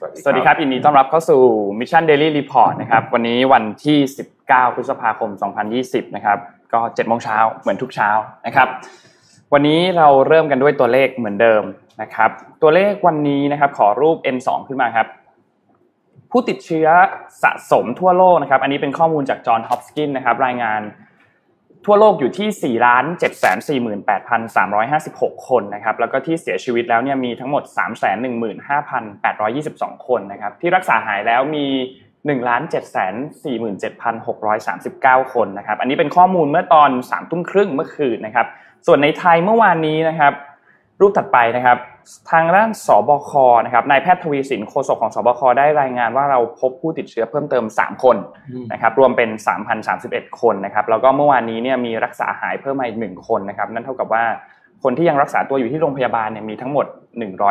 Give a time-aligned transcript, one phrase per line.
[0.00, 1.42] สวัสดีครับยินดีต้อนรับเข้าสู่
[1.78, 3.98] Mission Daily Report นะครับ วันนี้วันที่
[4.38, 5.30] 19 พฤษภาคม
[5.72, 6.38] 2020 นะครับ
[6.72, 8.10] ก็7โมงเช้าเหมือนทุกเช้า
[8.46, 8.68] นะครับ
[9.52, 11.62] วันนี้เราเริ่มกันด้วยตัวเลขเหมือนเดิม
[12.02, 12.30] นะครับ
[12.62, 15.06] ตัวเลขวันนี้นะครับขอรูป N2 ขึ้นมาครับ
[16.30, 16.88] ผู้ติดเชื้อ
[17.42, 20.80] สะสมทั่วโลกนะครับ อันนี้เป็นข้อมูลจากจอห์นฮอปกินนะครับ รายงาน
[21.88, 23.28] ทั่วโลกอยู่ที่4ล้าน7 4
[24.08, 28.70] 8 3 5 6 คนนะครับแล้วก็ที่เสียชีวิตแล้วเนี่ยมีทั้งหมด 3 1 5
[29.24, 29.40] 8
[29.82, 31.66] 2 2 คนนะครับที่รักษาหายแล้วมี
[32.08, 32.82] 1ล้าน7 4 7
[34.26, 38.46] 6 3 9 คนนะครับอันนี้เป็นข้อมูลเมื่อตอน3ทุ่มครึ่งเมื่อคืนนะครับ
[38.86, 40.32] ส่วนในไทยเมื่อวานนี้นะครับ
[41.00, 41.78] รูปถัดไปนะครับ
[42.30, 43.30] ทางด้านสบค
[43.64, 48.16] นะครับนายแพทย์ทวีสินโฆษกของสบคได้รายงานว่าเราพบผู้ติดเชื้อเพิ่มเติม 3 คน
[48.72, 49.30] นะครับรวมเป็น
[49.84, 54.24] 3,031 คนนะครับแล้วก็เมื่อวานนี้เนี่ยมีรักษาหายเพิ่มมาอีกหนึ่งคนนะครับนั่นเท่ากับว่า
[54.82, 56.86] คนที่ยังรักษาตัวอยู่ที่โรงพยาบาลเนี่ยมีทั้งหมด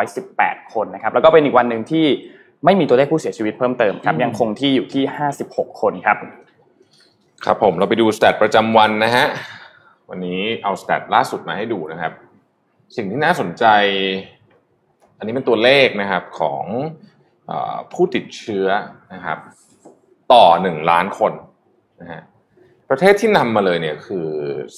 [0.04, 2.06] 118 คนนะครับแล้วก็เป็นอีกวันหนึ่งที่
[2.64, 5.02] ไม่มีตัวเลขผู้เสียชีวิตเพิ่มเติมครับยังคงที่อยู่ที่
[5.42, 6.16] 56 คนครับ
[7.44, 9.26] ครับผมเราไปดูสแตทประจำวันนะฮะ
[10.10, 12.12] วันนี้เอาสแตทล่าสุดมาให้ดูนะครับ
[12.96, 13.64] สิ่งที่น่าสนใจ
[15.18, 16.64] อันนี้เป็นตัวเลขนะครับของ
[17.50, 17.52] อ
[17.92, 18.66] ผู้ติดเชื้อ
[19.14, 19.38] นะครับ
[20.32, 21.32] ต่อหนึ่งล้านคน
[22.00, 22.22] นะฮะ
[22.90, 24.28] ประเทศที่นำมาเลยเนี่ยคือ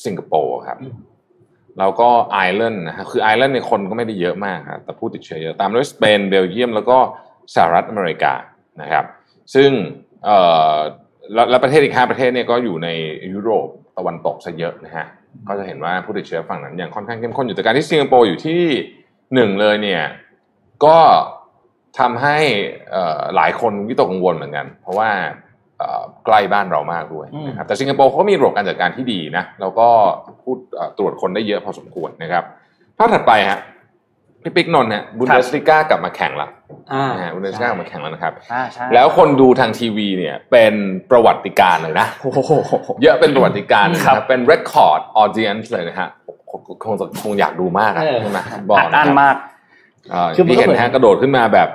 [0.04, 0.78] สิงคโปร์ครับ
[1.78, 6.98] แล้วก็ไอร์แลนด์นะฮะคือไอร์แลนด์เนี่ยคนก็ไม่ได้เยอะมากครับแต่ผู้ติดเชื้อเยอะตามด้วยสเปนเบลเยียม แล้วก็
[7.54, 8.34] สหรัฐอเมริกา
[8.82, 9.04] นะครับ
[9.54, 9.70] ซึ่ง
[10.24, 10.38] เอ่
[10.74, 10.76] อ
[11.34, 12.88] แล้วแล้วประเทศอีกห้าประเทศเนี่ยก็อยู่ใน
[13.34, 15.06] ยุโรปตะวันตกซะเยอะนะฮะ
[15.48, 18.62] ก็จะเห็นว่าผู้ติดเชื้อฝั่งนั้นยังค่อนข้างเข้มข้นอยู่แต่การที่สิงคโปร์อยู่ที่
[19.34, 20.02] หนึ่งเลยเนี่ย
[20.84, 20.98] ก็
[21.98, 22.38] ทำให้
[22.90, 25.10] เอ่อหลายคนวิตกกังวลเหมือนกัน เพราะว่า
[25.78, 29.88] เอ่อใกล้บ้านเรามากด้วยนะครับแต่สิงคโปร์เขามีระบบการจัดการที่ดีนะแล้วก็
[30.42, 32.44] พูดเอ่อตรวจคนได้เยอะพอสมควรนะครับ
[32.98, 33.58] ภาพถัดไปฮะ
[34.42, 36.48] พี่ปิ๊กนนท์เนี่ยบุนเดสลิก้ากลับมาแข่งละ
[36.92, 40.74] อ่านะฮะบุนเดสลิก้ากลับมาแข่งแล้วนะครับอ่าใช่แล้วคนดูทางทีวีเนี่ยเป็น
[41.10, 42.52] ประวัติการณ์เลยนะโอ้โห
[43.02, 46.08] เยอะเป็นประวัติการณ์นะคครัรับบเป็น record audience เลยนะฮะ
[46.50, 48.38] คงคงจะคงอยากดูมากอะเออใช่ไหม
[48.68, 49.36] บอกอัดนะอั้นครับมาก
[50.10, 51.68] เอ่อคือมันที่ก็เห็นเหมือนนะฮะกระโดดขึ้นมาแบบ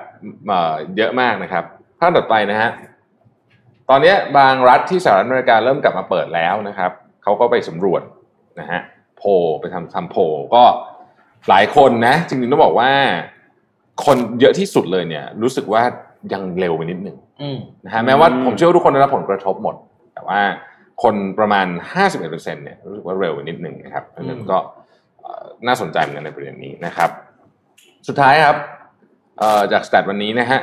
[0.48, 1.64] เอ่อเยอะมากนะครับ
[2.00, 2.70] ภาพต่อไปนะฮะ
[3.90, 6.92] ตอนเนี้ยบางรัฐที่สหรัฐอเมริกาเริ่มกลับมาเปิดแล้วนะครับ
[7.24, 8.02] เขาก็ไปสำรวจ
[8.60, 8.80] นะฮะ
[9.18, 9.30] โพล
[9.62, 10.22] ไปทำทำโพล
[10.56, 10.64] ก็
[11.50, 12.92] หลายคนนะจริงๆต้องบอกว่า
[14.06, 15.84] คนเยอะที่สุดเลยเนี่ย รู้สึกว่า
[16.34, 19.76] ยังเร็วไปนิดหนึ่งอืมนะฮะแม้ว่าอืมผมเชื่อว่าทุกคนได้รับผลกระทบหมด
[20.14, 20.40] แต่ว่า
[21.04, 21.68] คนประมาณ
[22.12, 24.58] 51%เนี่ยรู้สึกว่าเร็วไปนิดหนึ่งนะครับเพราะฉะนั้นก็
[25.22, 27.10] เอ่อน่าสนใจเหมือนกันในประเด็นนี้นะครับ
[28.08, 28.58] สุดท้ายครับ
[29.40, 30.60] เอ่อจาก stat วันนี้นะฮะ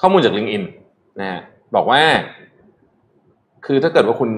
[0.00, 0.64] ข้อมูลจาก LinkedIn
[1.20, 1.40] นะฮะ
[1.74, 2.02] บอกว่า
[3.66, 4.30] คือถ้าเกิดว่าคุณ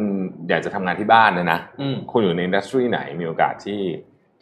[0.48, 3.80] อยากจะทำงานที่บ้านเนี่ยนะอืมคุณอยู่ใน industry ไหนมีโอกาสที่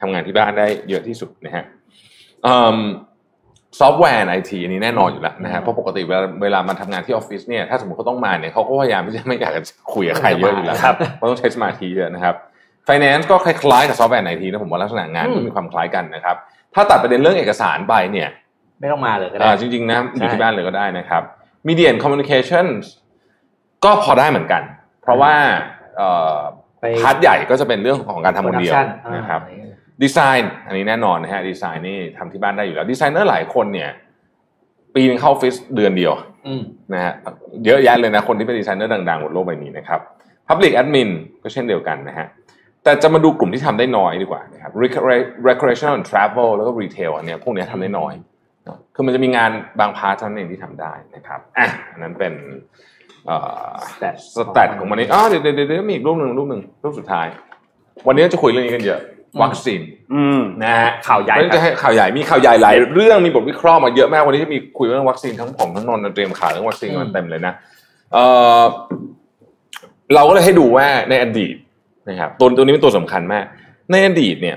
[0.00, 1.64] ทำงานที่บ้านได้เยอะที่สุดนะฮะ
[3.78, 9.62] ซอฟต์แวร์ไอทีอันนี้แน่นอนอยู่แล้วนะฮะเพราะปกติเวลาเวลามาทำงานที่ออฟฟิศเนี่ยถ้าสมมติเขาต้องมาเนี่ยเขาก็พยายามที่จะไม่อยากจะ
[9.94, 12.34] คุยกับใครเยอะอยู่แล้วครับเพราะต้องใช้สมาธิเยอะนะครับ
[12.88, 16.36] Finance ก็คล้ายๆกับซอฟต์แวร์ไอทีนะผมว่าลักษณะงานอืมก็มีความคล้ายกันนะครับ
[16.74, 18.28] ถ้าตัดประเด็นเรื่องเอกสารไปเนี่ย
[18.80, 21.22] ไม่ต้องมาเลยก็ได้อ่าจริงๆนะอยู่ที่บ้านเลยก็ได้นะครับ
[21.66, 22.82] Media and Communications
[23.84, 24.62] ก็พอได้เหมือนกัน
[25.02, 25.34] เพราะว่า
[25.96, 26.36] เอ่อ
[26.80, 29.67] ไป part ใหญ่ก็จะเป็นเรื่องของการทำคนเดียว Production นะครับอ่า
[30.02, 33.90] ดีไซน์อันนี้แน่นอนนะฮะดีไซน์นี่ทำที่บ้านได้อยู่แล้ว ดีไซเนอร์หลายคนเนี่ย
[34.94, 36.12] ปีนึงเข้าออฟฟิศเดือนเดียว
[36.46, 37.12] อืมนะฮะ
[37.64, 40.00] เยอะแยะเลยนะคนที่เป็นดีไซเนอร์ดังๆบนโลกใบนี้นะครับ
[40.48, 41.10] Public Admin
[41.42, 42.26] ก็เช่นเดียวกันนะฮะ
[42.84, 48.14] แต่จะมาดูกลุ่มที่ทำได้น้อยดีกว่านะครับ Recre- Recreational and Travel แล้วก็ Retail อันเนี้ยพวกเนี้ยทำได้น้อย
[48.64, 49.50] เนอะคือมันจะมีงาน
[49.80, 52.34] บาง part เท่านั้นเองที่ทำได้นะครับอะอันนั้นเป็น
[53.26, 53.36] เอ่
[53.70, 57.26] อ Stat stat ของวันนี้อ๋อเดี๋ยวเดี๋ยวเดี๋ยวมีอีกรูปหนึ่งรูปหนึ่งรูปสุดท้าย
[58.06, 59.00] วันนี้จะคุยเรื่องนี้กันเยอะ
[59.42, 59.80] วัคซีน
[60.14, 67.54] อืมนะฮะข่าวใหญ่เพราะฉะนั้นจะให้ข่าวใหญ่มีข่าวใหญ่หลายเรื่องมีบทวิเคราะห์มาเยอะมากวันนี้จะมีคุยเรื่องวัคซีนทั้งผมทั้งนนท์เตรียมข่าวเรื่องวัคซีนกันเต็มเลยนะ
[68.12, 68.18] เอ
[68.60, 68.62] อ
[70.14, 71.54] เราก็เลยให้ดูว่าในอดีต
[72.08, 73.44] นะครับตัวตัวนี้เป็นตัวสำคัญมาก
[73.90, 74.56] ในอดีตเนี่ย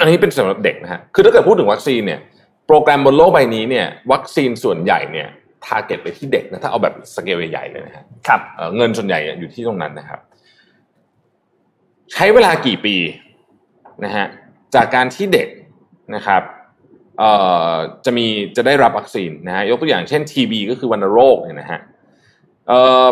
[0.00, 2.20] อันนี้เป็นสำหรับเด็กนะฮะคือถ้าเกิดพูดถึงวัคซีนเนี่ย
[2.66, 5.28] โปรแกรมบนโลกใบนี้เนี่ย วัคซีนส่วนใหญ่เนี่ย
[5.64, 10.20] target ไปที่เด็กนะถ้าเอาแบบสเกลใหญ่ๆเลยนะฮะครับเอ่อเงินส่วนใหญ่อยู่ที่ตรงนั้นนะครับ
[12.12, 12.94] ใช้เวลากี่ปี
[14.04, 14.26] นะฮะ
[14.74, 15.48] จากการที่เด็ก
[16.14, 16.42] นะครับ
[17.18, 17.30] เอ่
[17.72, 18.26] อจะมี
[18.56, 21.80] จะได้รับวัคซีนนะฮะยกตัวอย่างเช่น TB ก็คือวัณโรคเนี่ยนะฮะ
[22.68, 23.06] เอ่อ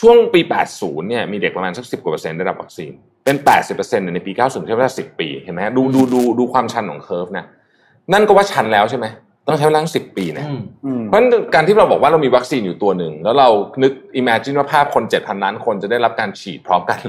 [0.00, 0.40] ช่วงปี
[0.74, 2.92] 80 เนี่ยมีเด็กประมาณสัก 10 กว่าเปอร์เซ็นต์ได้รับวัคซีน
[3.24, 3.36] เป็น
[3.70, 7.46] 80%ในปี 90 ใช้เวลา 10 ปี เห็นไหมฮะดูดูดูดูความชันของ curve นะ
[8.12, 9.06] นั่นก็ว่าชันแล้วใช่ไหม
[9.48, 13.48] ต้องใช้เวลาสิบปีนะอืมอืมเพราะฉะนั้นการที่เราบอกว่าเรามีวัคซีนอยู่ตัวหนึ่ง แล้วเรา
[13.82, 17.00] นึก imagine ว่าภาพคน 7,000 ล้านคนจะได้รับการฉีดพร้อมกัน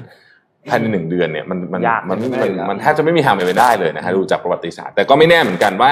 [0.69, 5.91] ภายในหนึ่งเดือนเนี่ยมันมันยากมันไม่มันได้มันอยู่แล้วมันแทบจะไม่มีทางเป็นไปได้เลยนะฮะดูจากประวัติศาสตร์ แต่ก็ไม่แน่เหมือนกันว่า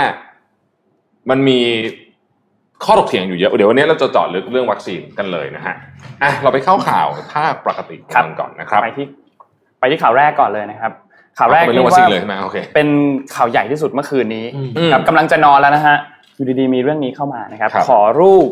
[1.29, 1.59] มันมี
[2.85, 5.75] ข้อถกเถียงอยู่เยอะเดี๋ยววันนี้เราจะเจาะลึกเรื่องวัคซีนกันเลยนะฮะ
[6.23, 9.05] อะเราไปเข้าข่าวภาคปกติกันก่อนนะครับไปที่
[9.79, 10.91] ไปที่ข่าวแรกก่อนเลยนะครับ
[11.39, 12.87] ข่าวแรกเป็นเรื่องวัคซีนเลยใช่ไหมโอเคเป็น
[13.35, 14.45] ข่าวใหญ่ที่สุดเมื่อคืนนี้
[14.77, 15.97] อืมครับกำลังจะนอนแล้วนะฮะ
[16.35, 18.47] อยู่ดีๆมีเรื่องนี้เข้ามานะครับครับ ขอรูป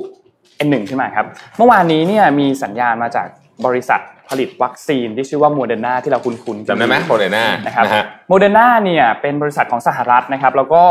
[0.67, 1.25] N1 ขึ้นมาครับ
[1.57, 3.27] เมื่อวานนี้เนี่ยมีสัญญาณมาจาก
[3.65, 3.99] บริษัท
[4.29, 10.83] ผลิตวัคซีนที่ชื่อว่าโมเดอร์นาที่เราคุ้นๆกันจำได้ไหมโมเดอร์นานะครับนะฮะโมเดอร์นาเนี่ยเป็นบริษัทของสหรัฐนะครับ แล้วก็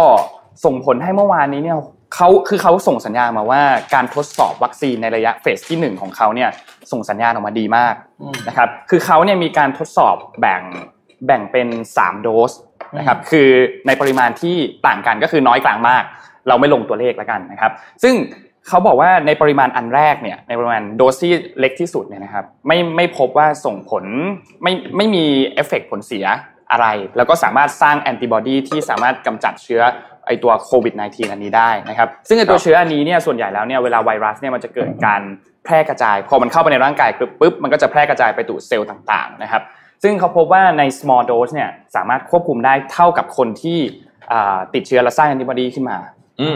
[0.64, 1.78] ส่งผลให้เมื่อวานนี้เนี่ย
[2.14, 3.62] เขาคือเขาส่งสัญญาณมาว่า
[3.94, 6.50] การทดสอบวัคซีนในระยะเฟสที่หนึ่งของเขาเนี่ย
[6.92, 7.94] ส่งสัญญาณออกมาดีมาก
[8.48, 10.62] นะครับคือเขาเนี่ยมีการทดสอบแบ่ง
[11.26, 12.52] แบ่งเป็น 3 โดส
[12.98, 13.48] นะครับคือ
[13.86, 14.56] ในปริมาณที่
[14.86, 16.04] ต่างกันก็คือน้อยกลางมาก
[16.48, 18.14] เราไม่ลงตัวเลขแล้วกันนะครับ ซึ่ง
[18.68, 24.04] เขาบอกว่าในปริมาณอันแรกเนี่ยในปริมาณโดสที่เล็กที่สุดเนี่ยนะครับไม่ไม่พบว่าส่งผล
[24.62, 25.24] ไม่ไม่มี
[25.54, 26.26] เอฟเฟกต์ผลเสีย
[26.72, 26.86] อะไร
[27.16, 29.82] แล้วก็สามารถสร้างแอนติบอดีที่สามารถกำจัดเชื้อ
[30.26, 35.22] ไอตัวโควิด -19 อันนี้ได้นะครับซึ่งไอตัวเชื้ออันนี้เนี่ยส่วนใหญ่แล้วเนี่ยเวลาไวรัสเนี่ยมันจะเกิดการ
[35.64, 39.62] แพร่กระจาย พอมันเข้าไปในร่างกายปุ๊บปุ๊บมันก็จะแพร่กระจายไปสู่เซลล์ต่างๆนะครับ
[40.02, 43.78] ซึ่งเขาพบว่าใน small dose เนี่ยสามารถควบคุมได้เท่ากับคนที่
[44.74, 45.98] ติดเชื้อและสร้างแอนติบอดีขึ้นมา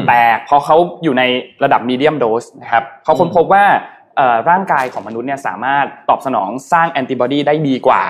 [0.09, 1.23] แต่พอเขาอยู่ใน
[1.65, 3.65] ระดับ medium dose นะครับเขาค้นพบว่า
[4.17, 8.03] เอ่อร่างกายของมนุษย์เนี่ยสามารถตอบสนองสร้างแอนติบอดีได้ดีกว่า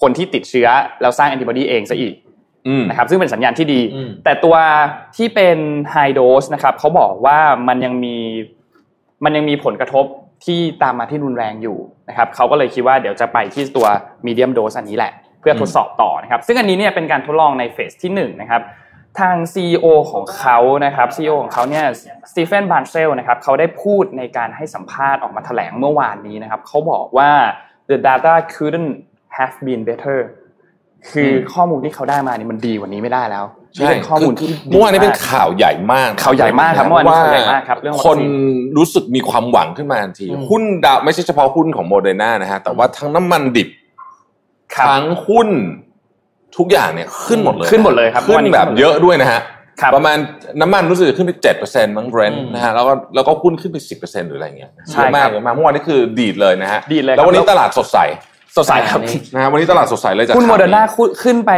[0.00, 0.68] คนที่ติดเชื้อ
[1.00, 2.14] แล้วสร้างแอนติบอดีเองซะอีก
[2.68, 4.56] อืมนะครับซึ่งเป็นสัญญาณที่ดีอืมแต่ตัว
[5.16, 5.58] ที่เป็น
[5.94, 7.38] high dose นะครับเขาบอกว่า
[7.68, 8.16] มันยังมี
[9.24, 10.04] มันยังมีผลกระทบ
[10.44, 11.78] ที่ตามมาที่รุนแรงอยู่
[12.08, 13.86] นะครับเขาก็เลยคิดว่าเดี๋ยวจะไปที่ตัว
[14.26, 18.62] medium dose อันนี้แหละ เพื่อทดสอบต่อนะครับ ซึ่งอันนี้เนี่ยเป็นการทดลองในเฟสที่หนึ่งนะครับ
[19.20, 21.84] ทาง CEO ของเขานะครับ CEO ของเขาเนี่ย
[22.30, 27.30] สเตฟานบานเซลนะครับเขาได้พูดในการให้สัมภาษณ์ออกมาแถลงเมื่อวานนี้นะครับเขาบอกว่า
[27.90, 28.92] the data couldn't
[29.36, 30.18] have been better
[31.10, 38.30] คืออมข้อมูลที่เขาได้มานี่มันดีกว่านี้ไม่ได้แล้วใช่นี่เป็นข้อมูลที่เมื่อวานนี้เป็นดีมกข่าวใหญ่มากข่าวใหญ่มากครับเมื่อวานนี้ข่าวใหญ่มากครับเรื่องวัคคนซีน
[38.76, 43.68] รู้สึกมีความหวังขึ้นมาทันทีอืมหุ้นดาวไม่ใช่เฉพาะหุ้นของโมเดอร์นานะฮะแต่ว่าทั้งน้ำมันดิบ
[44.74, 45.48] ครับทั้งหุ้น
[46.56, 49.40] ทุกอย่างเนี่ยขึ้นหมดเลยขึ้นหมดเลยครับขึ้นแบบเยอะด้วยนะฮะ
[49.80, 50.16] ครับประมาณ
[50.60, 57.98] น้ำมันรู้สึกจะขึ้นไปเจ็ดเปอร์เซ็นต์มั้งเบรนท์อืมนะฮะแล้วก็แล้วก็หุ้นขึ้นไปสิบเปอร์เซ็นต์หรืออะไรเงี้ยใช่เยอะมากครับเยอะมากเมื่อวานนี้คือดีดเลยนะฮะดีดเลยครับแล้ววันนี้แล้วตลาดสดใส
[58.56, 59.00] สดใสครับ
[59.34, 60.82] นะฮะวันนี้ตลาดสดใสเลยจากหุ้นโมข่วเดอร์นา
[61.22, 61.52] ขึ้นไป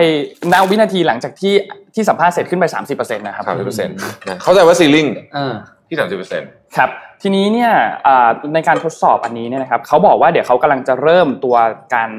[0.53, 1.55] ณวินาทีหลังจากที่
[1.95, 3.95] ที่สัมภาษณ์เสร็จขึ้นไป30%นะครับสามสิบเปอร์เซ็นต์
[4.43, 5.55] เข้าใจว่า ceiling เออ
[5.89, 6.91] ที่สามสิบเปอร์เซ็นต์ครับ
[7.23, 7.73] ทีนี้เนี่ย
[8.07, 11.57] อ่าในการทดสอบอันนี้เนี่ยนะครับเขาบอกว่าเดี๋ยวเขากำลังจะเริ่มตัว
[11.95, 12.11] การ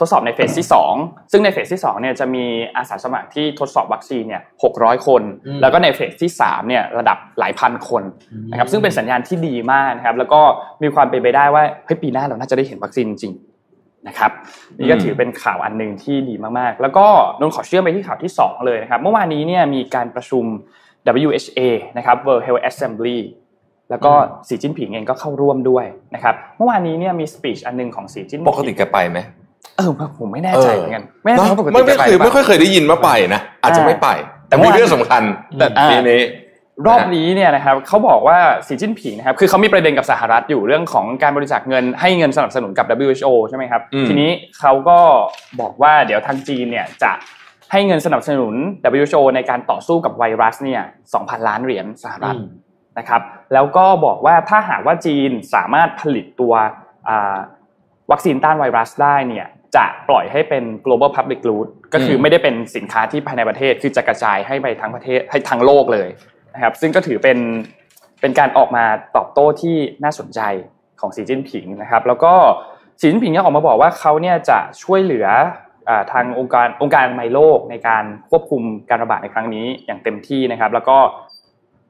[0.00, 0.68] ทดสอบในเฟสที่
[0.98, 2.44] 2 ซึ่งในเฟสที่ 2 เนี่ยจะมี
[2.76, 4.42] อาสาสมัครที่ทดสอบวัคซีนเนี่ย
[4.74, 8.02] 600 คนอืมแล้วก็ในเฟสที่ 3 เนี่ยระดับหลายพันคน
[8.50, 10.40] นะครับ ซึ่งเป็นสัญญาณที่ดีมากนะครับ แล้วก็
[10.82, 14.30] มีความเป็นไปได้ว่าเฮ้ยปีหน้าเราน่าจะได้เห็นวัคซีนจริงๆนะครับ
[14.78, 17.06] นี่ก็ถือเป็นข่าวอันหนึ่งที่ดีมากๆ แล้วก็
[17.40, 20.44] นนท์ขอเชื่อมไปที่ข่าวที่สองเลยนะครับ เมื่อวานนี้เนี่ยมีการประชุม
[21.26, 21.60] WHA
[21.96, 23.18] นะครับ World Health Assembly
[23.90, 24.12] แล้วก็
[24.48, 29.18] สีจิ้นผิงเองก็เข้าร่วมด้วยนะครับ เมื่อวานนี้เนี่ยมีสปีชอันหนึงของสีจิ้นผิงปกติแกไปไหม
[29.76, 34.08] เออผมไม่แน่ใจเหมือนกันไม่แน่ใจเนอะว่าปกติไม่ไม่แกปเคยหรือเปไม่ล่าค่อยเคยได้ยินว่าไปนะอาจจะไม่ไป
[34.48, 35.22] แต่มีแต่ว่าเรื่องสำคัญ
[35.58, 36.22] แต่อ่าปีนี้
[36.86, 44.30] รอบนี้เนี่ยนะครับเขาบอกว่าสีจิ้นผิงนะครับคือเขามีประเด็นกับสหรัฐอยู่เรื่องของการบริจาคเงินให้เงินสนับสนุนกับ WHO ใช่ไหมครับอืมทีนี้
[44.60, 44.98] เขาก็
[45.60, 47.12] บอกว่าเดี๋ยวทางจีนเนี่ยจะ
[47.72, 48.54] ให้เงินสนับสนุน
[48.98, 50.82] WHO ในการต่อสู้กับไวรัสเนี่ย
[51.14, 52.36] 2,000 ล้านเหรียญสหรัฐ
[52.98, 53.22] นะครับ
[53.54, 56.52] แล้วก็บอกว่าถ้าหากว่าจีนสามารถผลิตตัว
[57.08, 57.36] อ่า
[58.10, 66.08] วัคซีนต้านไวรัสได้เนี่ยจะปล่อยให้เป็น global public good ก็คือไม่ได้เป็นสินค้าที่ภายในประเทศคือจะกระจายให้ไปทั้งประเทศให้ทั้งโลกเลย
[66.54, 67.38] นะครับ ซึ่งก็ถือเป็น
[68.20, 68.84] เป็นการออกมา
[69.16, 70.40] ตอบโต้ที่น่าสนใจ
[71.00, 72.34] ของสีจิ้นผิงนะครับ แล้วก็
[73.00, 75.26] สีจิ้นผิงยังออกมาบอกว่าเขาเนี่ยจะช่วยเหลือ
[75.88, 80.98] อ่าทางองค์การองค์การอนามัยโลกในการควบคุมการระบาดในครั้งนี้อย่างเต็มที่นะครับ แล้วก็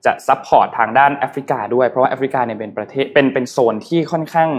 [0.05, 4.51] จะ support ทางด้านแอฟริกาด้วยเพราะว่าแอฟริกาเนี่ยเป็นประเทศเป็นเป็นโซนที่ค่อนข้าง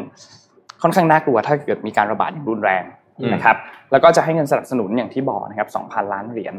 [0.81, 2.83] ค่อนข้างน่ากลัวถ้าเกิดมีการระบาดอย่างรุนแรง
[3.19, 3.57] อืมนะครับ
[3.91, 6.55] แล้วก็จะให้เงินสนับสนุนอย่างที่บอกนะครับ2,000 ล้านเหรียญ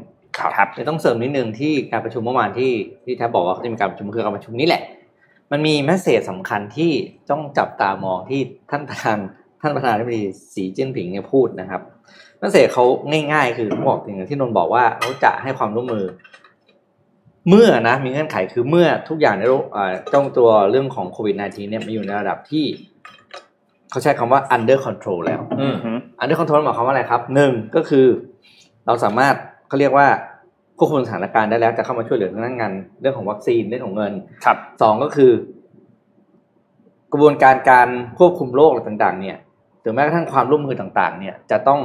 [0.57, 2.73] ครับจะต้องเสริมนิดนึงที่การประชุมเมื่อวานที่
[3.05, 4.83] ที่แทบบอกว่าเขาจะมีการประชุมคือการประชุมนี้แหละ
[5.53, 6.93] มันมี message สำคัญที่
[7.31, 9.19] ต้องจับตามองที่ท่านประธาน
[9.63, 10.23] ท่านประธานาธิบดี
[10.55, 11.81] สีจิ้นผิงเนี่ยพูดนะครับ
[12.39, 12.85] แมสเซจเขา
[13.33, 16.05] ง่าย ๆ คือเขาบอกอย่างที่นนท์บอกว่าเขาจะให้ความร่วมมือ
[17.49, 22.65] เมื่อนะมีเงื่อนไขคือเมื่อทุกอย่างในโลกอ่าจ้องตัวเรื่องของโควิด -19 เนี่ยมาอยู่ในระดับที่
[23.93, 25.77] เขาใช้คำว่า under control แล้วอืม
[26.19, 28.07] อันนี้คอนโทรลหมายความว่าอะไรครับหนึ่งก็คือ
[28.87, 29.35] เราสามารถ
[29.69, 30.07] เขาเรียกว่า
[30.79, 34.13] ควบคุมสถานการณ์ได้แล้วจะเข้ามาช่วยเหลือเรื่องงานเรื่องของวัคซีนเรื่องของเงิน
[34.45, 35.33] ครับสองก็คือ
[37.13, 39.37] กระบวนการการควบคุมโรคอะไรต่าง ๆ เนี่ย
[39.83, 41.81] หรือแม้กระทั่งความร่วมมือต่าง ๆ เนี่ย จะต้อง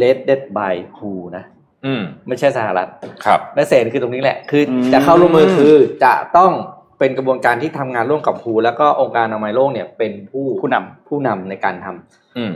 [0.00, 0.18] led
[0.56, 1.44] by who นะ
[1.86, 2.88] อืมไม่ใช่สหรัฐ
[3.24, 5.74] ครับและเศษคือตรงนี้แหละ คืออมจะเข้าร่วมมือคือ
[6.04, 6.52] จะต้อง
[6.98, 12.52] เป็นกระบวนการที่ทำงานร่วมกับฮูแล้วก็องค์การอนามัยโลกเนี่ยเป็นผู้ผู้นำผู้นำในการทำอืม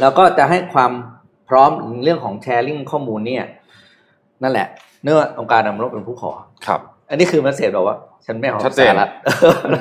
[0.00, 0.92] แล้วก็จะให้ความ
[1.48, 1.70] พร้อม
[2.02, 3.44] เรื่องของแชร์ลิงข้อมูลเนี่ย
[4.42, 4.66] นั่นแหละ
[5.02, 6.30] เนื่ององค์การอนามัยโลกเป็นผู้ขอ
[6.66, 9.08] ครับ อันนี้คือมันเสร็จบอกว่า ฉันไม่เอาชัดเจนสาระ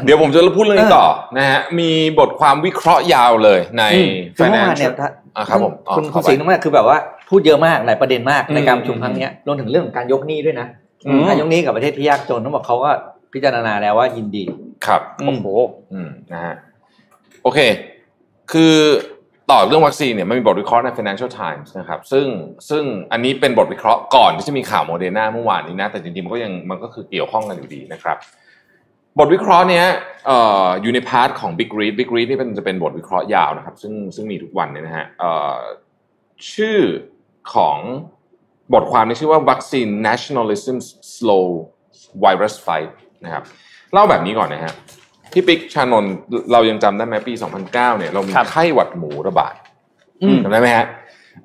[0.05, 1.05] เดี๋ยวผมจะพูดเรื่องนี้ต่อ
[1.37, 6.97] นะฮะมีบทความวิเคราะห์ยาวเลยในอืมคือเมื่อวานเนี่ย Financial อะครับผมอ๋อคุณเข้าคุณไปสิงห์นั่นคือแบบว่า
[7.29, 10.67] พูดเยอะมากหลายประเด็นมากอืมในการประชุมครั้งเนี้ยรวมถึงเรื่องของการยกหนี้ด้วยนะ
[11.05, 12.91] อืมการยกหนี้กับประเทศที่ยากจนต้องบอกเขาก็
[13.33, 14.45] พิจารณาแล้วว่ายินดี
[14.85, 15.47] ครับอืมโอ้โห
[15.93, 16.55] อืมนะฮะ
[17.43, 17.59] โอเค
[18.51, 18.75] คือ
[19.51, 22.27] ต่อเรื่องวัคซีนเนี่ยมันมีบทวิเคราะห์ใน Financial Times นะครับซึ่ง
[22.69, 28.17] ซึ่งอันนี้เป็นบทวิเคราะห์ก่อนที่จะมีข่าวโมเดอร์นาเมื่อวานนี้นะ แต่จริงๆมันก็ยังมันก็คือเกี่ยวข้องกันอยู่ดีนะครับ
[29.19, 29.85] บทวิเคราะห์เนี้ย
[30.25, 35.59] เอ่ออยู่ใน part ของ Big Read Big Read นี่เป็นจะเป็นบทวิเคราะห์ยาวนะครับ ซึ่งซึ่งมีทุกวันเนี่ยนะฮะเอ่อ
[36.53, 36.79] ชื่อ
[37.53, 37.77] ของ
[38.73, 40.77] บทความนี้ชื่อว่า Vaccine Nationalism
[41.15, 41.45] Slows
[42.23, 42.91] Virus Fight
[43.25, 43.43] นะครับ
[43.93, 44.73] เล่าแบบนี้ก่อนนะฮะ
[45.33, 46.13] พี่ปิ๊กชานนท์
[46.51, 49.53] เรายังจำได้ไหมปี 2009เนี่ยเรามีครับไข้หวัดหมูระบาด
[50.23, 50.85] อืมจำได้ไหมฮะ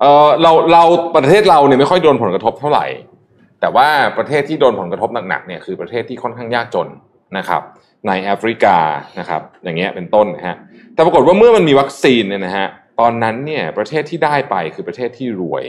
[0.01, 0.83] เออเราเรา
[1.15, 2.85] ประเทศเราเนี่ยไม่ค่อยโดนผลกระทบเท่าไหร่
[3.61, 6.87] แต่ว่าประเทศที่โดนผลกระทบหนักๆเนี่ยคือประเทศที่ค่อนข้างยากจน
[7.37, 7.61] นะครับ
[8.07, 8.77] ในแอฟริกา
[9.19, 10.55] นะครับ อย่างเงี้ยเป็นต้นนะฮะ
[10.93, 12.67] แต่ปรากฏว่าเมื่อมันมีวัคซีนเนี่ยนะฮะ
[12.99, 15.65] ตอนนั้นเนี่ยประเทศที่ได้ไปคือประเทศที่รวย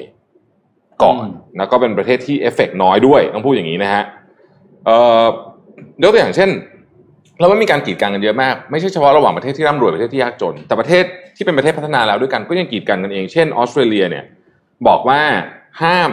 [1.03, 4.03] ก่อนอืมแล้วก็เป็นประเทศที่เอฟเฟกน้อยด้วยต้องพูดอย่างนี้นะฮะ
[4.87, 5.25] เอ่อ
[6.03, 6.51] ยกตัวอย่างเช่น
[7.41, 11.05] แล้วมันมีการกีดกันกันเยอะมาก ไม่ใช่เฉพาะระหว่างประเทศที่ร่ำรวยประเทศที่ยากจน แต่ประเทศ
[11.37, 14.25] ที่เป็นประเทศพัฒนาแล้วด้วยกันก็ยังกีดกันกันเอง เช่นออสเตรเลียเนี่ย
[14.87, 15.21] บอกว่า
[15.83, 16.11] ห้าม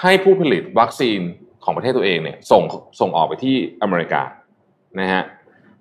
[0.00, 1.20] ให้ผู้ผลิตวัคซีน
[1.64, 2.62] ของประเทศตัวเองเนี่ยส่ง
[3.00, 4.22] ส่งออกไปที่อเมริกา
[5.00, 5.22] นะฮะ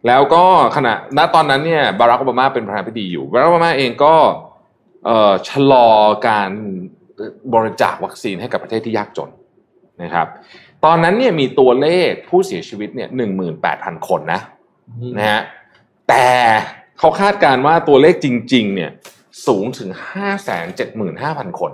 [0.07, 0.43] แล้วก็
[0.75, 4.15] ขณะณตอนนั้นเนี่ยบารักโอบามาเป็นประธานาธิบดีอยู่บารักโอบามาเองก็
[5.05, 5.87] เอ่อชะลอ
[6.27, 6.49] การ
[7.53, 9.29] บริจาควัคซีนให้กับประเทศที่ยากจน
[10.03, 10.27] นะครับ
[10.87, 14.41] ตอนนั้นเนี่ยมีตัวเลขผู้เสียชีวิตเนี่ยหนึ่งหมื่นแปดพันคนนะ
[15.17, 15.41] นะฮะ
[16.09, 16.27] แต่
[16.99, 18.91] เขาคาดการณ์ว่าตัวเลขจริง ๆ เนี่ย
[19.47, 19.89] สูงถึง
[20.95, 21.71] 575,000คน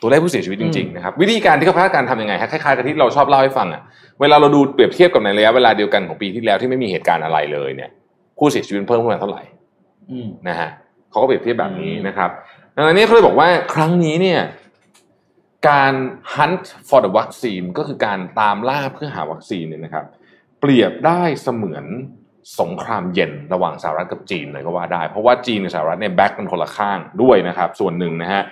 [0.00, 3.82] ตัวเลขผู้เสียชีวิตจริง ๆ นะครับ วิธีการที่เขาคาดการณ์ทำยังไงฮะคล้ายๆกับที่เราชอบเล่าให้ฟังอะ่ะ
[4.20, 7.90] เวลาเราดูเปรียบเทียบกับในระยะเวลาเดียวกันของปีที่แล้วที่ไม่มีเหตุการณ์อะไรเลยเนี่ย
[8.38, 9.42] ผู้เสียชีวิตเพิ่มขึ้นมาเท่าไหร่
[10.10, 10.70] อืมนะฮะ
[11.10, 12.30] เขาก็เปรียบเทียบแบบนี้อืมนะครับ
[12.76, 14.40] ดังนั้นเนี่ยเขาเลยบอกว่าครั้งนี้เนี่ย
[15.68, 15.94] การ
[16.34, 20.04] hunt for the vaccine ก็คือการตามล่าเพื่อหาวัคซีนเนี่ยนะครับ
[20.60, 21.84] เปรียบได้เสมือน
[22.60, 28.42] สงครามเย็นระหว่างสหรัฐกับจีนเลยก็ว่าได้ เพราะว่าจีนกับสหรัฐเนี่ย back กันคนละข้างด้วยนะครับ ส่วนหนึ่งนะฮะ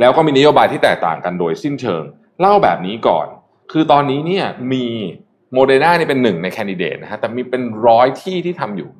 [0.00, 2.02] แล้วก็มีนโยบายที่แตกต่างกันโดยสิ้นเชิง
[2.40, 3.26] เล่าแบบนี้ก่อน
[3.72, 4.84] คือตอนนี้เนี่ยมี
[5.52, 8.90] โมเดอร์นานี่เป็นหนึ่งใน candidate นะฮะแต่มีเป็นร้อยที่ที่ทำอยู่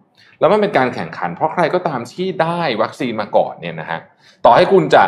[0.41, 3.99] แล้วมันเป็นการแข่งขัน เพราะใครก็ตามที่ได้วัคซีนมาก่อนเนี่ยนะฮะ
[4.45, 5.05] ต่อให้คุณจะ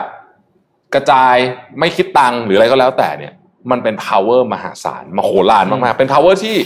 [0.95, 1.37] กระจาย
[1.79, 3.33] ไม่คิดตังค์หรืออะไรก็แล้วแต่เนี่ย
[3.71, 6.57] มันเป็น power มหาศาลมโหฬารมากๆ เป็น power ที่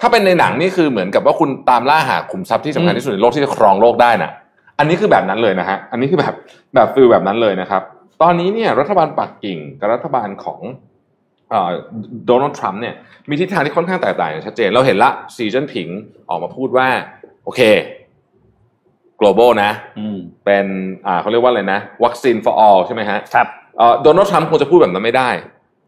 [0.00, 4.30] ถ้าเป็นในหนังนี่คือเหมือนกับว่าคุณตามล่าหาขุมทรัพย์ที่สำคัญที่สุดในโลกที่จะครองโลกได้น่ะ
[4.78, 6.34] อันนี้คือแบบนั้นเลยนะฮะอันนี้คือแบบ
[6.74, 7.82] แบบ feel แบบนั้นเลยนะครับ
[8.22, 10.60] ตอนนี้เนี่ยรัฐบาลปักกิ่งกับรัฐบาลของ
[12.26, 12.94] โดนัลด์ทรัมป์เนี่ย
[13.28, 15.88] มีทิศทางที่ค่อนข้างแตกต่างอย่างชัดเจน เราเห็นละซีจิ้นผิง
[16.28, 16.88] ออกมาพูดว่า
[17.44, 17.60] โอเค
[19.20, 20.66] global นะอืมเป็น
[21.06, 23.46] อ่าเขาเรียกว่าอะไรนะวัคซีน for all ใช่ไหมฮะครับ
[23.78, 25.30] เอ่อโดนัลด์ทรัมป์คงจะพูดแบบนั้นไม่ได้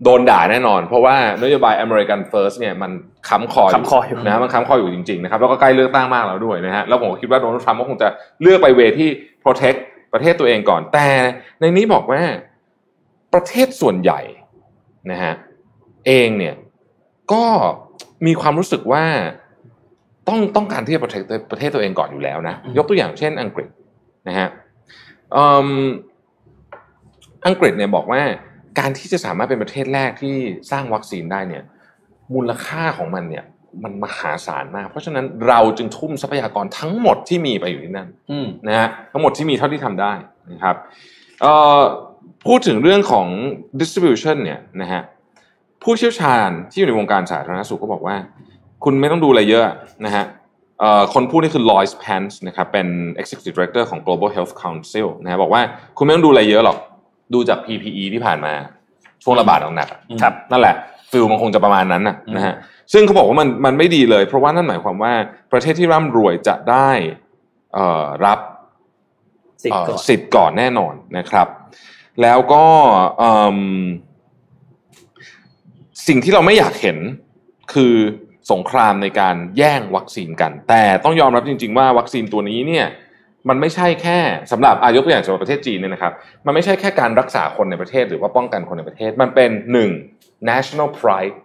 [0.04, 2.90] โดนด่าแน่นอน เพราะว่านโยบาย American First เนี่ยมัน
[3.28, 8.08] ค้ำคออยู่ค้ำคออยู่นะมันค้ำคออยู่จริงๆนะครับแล้วก็ใกล้เลือกตั้งมากแล้วด้วยนะฮะแล้วผมก็คิดว่าโดนัลด์ทรัมป์ก็คงจะ
[8.42, 9.08] เลือกไปเวที่
[9.44, 9.78] protect
[10.12, 11.08] ประเทศตัวเองก่อน แต่
[11.60, 12.22] ในนี้บอกว่า
[13.34, 14.20] ประเทศส่วนใหญ่
[15.10, 15.34] นะฮะ
[16.06, 16.54] เองเนี่ย
[17.32, 17.44] ก็
[18.26, 19.04] มีความรู้สึกว่า
[20.28, 23.68] ต้องต้องการที่จะ protect ประเทศตัวเองก่อนอยู่แล้วนะอืมยกตัวอย่างเช่นอังกฤษ
[24.28, 24.48] นะฮะ
[25.36, 25.86] อืม
[27.46, 28.20] อังกฤษเนี่ยบอกว่า
[28.78, 30.36] การที่จะสามารถเป็นประเทศแรกที่
[30.70, 31.62] สร้างวัคซีนได้เนี่ย
[32.34, 33.44] มูลค่าของมันเนี่ย
[33.84, 40.12] มันมหาศาลมาก เพราะฉะนั้นเราจึงทุ่มทรัพยากรทั้งหมดที่มีไปอยู่ที่นั่นอืมนะฮะทั้งหมดที่มีเท่าที่ทำได้
[40.52, 40.76] นะครับ
[41.40, 41.80] เอ่อ
[42.46, 43.26] พูดถึงเรื่องของ
[43.80, 45.02] distribution เนี่ยนะฮะ
[45.82, 48.16] ผู้เชี่ยวชาญที่อยู่ในวงการสาธารณสุขก็บอกว่า
[48.84, 49.62] คุณไม่ต้องดูอะไรเยอะ
[50.04, 50.24] นะฮะ
[50.80, 52.86] เอ่อคนพูดนี่คือ Lois Pence นะครับเป็น
[53.20, 55.62] Executive Director ของ Global Health Council นะฮะบอกว่า
[55.98, 56.78] คุณไม่ต้องดูอะไรเยอะหรอก
[57.34, 58.54] ดูจาก PPE ที่ผ่านมา
[59.22, 60.74] ช่วงระบาดหนักๆอะครับนั่นแหละ
[61.10, 62.54] ฟิลมันคงจะประมาณนั้นนะอืมนะฮะ
[62.92, 65.12] ซึ่งเขาบอกว่ามันมันไม่ดีเลย เพราะว่านั่นหมายความว่า
[65.52, 66.90] ประเทศที่ร่ำรวยจะได้
[67.74, 68.38] เอ่อรับ
[69.64, 71.48] สิบเอ่อก่อนสิทธิ์ก่อนแน่นอนนะครับ
[72.22, 72.64] แล้วก็
[73.18, 73.58] เอิ่ม
[76.06, 76.98] สิ่งที่เราไม่อยากเห็น
[77.72, 77.94] คือ
[78.52, 82.86] สงครามในการแย่งวัคซีนกัน แต่ต้องยอมรับจริง ๆ ว่าวัคซีนตัวนี้เนี่ย
[83.48, 84.18] มันไม่ใช่แค่
[84.52, 86.12] สำหรับอายกตัวอย่างสำหรับประเทศจีนเนี่ยนะครับ
[86.46, 89.90] มันไม่ใช่แค่การรักษาคนในประเทศ หรือว่าป้องกันคนในประเทศ มันเป็นหนึ่ง
[90.50, 91.36] national pride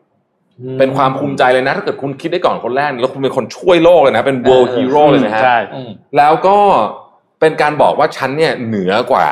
[0.79, 6.57] เป็นความภูมิใจเลยนะ ถ้าเกิดคุณคิดได้ก่อนคนแรกแล้วคุณเป็นคนช่วยโลกเลยนะ เป็น world hero เลยนะฮะใช่อืมแล้วก็
[7.39, 9.27] เป็นการบอกว่าฉันเนี่ยเหนือกว่า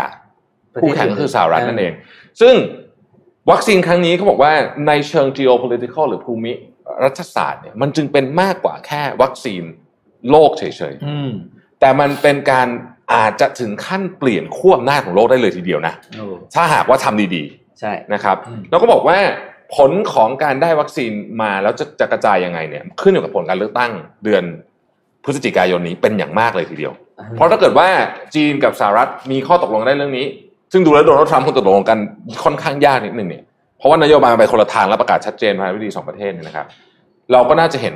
[0.73, 1.93] ประเทศคู่แข่งก็คือสหรัฐนั่นเอง
[2.41, 2.55] ซึ่ง
[3.51, 4.53] วัคซีนครั้งนี้เขาบอกว่า
[4.87, 6.53] ในเชิง geopolitical หรือภูมิ
[7.03, 9.63] รัฐศาสตร์เนี่ยมันจึงเป็นมากกว่าแค่วัคซีน
[10.29, 12.67] โลกเฉยอืมๆแต่มันเป็นการ
[13.13, 17.43] อาจจะถึงขั้นเปลี่ยนขั้วอำนาจของโลกได้เลยทีเดียวนะโอ้ถ้าหากว่าทำดี
[17.79, 19.17] ใช่ๆนะครับอืมแล้วก็บอกว่า
[19.75, 23.91] ผลของการได้วัคซีนมาแล้วจะจะกระจายยังไงเนี่ยขึ้นอยู่กับผลการเลือกตั้ง
[24.23, 24.43] เดือน
[25.23, 26.93] พฤศจิกายนนี้เป็นอย่างมากเลยทีเดียว
[27.35, 27.87] เพราะถ้าเกิดว่า
[28.35, 30.25] จีนกับสหรัฐมีข้อตกลงได้เรื่องนี้
[30.71, 31.97] ซึ่งดูแล้วโดนัลด์ทรัมป์คงตกลงกัน
[32.43, 33.43] ค่อนข้างยากนิดนึงเนี่ย
[33.81, 36.65] เพราะว่านโยบายมันไปคนละทางและประกาศชัดเจนภายในวิธีสองประเทศเนี่ยนะครับ
[37.31, 37.95] เราก็น่าจะเห็น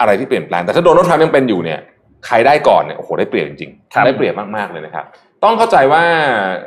[0.00, 1.80] อะไรที่เปลี่ยนแปลง แต่ถ้าโดนัลด์ทรัมป์ยังเป็นอยู่เนี่ย
[2.26, 5.04] ใครได้ก่อนเนี่ยโอ้โหได้เปรียบจริงครับๆได้เปรียบมากๆเลยนะครับ
[5.44, 6.02] ต้องเข้าใจว่า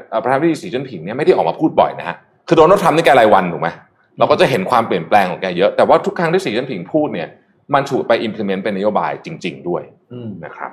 [0.09, 2.15] เอ่อประธานาธิบดีสีจิ้นผิงเนี่ยไม่ได้ออกมาพูดบ่อยนะฮะ
[2.47, 3.69] คือโดนัลด์ทรัมป์นี่แกรายวันถูกไหม
[4.17, 7.29] เราก็จะเห็นความเปลี่ยนแปลงของแกเยอะแต่ว่าทุกครั้งที่สีจิ้นผิงพูดเนี่ย
[7.73, 10.71] มันถูกไป implement เป็นนโยบายจริง ๆ ด้วยอืมนะครับ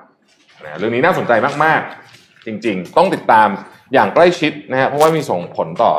[0.64, 1.32] นะเรื่องนี้น่าสนใจ
[1.64, 3.48] มากๆ จริง ๆ ต้องติดตาม
[3.94, 5.92] อย่างใกล้ชิดนะฮะเพราะว่ามีส่งผลต่อ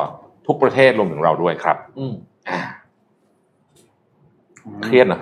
[0.47, 2.13] ทุกประเทศรวมถึงเราด้วยครับอืม
[2.49, 2.59] อ่า
[4.83, 5.21] เครียดนะ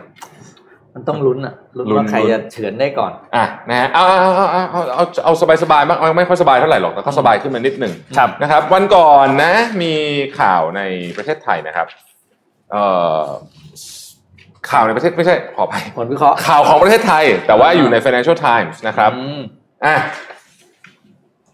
[0.94, 9.94] มันต้องลุ้นอะลุ้นลุ้นว่าใครลุ้นจะเฉือนได้ก่อน อะนะฮะเอาเอาเอาเอาเอาเอาเอาสบายสบายๆบ้างเอาไม่ค่อยสบายเท่าไหร่หรอกแต่ก็สบายขึ้นมานิดหนึ่งครับนะครับ วันก่อนนะ มี
[10.40, 10.82] ข่าวใน
[11.18, 11.88] ประเทศไทยนะครับ
[12.72, 12.84] เอ่
[13.20, 13.22] อ
[14.70, 19.42] ข่าวในประเทศไม่ใช่ขอไปผลวิเคราะห์ข่าวของประเทศไทย แต่ว่าอยู่ใน Financial Times นะครับอืม
[19.86, 19.96] อะ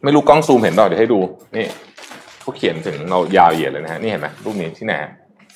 [0.03, 1.19] ไม่รู้กล้องซูมเห็นเปล่าเดี๋ยวให้ดู
[1.57, 1.65] นี่
[2.49, 5.11] เขาเขียนถึงเรายาวเหยียดเลยนะฮะนี่เห็นไหมรูปนี้ที่ไหนฮะ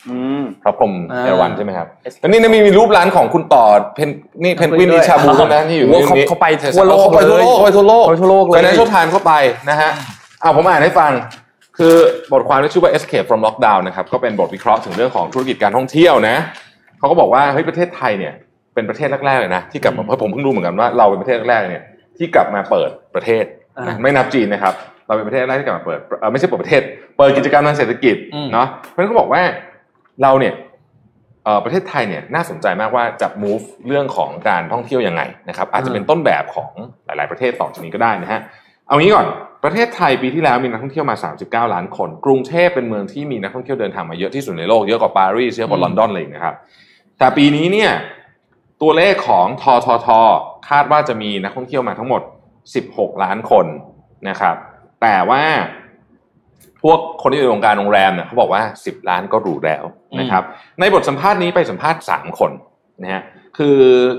[0.09, 1.87] อืมพระพรหมอ่าเอราวันใช่ไหมครับ
[2.21, 3.63] แล้วนี่นะมีมีรูปร้านของคุณต่อ
[3.95, 4.09] เพน
[4.43, 9.33] นี่เพนกวินด้วยนิชาบูด้วยนะที่อยู่โอ้โหนี่เขาเขาไปทั่วโลกเขาไปทั่วโลกเลยเขาไปทั่วโลกไปทั่วโลกเลยไปในช่วงทานเข้าไป
[9.69, 9.91] นะฮะ
[10.41, 11.11] เอาผมอ่านให้ฟัง
[11.77, 11.93] คือ
[12.31, 16.35] บทความที่ชื่อว่า Escape from Lockdown นะครับก็เป็นบทวิเคราะห์ถึงเรื่องของธุรกิจการท่องเที่ยวนะ
[16.99, 18.33] เขาก็บอกว่าเฮ้ยประเทศไทยเนี่ย
[18.73, 21.83] เป็นประเทศแรกๆเลยนะที่กลับมาเพราะผมเพิ่งรู้เหมือนกันว่าเราเป็นประเทศแรกๆเนี่ย
[22.17, 23.43] ที่กลับมาเปิดประเทศ
[23.77, 24.73] อ่านะไม่นับจีนนะครับ
[25.13, 26.81] เราเป็นประเทศแรกที่กลับมาเปิดเอ่อไม่ใช่เปิดประเทศ
[27.17, 29.41] เปิดกิจกรรมทางเศรษฐกิจอืมเนาะเพราะฉะนั้นเขาบอกว่า
[30.21, 30.53] เราเนี่ย
[31.43, 36.71] เอ่อประเทศไทยเนี่ยน่าสนใจมากว่าจะ move เรื่องของการท่องเที่ยวยังไงนะครับ อาจจะเป็นต้นแบบของ
[37.05, 38.41] หลาย ๆ ประเทศต่อจากนี้ก็ได้นะฮะ
[38.87, 39.27] เอางี้ก่อน
[39.63, 41.15] ประเทศไทยปีที่แล้วมีนักท่องเที่ยวมา
[41.65, 46.55] 39 ล้านคน กรุงเทพเป็นเมืองที่มีนักท่องเที่ยวเดินทางมาเยอะที่สุดในโลกเยอะกว่าปารีสเยอะกว่าลอนดอนเลยนะครับ
[47.19, 47.91] แต่ปีนี้เนี่ย
[48.81, 50.07] ตัวเลขของททท
[50.69, 52.21] คาดว่าจะมีนักท่องเที่ยวมาทั้งหมด
[52.73, 53.65] 16 ล้านคน
[54.29, 54.55] นะครับ
[55.03, 55.43] แต่ว่า
[56.83, 59.83] พวกคนที่อยู่ในวงการโรงแรมเนี่ยเขาบอกว่า 10 ล้านก็หรูแล้ว
[60.19, 60.43] นะครับ
[60.79, 62.51] ในบทสัมภาษณ์นี้ไปสัมภาษณ์ 3 คน
[63.01, 63.23] นะฮะ
[63.57, 63.77] คือ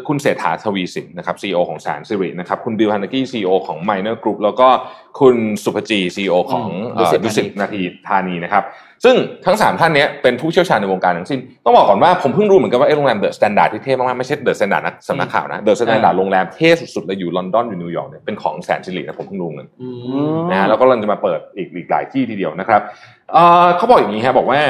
[0.08, 4.68] คุณเศรษฐาทวีสินนะครับ CEO ของแสนสิรินะครับคุณบิลไฮเนคกี้ CEO ของไมเนอร์กรุ๊ปแล้วก็
[5.20, 8.64] คุณศุภจี CEO ของอืมเอ่อดุดุสิสิตตนาทีธานีนะครับ
[9.04, 22.80] ซึ่งทั้ง 3 ท่านเนี้ยเป็นผู้เชี่ยวชาญในวงการทั้งสิ้น ต้องบอกก่อนว่าผมเพิ่งรู้เหมือนกันว่าไอ้โรงแรมเดอะสแตนดาร์ดที่เท่มากๆ ไม่ใช่เดอะสแตนดาร์ดนะสำนักข่าวนะเดอะสแตนดาร์ดโรงแรมเท่สุดๆเลยอยู่ลอนดอนอยู่นิวยอร์กเนี่ยเป็นของแสนสิรินะผมเพิ่งรู้เหมือนกันอือืมมนะฮะแล้วก็กำลังจะมาเปิดอีกอีกหลายที่ทีเดียวนะครับ
[23.32, 24.60] เอ่อเขาบอกอย่างนี้ครับบอกว่า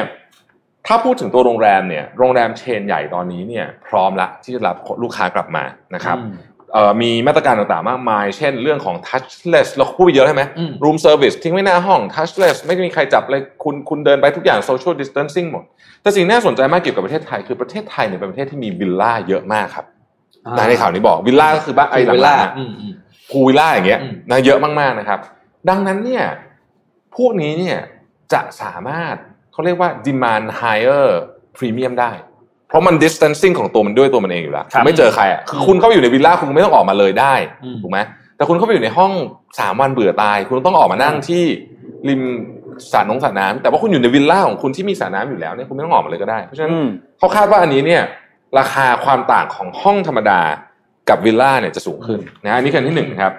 [0.87, 6.27] ถ้าพูดถึงตัวโรงแรมเนี่ยโรงแรมเชนใหญ่ตอนนี้เนี่ยพร้อมละที่จะรับลูกค้ากลับมานะครับอื
[6.75, 15.65] มเอ่อมีมาตรการต่างๆ มากมาย เช่นเรื่องของ touchless เราพูดไปเยอะใช่ไหมอืม room service ทิ้งไว้หน้าห้อง touchless ไม่มีใครจับเลยคุณคุณเดินไปทุกอย่าง social distancing หมด
[16.03, 19.87] แต่สิ่งน่าสนใจมากเกี่ยวกับประเทศไทย คือประเทศไทยเนี่ยเป็นประเทศที่มีวิลล่าเยอะมากครับ
[20.57, 22.93] นะในข่าวนี้บอกวิลล่าก็คือบ้านไอ้หเวลัลางๆอะอืมอืม
[23.31, 25.19] พูลวิลล่าอย่างเงี้ยอืมนะเยอะมากๆนะครับ
[25.69, 26.25] ดังนั้นเนี่ย
[27.17, 27.79] พวกนี้เนี่ย
[28.33, 29.17] จะสามารถ
[29.53, 31.07] เขาเรียกว่า demand higher
[31.57, 32.34] premium ได้เพ
[32.75, 37.35] ราะมัน distancing ของตัวมันด้วยตัวมันเองอยู่แล้วครับไม่เจอใครอะคือคุณเข้าไปอยู่ในวิลล่าคุณไม่ต้องออกมาเลยได้
[37.65, 37.99] อืมถูกไหม
[38.37, 39.13] แต่คุณเข้าไปอยู่ในห้อง
[39.61, 41.43] สามวันเบื่อตาย คุณต้องออกมานั่งที่
[42.09, 42.23] ริม
[42.93, 48.03] สระน้องสระน้ำแต่ว่าคุณอยู่ในวิลล่าของคุณที่มีสระน้ำอยู่แล้วเนี่ยคุณไม่ต้องออกมาเลยก็ได้ เพราะฉะนั้นอืมเขาคาดว่าอันนี้เนี่ย
[48.59, 50.41] ราคาความต่างของห้องธรรมดา
[51.09, 53.33] กับวิลล่าเนี่ยจะสูงขึ้นนะฮะอันนี้คืออันที่หนึ่งนะครับ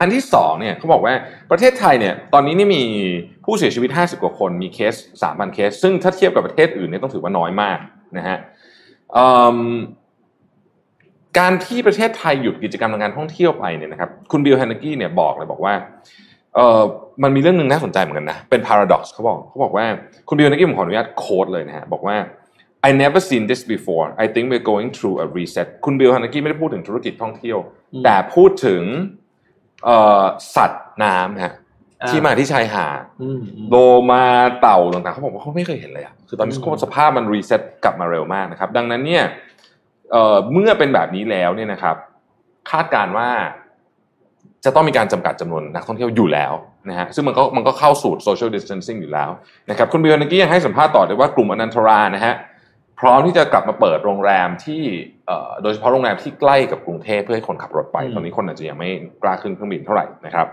[0.00, 1.14] อันที่สองเนี่ยเขาบอกว่า
[1.50, 2.82] ประเทศไทยเนี่ย ตอนนี้นี่มี
[3.44, 7.78] ผู้เสียชีวิต 50 กว่าคนมีเคส3,000เคส ซึ่งถ้าเทียบกับประเทศอื่นเนี่ยต้องถือว่าน้อยมาก
[8.16, 8.36] นะฮะ
[9.12, 9.58] เอิ่ม
[11.38, 15.74] การที่ประเทศไทยหยุดกิจกรรมทางการท่องเที่ยวไปเนี่ยนะครับคุณบิลไฮเนคกี้เนี่ยบอกเลยบอกว่า
[16.54, 16.80] เออ
[17.22, 19.84] มันมีเรื่องหนึ่งน่าสนใจเหมือนกันนะเป็น paradox เขาบอกเขาบอกว่า
[20.28, 22.16] คุณบิลไฮเนคกี้ผมขออนุญาต quote เลยนะฮะบอกว่า
[22.88, 27.58] I never seen this before I think we're going through a reset คุณบิลฮันนกี้ไม่ได้พูดถึงธุรกิจท่องเที่ยว
[27.94, 28.82] อืมแต่พูดถึง
[29.84, 30.22] เอ่อ
[30.56, 31.59] สัตว์น้ำฮะอ่า
[32.08, 33.76] ที่มาที่ชายหาดอืมอืมโล
[34.10, 34.22] มา
[34.60, 39.24] เต่าต่างๆเขาบอกว่าเขาไม่เคยเห็นเลยอะคือตอนนี้อืมสภาพมันรีเซ็ตกลับมาเร็วมากนะครับ ดังนั้นเนี่ย
[40.12, 41.96] เอ่อเมื่อเป็นแบบนี้แล้วเนี่ยนะครับ
[42.70, 43.28] คาดการณ์ว่า
[44.64, 46.52] จะต้องมีการจำกัดจำนวนนักท่องเที่ยวอยู่แล้ว
[46.88, 49.30] นะฮะซึ่งมันก็มันก็เข้าสู่ social distancing อยู่แล้ว
[49.70, 52.34] นะครับคุณบิลนักกี้ยังให้สัมภาษณ์ต่อเลยว่ากลุ่มอนันทรานะฮะ
[53.00, 54.82] พร้อมที่จะกลับมาเปิดโรงแรมที่
[55.62, 58.90] โดยเฉพาะโรงแรมที่ใกล้กับกรุงเทพเพื่อให้คนขับรถไป ตอนนี้คนอาจจะยังไม่
[59.22, 60.46] กล้าขึ้นเครื่องบินเท่าไหร่นะครับ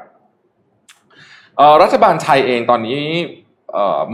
[1.81, 2.99] รัฐบาลไทยเองตอนนี้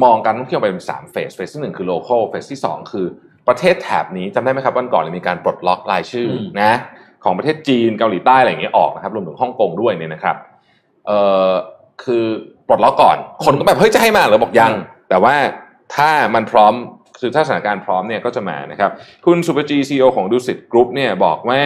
[0.03, 3.06] มองการท่องเที่ยวไปเป็นสามเฟส เฟสที่หนึ่งคือ local เฟสที่สองคือ
[3.47, 6.27] ประเทศแถบนี้จำได้ไหมครับวันก่อนมีการปลดล็อกรายชื่อ
[6.62, 6.71] นะ
[7.23, 10.36] ของประเทศจีนเกาหลีใต้อะไรอย่างเงี้ยออกนะครับรวมถึงฮ่องกงด้วยเนี่ยนะครับ
[11.08, 11.51] เอ่อ
[12.03, 12.25] คือ
[12.67, 14.73] ปลดล็อกก่อน คนก็แบบเฮ้ยจะให้มาหรือบอกยัง
[15.10, 15.36] แต่ว่า
[15.95, 16.73] ถ้ามันพร้อม
[17.19, 18.91] คือถ้าสถานการณ์พร้อมเนี่ยก็จะมานะครับ
[19.25, 21.62] คุณศุภจี CEO ของดุสิตกรุ๊ปเนี่ยบอกว่า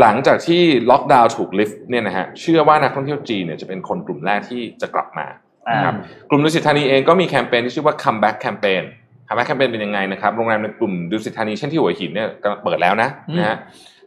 [0.00, 5.26] หลังจากที่ล็อกดาวน์ถูกลิฟต์เนี่ยนะฮะเชื่อว่านักท่องเที่ยวจีนเนี่ยจะเป็นคนกลุ่มแรกที่จะกลับมา
[5.72, 5.94] นะครับ
[6.30, 8.82] กลุ่มดุสิตธานีเองก็มีแคมเปญที่ชื่อว่า comeback campaign
[9.26, 12.28] comeback campaign เป็นยังไงนะครับโรงแรมในกลุ่มดุสิตธานีเช่นที่หัวหินเนี่ย
[12.64, 13.56] เปิดแล้วนะนะฮะ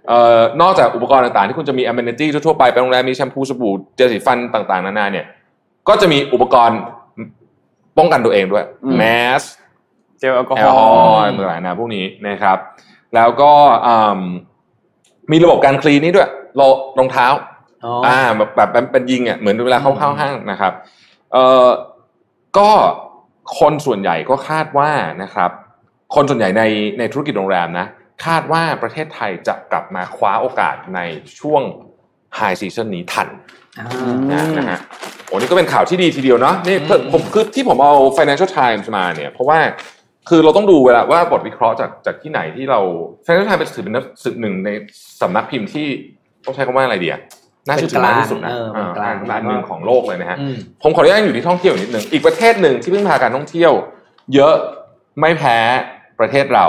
[0.07, 5.25] เอ่อนอกจากอุปกรณ์ต่างๆ ที่คุณจะมี amenity ทั่วๆไปไปโรงแรมมีแชมพูสบู่เจลสีฟันต่างๆนานาเนี่ย
[5.87, 6.79] ก็จะมีอุปกรณ์
[7.97, 8.65] ป้องกันตัวเองด้วย
[8.97, 9.03] แม
[9.41, 9.43] ส
[10.19, 12.57] เจลแอลกอฮอล์ต่างๆนะพวกนี้นะครับ
[13.15, 13.51] แล้วก็
[15.31, 16.29] มีระบบการคลีนนี่ด้วย
[16.99, 17.27] รองเท้า
[18.05, 20.73] อ่าแบบแบบเป็นยิงอะเหมือนเวลาเข้าเข้าห้างนะครับ
[21.33, 21.67] เอ่อ
[22.57, 22.71] ก็
[23.59, 24.91] คนส่วนใหญ่ก็คาดว่า
[25.23, 25.51] นะครับ
[26.15, 26.63] คนส่วนใหญ่ใน
[26.99, 27.87] ในธุรกิจโรงแรมนะ
[28.25, 30.99] คาดว่าประเทศไทยจะกลับมาคว้าโอกาสใน
[31.39, 31.61] ช่วง
[32.35, 33.27] ไฮซีซันนี้ทัน
[34.57, 34.79] นะฮะ
[35.25, 36.77] โอ้นี่ก็เป็นข่าวที่ดีทีเดียวเนาะนี่
[37.11, 39.59] ผมคือที่ผมเอา Financial Times มาเนี่ย เพราะว่า
[40.29, 42.79] คือเราต้องดูเวลาว่าบทวิเคราะห์จากจากที่ไหนที่เรา
[43.25, 44.69] Financial Times เป็นถือเป็นสื่อหนึ่งใน
[45.21, 45.87] สำนักพิมพ์ที่
[46.45, 47.15] ต้องใช้คำว่าอะไรเดีย
[47.67, 48.51] น่าเชื่อถือมากที่สุดนะ
[48.97, 50.37] กลางกลางหนึ่งของโลกเลยนะฮะ
[50.83, 53.71] ผมขออนุญาตอยู่ที่ท่องเที่ยวนิดหนึ่งอีกประเทศหนึ่งที่พึ่งพาการท่องเที่ยว
[54.33, 54.55] เยอะ
[55.19, 55.57] ไม่แพ้
[56.19, 56.67] ประเทศเรา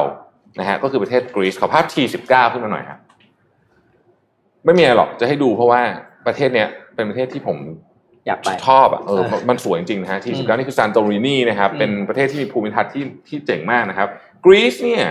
[0.60, 2.98] นะฮะก็คือประเทศกรีซขอภาพทีสิบเก้าขึ้นมาหน่อยครับ
[4.64, 5.82] ไม่มีอะไรหรอกจะให้ดูเพราะว่า
[6.26, 7.56] ประเทศเนี้ยเป็นประเทศที่ผม
[8.26, 14.08] อยากไปชอบอะเออมันสวยจริงๆนะฮะทีสิบเก้านี่คือซานโตรินีนะครับเป็นประเทศที่มีภูมิทัศน์ที่ที่เจ๋งมากนะครับ
[14.44, 15.04] กรีซเนี่ย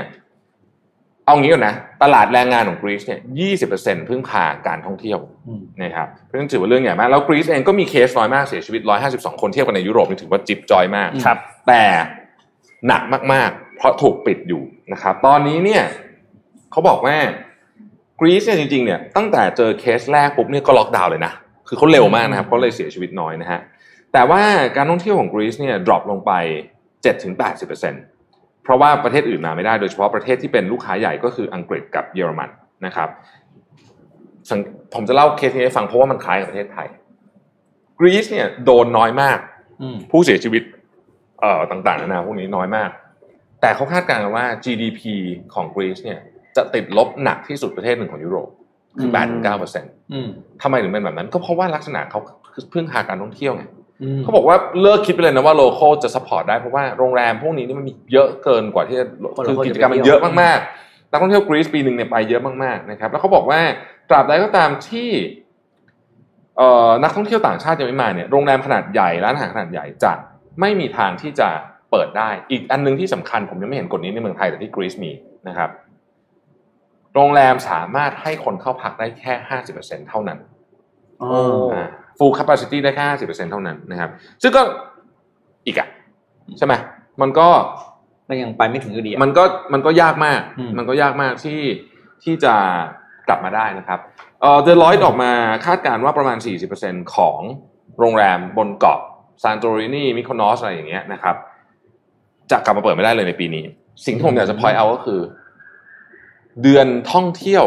[1.26, 5.20] เอางี้ก่อนนะ ตลาดแรงงานของกรีซเนี่ยยี่สิบเปอร์เซ็นพึ่งพาการท่องเที่ยว
[5.84, 11.84] นะครับเพราะฉะนั้นถือว่าเรื่องใหญ่มาก แล้วกรีซเองก็มีเคสน้อยมากเสียชีวิตร้อยห้าสิบสองคนเทียบกันในยุโรปนี่ถือว่าจิบจอยมากครับ แต่
[12.88, 13.02] หนัก
[13.34, 15.84] มากๆ เพราะถูกปิดอยู่นะครับ ตอนนี้เนี่ย
[16.72, 17.18] เขาบอกว่า
[18.20, 21.34] กรีซเนี่ยจริงๆเนี่ยตั้งแต่เจอเคสแรกปุ๊บเนี่ยก็ล็อกดาวน์เลยนะ
[21.68, 23.60] คือเขาเร็วมากนะครับเขาเลยเสียชีวิตน้อยนะฮะ
[24.14, 24.42] แต่ว่า
[24.76, 26.32] การท่องเที่ยวของกรีซเนี่ย drop ลงไป
[27.06, 32.50] 7-80%เพราะว่าประเทศอื่นมาไม่ได้โดยเฉพาะประเทศที่เป็นลูกค้าใหญ่ก็คืออังกฤษกับเยอรมัน
[32.86, 33.10] นะครับ
[34.94, 36.88] ผมจะเล่าเคสนี้ให้ฟังเพราะว่ามันคล้ายกับประเทศไทย
[38.00, 39.40] กรีซเนี่ยโดนน้อยมาก
[40.12, 40.64] ผู้เสียชีวิต
[41.42, 42.90] เอ่อต่างๆนานาพวกนี้น้อยมาก
[43.62, 45.02] แต่เขาคาดการณ์ว่า GDP
[45.54, 46.20] ของกรีซเนี่ย
[46.56, 48.50] จะติดลบหนักที่สุดประเทศหนึ่งของยุโรป
[49.00, 49.92] คือ8ถึง9เปอร์เซ็นต์
[50.62, 52.20] ทำไมถึงเป็นแบบนั้น ก็เพราะว่าลักษณะเขา
[52.74, 53.64] พึ่งพาการท่องเที่ยวไง
[54.24, 58.98] เขาบอกว่าเลิกคิดไปเลยนะว่า local จะ support ได้เพราะว่าโรงแรมพวกนี้นี่มันมีเยอะเกินกว่าที่
[59.46, 63.60] คือกิจกรรมมันเยอะมากๆนักท่องเที่ยวกรีซปีหนึ่งเนี่ยไปเยอะมากๆนะครับ แล้วเขาบอกว่า
[64.10, 65.10] ตราบใดก็ตามที่
[67.04, 70.14] นักท่องเที่ยวต่างชาติยังไม่มาเนี่ยโรงแรมขนาดใหญ่ร้านอาหารขนาดใหญ่จะ
[70.60, 71.50] ไม่มีทางที่จะ
[71.92, 75.12] เปิดได้ อีกอันนึงที่สำคัญผมยังไม่เห็นกฎนี้ในเมืองไทยแต่ที่กรีซมี
[75.48, 75.70] นะครับ
[77.16, 80.40] โรงแรมสามารถให้คนเข้าพักได้แค่ห้าสิบเปอร์เซ็นเท่านั้น
[82.18, 84.10] full capacity ได้แค่ห้าสิบเปอร์เซ็นเท่านั้นนะครับ
[84.42, 84.62] ซึ่งก็
[85.66, 85.88] อีกอะ
[86.58, 86.74] ใช่ไหม
[87.22, 87.48] มันก็
[88.30, 90.42] มันยังไปไม่ถึงอยู่ดีมันก็มันก็ยากมาก
[90.78, 91.62] มันก็ยากมากที่
[92.24, 92.54] ที่จะ
[93.28, 94.00] กลับมาได้นะครับ
[94.42, 95.32] เออ Deloitte ออกมา
[95.66, 96.38] คาดการณ์ว่าประมาณ
[96.76, 97.40] 40%ของ
[98.00, 99.00] โรงแรมบนเกาะ
[99.44, 101.36] ซานโตรินีมิโคนอสอะไรอย่างเงี้ยนะครับ
[102.52, 103.64] จะกลับมาเปิดไม่ได้เลยในปีนี้
[104.06, 105.20] สิ่งที่ผมอยากจะพอยเอาก็คือ
[106.64, 107.66] เดือนท่องเที่ยว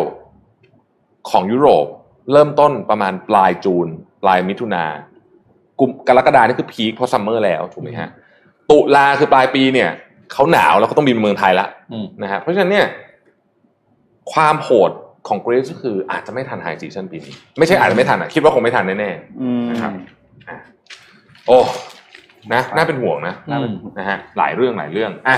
[1.30, 1.86] ของยุโรป
[2.32, 3.88] เริ่มต้นประมาณปลาย June
[4.22, 4.84] ปลายมิถุนา
[5.80, 8.08] กุมกรกฎานี่คือ peak เพราะ summer แล้วถูกไหมฮะ
[8.70, 9.90] ตุลาคือปลายปีเนี่ย
[10.32, 11.66] เขาหนาวแล้วเขาต้องบินเมืองไทยละ
[12.22, 12.86] นะฮะเพราะฉะนั้นเนี่ย
[14.32, 14.90] ความโหด
[15.28, 19.92] ของกรีซก็คืออาจจะไม่ทัน high season ปีนี้ ไม่ใช่อาจจะไม่ทันอะคิดว่าคงไม่ทันแน่ๆนะครับ
[21.46, 21.58] โอ้
[22.52, 23.34] นะน่าเป็นห่วงนะ
[23.98, 25.36] นะฮะหลายเรื่องหลายเรื่องอะ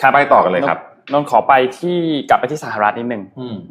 [0.00, 0.78] ข้าไปต่อกันเลยครับ
[1.12, 3.22] นนขอไปที่กลับไปที่สหรัฐนิดหนึ่ง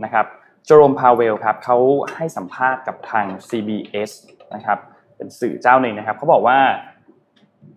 [0.04, 0.26] นะครับ
[0.66, 1.78] เจอโรมพาวเวลครับเขา
[2.15, 4.12] ให้สัมภาษณ์กับทาง CBS
[4.56, 4.78] นะครับ
[5.17, 6.58] เป็นสื่อเจ้าหนึ่งนะครับเขาบอกว่า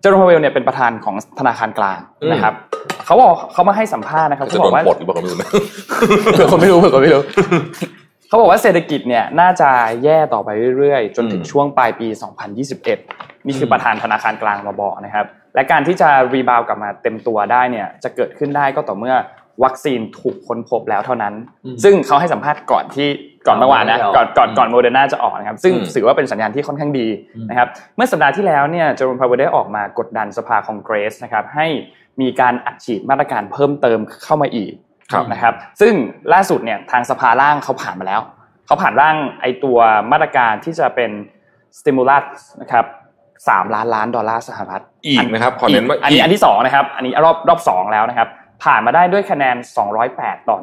[0.01, 1.99] เจอโรมพาวเวลเนี่ยเป็นประธานของธนาคารกลาง
[2.33, 2.55] นะครับ
[3.07, 4.83] เขาบอกเขามาให้สัมภาษณ์นะครับเขาบอกว่า
[6.35, 7.23] เผื่อคนไม่รู้เผื่อคนไม่รู้
[8.29, 9.71] เขาบอกว่าเศรษฐกิจเนี่ยน่าจะ
[10.05, 12.09] แย่ต่อไปเรื่อยๆ จนถึงช่วงปลายปี
[12.77, 19.15] 2021 นี่คือประธานธนาคารกลางมาบอกนะครับ และการที่จะ rebound กลับมาเต็มตัวได้เนี่ยจะเกิดขึ้นได้ก็ต่อเมื่อ
[19.65, 21.35] วัคซีนถูกค้นพบแล้วเท่านั้น
[21.85, 23.09] ซึ่งเขาให้สัมภาษณ์ก่อนที่
[23.47, 31.67] ก่อนเมื่อวานนะก่ก่ออนนก่อนก่อนโมเดอร์นาจะออกนะครับ ซึ่งอืมถือว่าเป็นสัญญาณที่ค่อนข้างดีอืมนะครับ เมื่อสัปดาห์ที่แล้วเนี่ยเจอโรมพาวเวลได้ออกมากดดันสภาคองเกรสนะครับให้
[32.21, 34.73] มีการอัดฉีดมาตรการเพิ่มเติมเข้ามาอีก
[35.13, 35.93] ครับนะครับ ซึ่ง
[36.33, 38.21] ล่าสุดเนี่ยทางสภาล่างเขาผ่านมาแล้ว
[38.67, 39.79] เขาผ่านร่างไอตัว
[40.13, 41.11] มาตรการที่จะเป็น
[41.79, 42.25] stimulus
[42.61, 42.85] นะครับ
[43.49, 48.29] สามล้านล้านดอลลาร์สหรัฐอีกนะครับขอเน้นว่าอันนี้อีกอันที่สองนะครับ อันนี้รอบรอบสองแล้วนะครับ
[48.65, 49.57] ผ่านมาได้ด้วยคะแนน
[50.03, 50.57] 208 ต่อ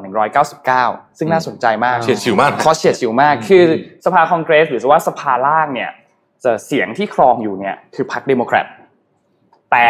[0.56, 3.64] 199 ซึ่งน่าสนใจมากเฉียดฉิวมากนะครับเฉียดฉิวมาก คือ
[4.04, 5.90] สภาคองเกรส หรือว่าสภาล่างเนี่ย
[6.44, 8.66] จะเสียงที่ครองอยู่เนี่ยคือพรรคเดโมแครต
[9.72, 9.88] แต่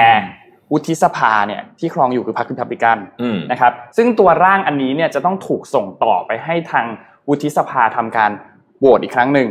[0.72, 6.86] วุฒิสภาเนี่ยที่ครองอยู่คือพรรคริพับลิกันอืมนะครับซึ่งตัวร่างอันนี้เนี่ยจะต้องถูกส่งต่อไปให้ทาง
[7.28, 8.30] วุฒิสภาทำการ
[8.80, 9.48] โหวตอีกครั้งหนึ่ง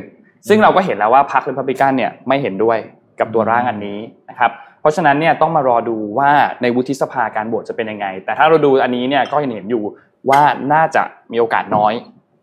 [0.47, 2.77] ซึ่งเราก็เห็นแล้วว่าพรรครีพับลิกันเนี่ยไม่เห็นด้วย
[3.19, 9.83] กับตัวร่างอันนี้นะครับ เพราะฉะนั้นเนี่ยต้องมารอดูว่าในวุฒิสภาการโหวตจะเป็นยังไง แต่ถ้าเราดูอันนี้เนี่ยก็เห็นเห็นอยู่
[10.29, 10.41] ว่า
[10.73, 11.93] น่าจะมีโอกาสน้อย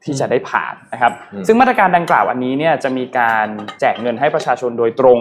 [0.05, 3.46] ที่จะได้ผ่านนะครับอืมซึ่งมาตรการดังกล่าวอันนี้เนี่ยจะมีการ
[3.81, 5.18] แจกเงินให้ประชาชนโดยตรง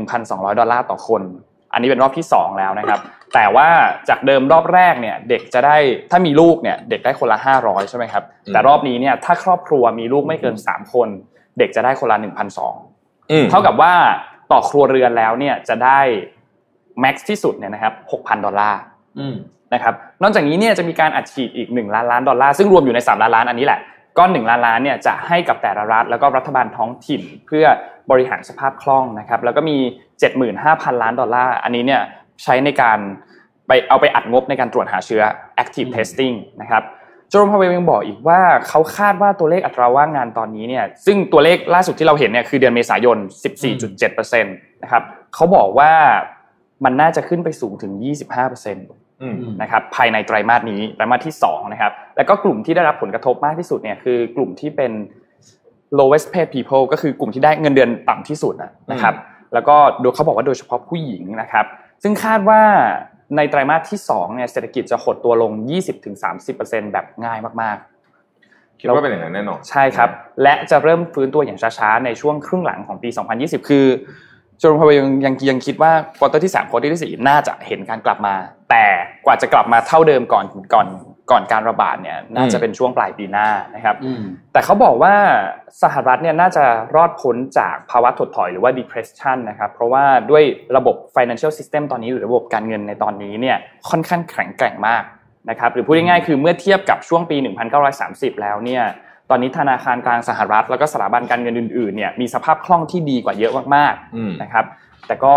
[0.00, 1.22] 1,200 ดอลลาร์ต่อคน
[1.72, 3.00] อันนี้เป็นรอบที่ 2 แล้วนะครับ
[3.34, 3.68] แต่ว่า
[4.08, 5.76] จากเดิมรอบแรกเนี่ยเด็กจะได้
[6.10, 11.08] ถ้ามีลูกเนี่ยเด็กได้คนละ 500 ใช่ไหมครับอืมแต่รอบนี้เนี่ยถ้าครอบครัวมีลูกไม่เกิน 3 คน
[11.58, 12.16] เด็กจะได้คนละ
[12.74, 13.94] 1,200อืมเท่ากับว่า
[14.52, 16.00] ต่อครัวเรือนแล้วเนี่ยจะได้
[17.00, 18.80] max ที่สุดเนี่ยนะครับ6,000ดอลลาร์
[19.18, 19.34] อืม
[19.74, 23.80] นะครับนอกจากนี้เนี่ยจะมีการอัดฉีดอีก 1 ล้านล้านดอลลาร์ซึ่งรวมอยู่ใน 3 ล้านล้านอันนี้แหละ
[24.18, 27.66] ก้อน1ล้านล้านเนี่ยจะให้กับแต่ละรัฐแล้วก็รัฐบาลท้องถิ่นเพื่อ
[28.10, 29.76] บริหารสภาพคล่องนะครับแล้วก็มี
[30.40, 32.02] 75,000 ล้านดอลลาร์อันนี้เนี่ย
[32.42, 32.98] ใช้ในการ
[33.68, 35.22] ไปเอาไปอัดงบในการตรวจหาเชื้อ
[35.62, 36.82] active อืม testing นะครับ
[37.30, 43.16] โจมพาเวลยังบอกอีกว่าเขาคาดว่าตัวเลขอัตราว่างงานตอนนี้เนี่ยซึ่งตัวเลขล่าสุดที่เราเห็นเนี่ยคือเดือนเมษายน
[43.80, 45.02] 14.7%นะครับ
[45.34, 45.92] เขาบอกว่า
[46.84, 47.92] มันน่าจะขึ้นไปสูงถึง
[48.56, 54.92] 25%อืมนะครับภายในไตรมาสนี้ไตรมาสที่2นะครับแล้วก็กลุ่มที่ได้รับผลกระทบมากที่สุดเนี่ยคือกลุ่มที่เป็น
[55.98, 59.14] lowest paid people ก็คือกลุ่มที่ได้เงินเดือนต่ำที่สุดนะนะครับ
[59.54, 61.66] แล้วก็โดยเขาบอกว่าโดยเฉพาะผู้หญิงนะครับ
[62.02, 62.60] ซึ่งคาดว่า
[63.36, 65.52] ในไตรมาสที่2เนี่ยเศรษฐกิจจะหดตัวลง
[66.22, 67.78] 20-30%แบบง่ายมาก
[68.80, 70.10] คิดว่าเป็นอย่างนั้นแน่นอนๆใช่ครับ
[70.42, 73.86] และจะเริ่มฟื้นตัวอย่างช้าๆ ในช่วงครึ่งหลังของปี 2020 คือ
[74.29, 78.34] โรมพาวเวลยังยังยังคิดว่า quarter ที่3 quarter ที่4น่าจะเห็นการกลับมา
[78.70, 78.84] แต่
[79.26, 80.44] กว่าจะกลับมาเท่าเดิมก่อน
[80.74, 80.88] ก่อน
[81.30, 85.14] ก่อนการระบาดเนี่ยน่าจะเป็นช่วงปลายปีหน้านะครับอืมแต่เขาบอกว่า
[85.82, 90.42] สหรัฐเนี่ยน่าจะรอดพ้นจากภาวะถดถอยหรือว่า depression นะครับเพราะว่าด้วย
[90.76, 93.56] ระบบ financial system ตอนนี้หรือระบบการเงินในตอนนี้เนี่ย
[93.90, 95.02] ค่อนข้างแข็งแกร่งมาก
[95.50, 97.36] นะครับหรือพูดง่ายๆคือเมื่อเทียบกับช่วงปี
[97.88, 98.84] 1930 แล้วเนี่ย
[99.30, 104.64] ตอนนี้ธนาคารกลางสหรัฐ แล้วก็สถาบันการเงินอื่นๆเนี่ยมีสภาพคล่องที่ดีกว่าเยอะมากอืมๆนะครับ
[105.06, 105.34] แต่ก็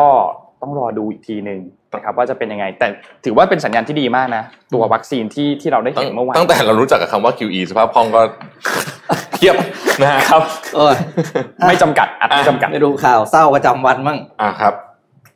[0.62, 1.60] ต้องรอดูอีกทีหนึ่ง
[1.95, 2.88] นะครับว่าจะเป็นยังไง แต่
[3.25, 8.21] ถือว่าเป็นสัญญาณที่ดีมากนะ ตัววัคซีนที่ที่เราได้ตั้เห็งนเมื่อวานตั้งแต่เรารู้จักกับคำว่า QE สภาพคล่องก็
[9.36, 9.56] เทียบ
[10.01, 10.41] นะฮะครับ
[10.75, 10.95] โอ้ย
[11.67, 14.73] ไม่จำกัดอัดไม่จำกัดไปดูข่าวเศร้าประจำวันมั่งอ่าครับ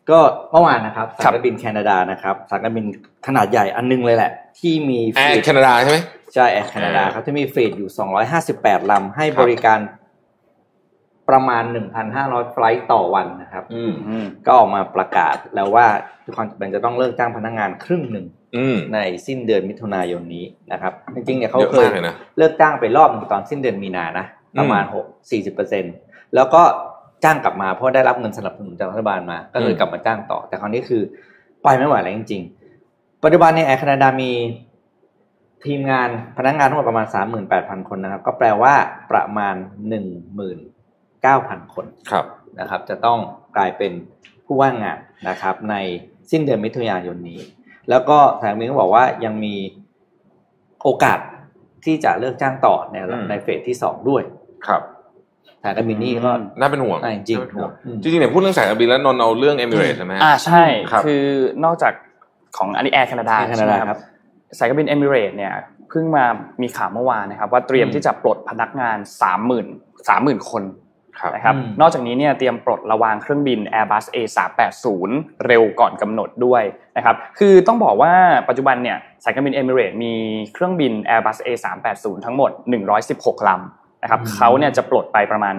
[0.09, 0.19] ก็
[0.51, 2.85] เมื่อวานนะครับครัสายบการบินแคนาดานะครับสายการบิน
[3.27, 5.99] ขนาดใหญ่อันนึงเลยแหละ ที่มีเอ่อ fleet แคนาดาใช่ไหม
[6.33, 7.89] ใช่แอร์แคนาดาอ่าครับที่มี fleet อยู่
[8.39, 9.79] 258 ลำให้ครับบริการ
[11.29, 11.63] ประมาณ
[12.07, 15.85] 1,500 flight ต่อวันนะครับอืมอืมก็ออกมาประกาศแล้วว่า
[16.25, 18.25] ทุกคนเป็นจะต้องเลิกจ้างพนักงานครึ่งหนึ่ง
[18.57, 24.25] อืมในสิ้นเดือนมิถุนายนนี้นะครับ จริงๆเนี่ยเขาเยอะเคยมากเลยนะเลิกจ้างไปรอบหนึงตอนสิ้นเดือนมีนานะ
[24.59, 25.83] ประมาณอืมหกสี่สิบเปอร์เซ็น
[26.35, 26.61] แล้วก็
[27.23, 31.01] จ้างกลับมาเพราะได้รับเงินสนับสนุนจากรัฐบาลมา ก็เลยอืมกลับมาจ้างต่อ แต่คราวนี้คือ
[31.63, 32.41] ไปไม่ไหวแล้วจริง
[32.83, 34.31] ๆ ปัจจุบันในแอร์แคนาดามี
[35.65, 38.73] ทีมงานพนักงานทั้งหมดประมาณสามหมื่นแปดพันคนนะครับ ก็แปลว่า
[39.11, 39.55] ประมาณ
[39.89, 40.59] หนึ่งหมื่น
[41.21, 42.25] เก้าพันคนครับ
[42.59, 43.19] นะครับ จะต้อง
[43.57, 43.91] กลายเป็น
[44.45, 44.99] ผู้ว่างงาน
[45.29, 45.75] นะครับ ใน
[46.31, 47.39] สิ้นเดือนมิถุนายนนี้
[47.89, 49.55] แล้วก็ทางมินก็บอกว่ายังมี
[50.83, 51.19] โอกาส
[51.85, 54.23] ที่จะเลิกจ้างต่อในอืมในเฟสที่สองด้วย
[54.67, 61.23] ครับทางการบินนี่ก็น่าเป็นห่วงอ่าจริงๆน่าเป็นห่วงอืมจริงๆเนี่ยพูดเรื่องสายการบินแล้วนนท์เอาเรื่องเอมิเรตใช่ไหมฮะอ่าใช่ครับคือ
[61.65, 61.93] นอกจาก
[62.57, 64.01] ของอันนี้แอร์แคนาดา Air ใช่ Canada ไหมคครัรับบ
[64.57, 65.53] สายการบินเอมิเรตเนี่ย
[65.89, 66.25] เพิ่งมา
[66.61, 69.65] มีข่าวเมื่อวานนะครับ ว่าเตรียมอืมที่จะปลดพนักงาน3 0 0 0 0
[70.07, 70.63] 3 0,000คน
[71.19, 75.09] ครับนะครับอืมนอกจากนี้เนี่ยเตรียมปลดระวางเครื่องบิน Airbus A380
[75.47, 76.63] เร็วก่อนกำหนดด้วย
[76.97, 78.13] นะครับคือต้องบอกว่า
[78.49, 80.13] ปัจจุบันเนี่ยสายการบินเอมิเรตมี
[80.53, 82.51] เครื่องบิน Airbus A380 ทั้งหมด
[82.99, 85.55] 116ลำ นะครับเขาเนี่ยจะปลดไปประมาณ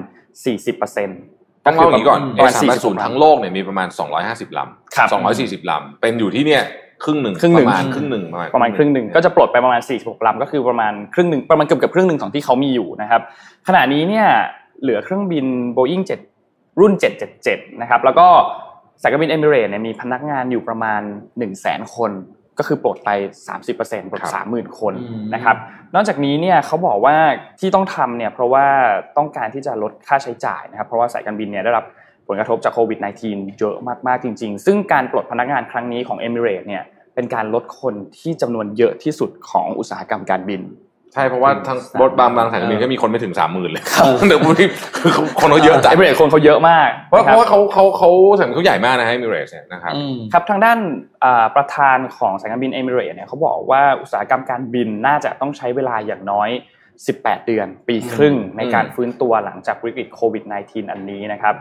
[0.56, 3.88] 40%ต้องเล่าอย่างนี้ก่อนประมาณ A 3 8 40 0ทั้งโลกเนี่ยมีประมาณ
[4.22, 4.60] 250ล
[4.96, 6.62] ครับำ240ลำเป็นอยู่ที่เนี่ย
[7.04, 13.22] ครึ่งหนึ่งครึ่งหนึ่งประมาณครึ่งหนึ่งประมาณประมาณครึ่งหนึ่งก็จะปลดไปประมาณ 46ลำก็คือประมาณครึ่งหนึ่งประมาณเกือบเกือบครึ่งหนึ่งของที่เขามีอยู่นะครับ
[13.68, 14.26] ขณะนี้เนี่ย
[14.82, 15.46] เหลือเครื่องบิน
[15.76, 16.04] Boeing
[16.40, 16.92] 7 รุ่น
[17.36, 18.26] 777 นะครับแล้วก็
[19.02, 22.10] สายการบินเอมิเรตเนี่ยมีพนักงานอยู่ประมาณ 1 0 0 0 0 0 คน
[22.58, 23.10] ก็คือปลดไป
[23.60, 25.56] 30%ปลดครับ30,000 คนอืมนะครับ
[25.94, 27.16] นอกจากนี้เนี่ยเขาบอกว่า
[27.60, 28.66] ที่ต้องทำเนี่ยเพราะว่า
[29.16, 31.84] ต้องการที่จะลดค่าใช้จ่ายนะครับ เพราะว่าสายการบินเนี่ยได้รับ
[32.26, 36.82] ผลกระทบจากโควิด -19 เยอะมากๆจริง ๆ ซึ่งการปลดพนักงานครั้งนี้ของ e m i r a t e s เนี่ย
[37.14, 50.78] เป็นการลดคนที่จำนวนเยอะที่สุดของอุตสาหกรรมการบินใช่เพราะว่าทั้งรถบางบางสายการบินก็มีคนไม่ถึงสามหมื่นเลยครับเดี๋ยวพูดที่คือคนเขาเยอะจัดเอมิเรตคนเขาเยอะมาก เพราะนคเพบราะว่าเขาเขาเขาสายการบินเขาใหญ่มากนะฮะมิเรสเนี่ยนะครับอืมครับทางด้าน
[51.24, 56.50] อ่าประธานของสายการบินเอมิเรตเนี่ยเขาบอกว่าอุตสาหกรรมการบินน่าจะต้องใช้เวลาอย่างน้อย
[56.98, 61.54] 18 เดือน ปีครึ่งในการฟื้นตัวหลังจากวิกฤตโควิด -19 อันนี้นะครับ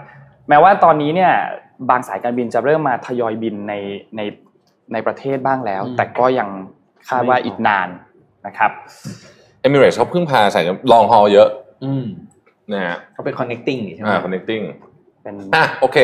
[0.50, 1.34] แม้ว่าตอนนี้เนี่ย
[1.89, 3.74] บางสายการบินจะเริ่มมาทยอยบินใน
[4.17, 4.22] ใน
[4.93, 6.50] ในประเทศบ้างแล้วอืมแต่ก็ยัง
[7.10, 7.89] คาดว่าอีกนาน
[8.48, 8.72] นะครับ
[9.67, 11.49] เอมิเรสเขาเพิ่งพาใส่ลองฮอลเยอะ
[11.86, 12.06] อืม
[12.73, 14.63] นะฮะเขาเป็น connecting นี่ใช่ไหมอ่า connecting
[15.23, 15.97] เป็นอะโอเค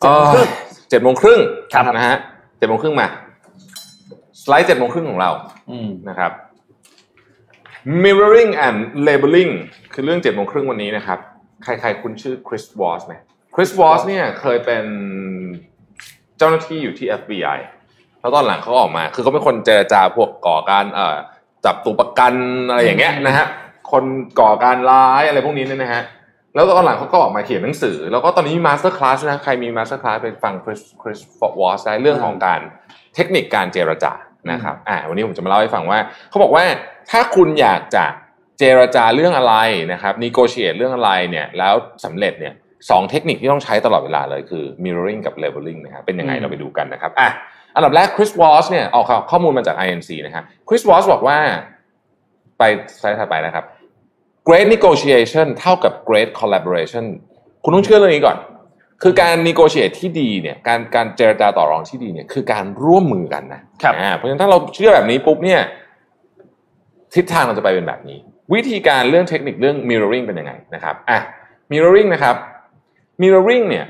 [0.00, 0.48] เจ็ดโมงครึ่ง
[0.90, 1.40] เจ็ดโมงครึ่ง
[1.74, 2.16] ครับนะฮะ
[2.58, 3.08] เจ็ดโมงครึ่งมา
[4.42, 5.30] สไลด์เจ็ดโมงครึ่งของเรา
[5.70, 6.32] อืมนะครับ
[8.02, 9.52] mirroring and labeling
[9.92, 11.18] คือเรื่องเจ็ดโมงครึ่งวันนี้นะครับ
[11.64, 13.14] ใครๆคุณชื่อคริสวอสไหม
[13.54, 14.84] คริสวอสเนี่ยเคยเป็น
[16.38, 17.58] เจ้าหน้าที่อยู่ที่ FBI
[18.20, 21.16] แล้วตอนหลังเขาออกมา คือเขาเป็นคนเจรจาพวกก่อการเอ่อ
[21.64, 22.34] จับตัวประกัน
[22.68, 23.46] อะไรอย่างเงี้ยนะฮะ
[23.92, 24.04] คน
[24.40, 26.02] ก่อการร้ายอะไรพวกนี้เนี่ยนะฮะ
[26.54, 32.60] แล้วตอนหลังเขาก็ออกมาเขียนหนังสือ แล้วก็ตอนนี้มี MasterClass นะใครมี MasterClass ไปฟังคริสคริสฟอร์วอสได้เรื่องของการ
[33.14, 34.12] เทคนิคการเจรจา
[34.50, 35.98] นะครับอ่าวันนี้ผมจะมาเล่าให้ฟังว่า
[36.30, 36.64] เขาบอกว่า
[37.10, 38.04] ถ้าคุณอยากจะ
[38.58, 39.54] เจรจาเรื่องอะไร
[39.92, 42.54] นะครับนีโกเชตเรื่องอะไรเนี่ยแล้วสำเร็จเนี่ย
[42.90, 47.28] สองเทคนิคที่ต้องใช้ตลอดเวลาเลยคือ mirroring กับ labeling นะครับเป็นยังไงอืมเราไปดูกันนะครับอะ
[47.74, 51.38] อันดับแรกคริสวอสเนี่ยออกข้อมูลมาจาก INC นะครับคริสวอสบอกว่า
[52.58, 52.62] ไป
[52.96, 53.64] สไลด์ถัดไปนะครับ
[54.48, 57.04] great negotiation เท่ากับ great collaboration
[57.64, 58.36] คุณต้องเชื่อเรื่องนี้ก่อน
[59.02, 65.60] คือการ negotiate ที่ดีเนี่ยการการเจรจาต่อรองที่ดีเนี่ยคือการร่วมมือกันนะครับอ่าเพราะฉะนั้นถ้าเราเชื่อแบบนี้ปุ๊บเนี่ย
[67.14, 68.18] ทิศทางเราจะไปเป็นแบบนี้
[68.54, 71.18] วิธีการเรื่องเทคนิคเรื่อง mirroring เป็นยังไงนะครับอะ
[71.70, 72.36] mirroring นะครับ
[73.22, 73.84] mirroring เนี่ย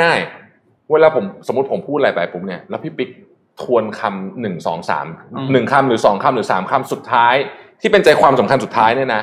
[0.00, 0.37] ง่ายๆ
[0.92, 3.10] เวลาผมสมมติผมพูดอะไรไปปุ๊บเนี่ยแล้วพี่ปิ๊ก
[3.62, 7.34] ทวนคำหนึ่งสองสามอืมหนึ่งคำหรือสองคำหรือสามคำสุดท้าย
[7.80, 9.22] ที่เป็นใจความสำคัญสุดท้ายเนี่ยนะ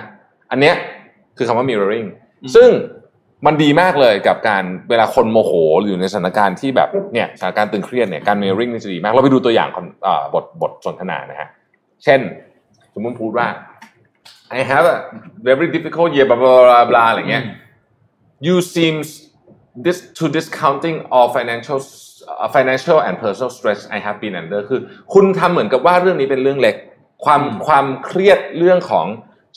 [0.52, 0.76] อันเนี้ย
[1.38, 2.08] คือคำว่า mirroring
[2.56, 2.70] ซึ่ง
[3.46, 11.50] มันดีมากเลยกับการเวลาคนโมโหหรืออยู่ในสถานการณ์ที่แบบเนี่ยสถานการณ์ตึงเครียดเนี่ยการ mirroring นี่จะดีมาก เราไปดูตัวอย่างคำเอ่อบทบทสนทนานะฮะ
[12.04, 12.20] เช่น
[12.94, 13.48] สมมติพูดว่า
[14.58, 14.98] I have a
[15.48, 17.44] very difficult year blah blah blah blah อะไรเงี้ย
[18.48, 19.08] you seems
[19.86, 21.80] this to discounting all financial
[22.42, 24.80] uh, financial and personal stress I have been under คือ
[25.14, 26.76] คุณทำเหมือนกับว่าเรื่องนี้เป็นเรื่องเล็ก
[27.26, 29.06] ความอืมความเครียดเรื่องของ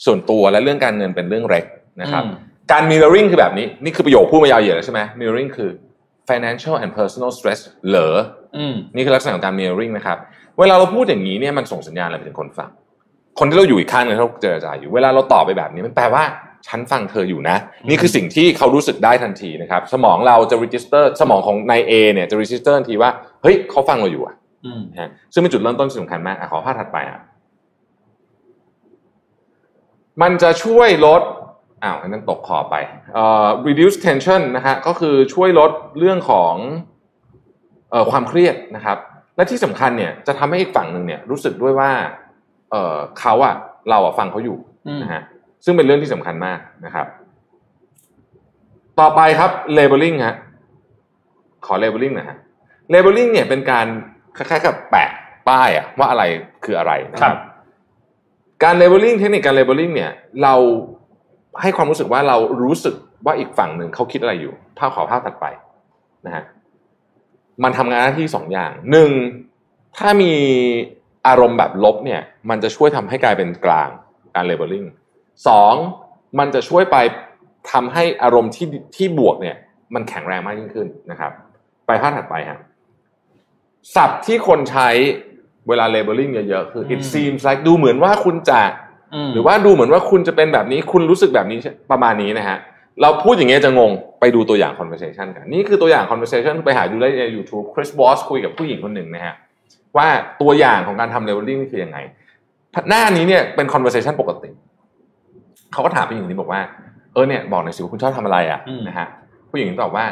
[0.05, 1.65] ส่วนตัวและเรื่องการเงินเป็นเรื่องเล็ก
[2.01, 2.35] นะครับอืม
[2.71, 5.69] การ mirroring คือแบบนี้ นี่คือประโยคพูดมายาวเหยียดแล้วใช่ไหม mirroring คือ
[6.29, 8.15] financial and personal stress เหรอ
[8.57, 10.17] อืมนี่คือลักษณะของการ mirroring นะครับ
[10.59, 12.69] เวลาเราพูดอย่างนี้เนี่ยมันส่งสัญญาณอะไรไปถึงคนฟัง
[13.39, 16.23] คนที่เราอยู่อีกข้างหนึงที่เราเจรจาอยู่ เวลาเราตอบไปแบบนี้มันแปลว่า
[16.67, 17.57] ฉันฟังเธออยู่นะ
[17.89, 23.09] นี่คือสิ่งที่เขารู้สึกได้ทันทีนะครับ สมองเราจะ register สมองของนาย A เนี่ยจะ register ทันทีว่า
[23.41, 27.19] เฮ้ยเขาฟังเราอยู่อะอืมนะฮะซึ่งเป็นจุดเริ่มต้นที่สำคัญมากอะขอภาพถัดไปอะ
[30.21, 31.21] มันจะช่วยลด
[31.83, 32.75] อ้าวอันนั้นตกขอบไป
[33.13, 36.55] เอ่อ reduce tension นะฮะก็คือช่วยลดเรื่องของ
[37.91, 38.97] เอ่อความเครียดนะครับ
[39.35, 41.91] และที่สำคัญเนี่ยจะทำให้อีกฝั่งหนึ่งเนี่ยรู้สึกด้วยว่า
[42.71, 43.55] เอ่อเขาอะ
[43.89, 45.21] เราอะฟังเขาอยู่อืมนะฮะ
[45.65, 47.07] ซึ่งเป็นเรื่องที่สำคัญมากนะครับ
[48.99, 50.35] ต่อไปครับ labeling ฮะ
[51.65, 52.37] ขอ labeling หนะฮะ
[52.93, 53.87] labeling เนี่ยเป็นการ
[54.37, 55.09] คล้ายๆกับแปะ
[55.47, 56.23] ป้ายอะว่าอะไร
[56.63, 57.39] คืออะไรนะคครัรับบ
[58.63, 60.11] การ labeling เทคนิคการ labeling เนี่ย
[60.43, 60.55] เรา
[61.61, 62.95] ให้ความรู้สึกว่าเรารู้สึก
[63.25, 65.45] ว่าอีกฝั่งหนึ่งเขาคิดอะไรอยู่ภาพขอภาพถัดไป
[66.25, 66.43] นะฮะ
[67.63, 69.09] มันทำงานหน้าที่สองอย่างหนึ่ง
[69.97, 70.33] ถ้ามี
[71.27, 73.89] อารมณ์แบบลบเนี่ย มันจะช่วยทำให้กลายเป็นกลาง
[74.35, 74.87] การ labeling
[75.47, 75.73] สอง
[76.39, 76.97] มันจะช่วยไป
[77.71, 79.55] ทำให้อารมณ์ที่ที่บวกเนี่ย
[79.93, 81.31] มันแข็งแรงมากยิ่งขึ้นนะครับ
[81.87, 82.59] ไปภาพถัดไปฮะ
[83.95, 84.89] ศัพท์ที่คนใช้
[85.67, 88.61] เวลา labeling เยอะๆคือ it อืม seems like ดูเหมือนว่าคุณจะ
[89.27, 91.57] มหรือว่าดูเหมือนว่าคุณจะเป็นแบบนี้คุณรู้สึกแบบนี้
[91.91, 92.57] ประมาณนี้นะฮะ
[93.01, 99.35] เราพูดอย่างเงี้ยจะงงไปดูตัวอย่าง conversation กัน นี่คือตัวอย่าง conversation ไปหาดูได้ใน YouTube Chris Voss คุยกับผู้หญิงคนหนึ่งนะฮะ
[99.97, 100.07] ว่า
[100.41, 101.97] ตัวอย่างของการทำ labeling นี่คือยังไง
[102.89, 104.49] หน้านี้เนี่ยเป็น conversation ปกติ
[105.73, 106.61] เขาก็ถามผู้หญิงคนนี้บอกว่า
[107.13, 109.07] เออเนี่ยบอกหน่อยสิว่าคุณชอบทำอะไรอะอืมนะฮะ
[109.49, 110.05] ผู้หญิงตอบว่า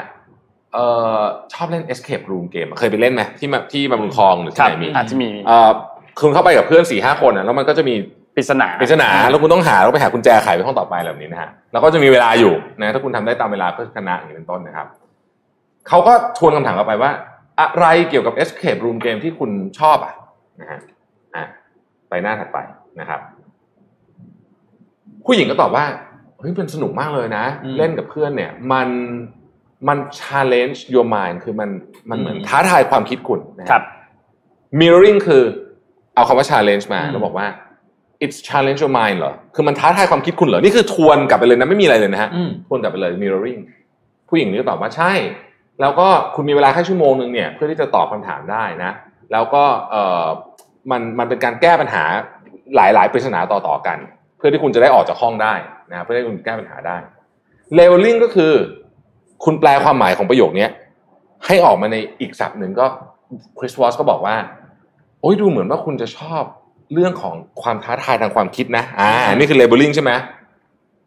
[0.73, 0.77] เอ
[1.17, 1.21] อ
[1.53, 5.69] ชอบเล่น escape room เกมเคยไปเล่นไหมที่มาที่มาบุญคลองหรือคที่รับไหนมีอาจจะมีเออ
[6.21, 7.95] คุณเข้าไปกับเพื่อนสี่ห้าคนอะแล้วมันก็จะมี
[8.35, 14.87] ปริศนาปริศนาแล้วคุณต้องหาแล้วไปหากุญแจไขไปห้องต่อไปแบบนี้นะฮะแล้วก็จะมีเวลาอยู่นะถ้าคุณทำได้ตามเวลาก็ชนะอย่างนี้เป็นต้นนะครับ
[15.87, 17.11] เขาก็ทวนคำถามกลับไปว่า
[17.59, 20.13] อะไรเกี่ยวกับ escape room game ที่คุณชอบอะ
[20.61, 20.79] นะฮะ
[21.35, 21.45] อะ
[22.09, 22.57] ไปหน้าถัดไป
[22.99, 23.19] นะครับ
[25.28, 25.86] ผู้หญิงก็ตอบว่า
[26.39, 28.88] เฮ้ยเป็นสนุกมากเลยนะอืมเล่นกับเพื่อนเนี่ย มัน
[29.88, 31.69] มัน challenge your mind คือมัน
[32.09, 33.84] มันเหมือนอืมท้าทายความคิดคุณนะฮะครับ
[34.80, 35.43] mirroring คือ
[36.15, 37.47] เอาคำว่า challenge มาอืมแล้วบอกว่า
[38.23, 43.61] it's challenge your mind เหรอ คือมันท้าทายความคิดคุณเหรอ นี่คือทวนกลับไปเลยนะไม่มีอะไรเลยนะฮะอืมทวนกลับไปเลย mirroring
[44.30, 45.13] ผู้หญิงนี่ก็ตอบว่าใช่
[45.82, 48.91] แล้วก็คุณมีเวลาแค่ชั่วโมงหนึ่งเนี่ย เพื่อที่จะตอบคำถามได้นะ
[49.32, 50.25] แล้วก็เออ
[50.91, 52.03] มันมันเป็นการแก้ปัญหา
[52.75, 53.97] หลายๆปริศนาต่อๆกัน
[54.38, 55.53] เพื่อที่คุณจะได้ออกจากห้องได้
[55.91, 56.97] นะเพื่อให้คุณแก้ปัญหาได้
[57.77, 58.53] leveling ก็คือ
[59.45, 60.71] คุณแปลความหมายของประโยคเนี้ย
[61.45, 62.85] ให้ออกมาในอีกศัพท์หนึ่งก็
[63.59, 64.35] คริสวอสก็บอกว่า
[65.21, 66.43] โอ้ยดูเหมือนว่าคุณจะชอบ
[66.93, 70.11] เรื่องของความท้าทายทางความคิดนะอ่านี่คือ labeling ใช่ไหม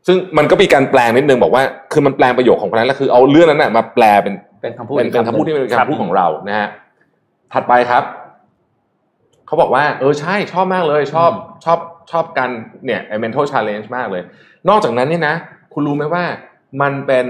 [0.07, 1.63] ซึ่งมันก็มีการแปลงนิดนึงบอกว่า
[1.93, 6.69] คือมันแปลงประโยคของคนนั้นแล้วคือเอาเรื่องนั้นนะมาแปลเป็นเป็นคำพูดเป็นเป็นคำพูดที่เป็นคำพูดของเรานะฮะ
[7.53, 8.03] ถัดไปครับ
[9.51, 11.31] เขาบอกว่าเออใช่ชอบมากเลยชอบ
[11.65, 11.79] ชอบ
[12.11, 12.51] ชอบการ
[12.85, 14.23] เนี่ยไอ้ mental challenge มากเลย
[14.69, 15.35] นอกจากนั้นเนี่ยนะ
[15.73, 16.25] คุณรู้ไหมว่า
[16.83, 17.27] มันเป็น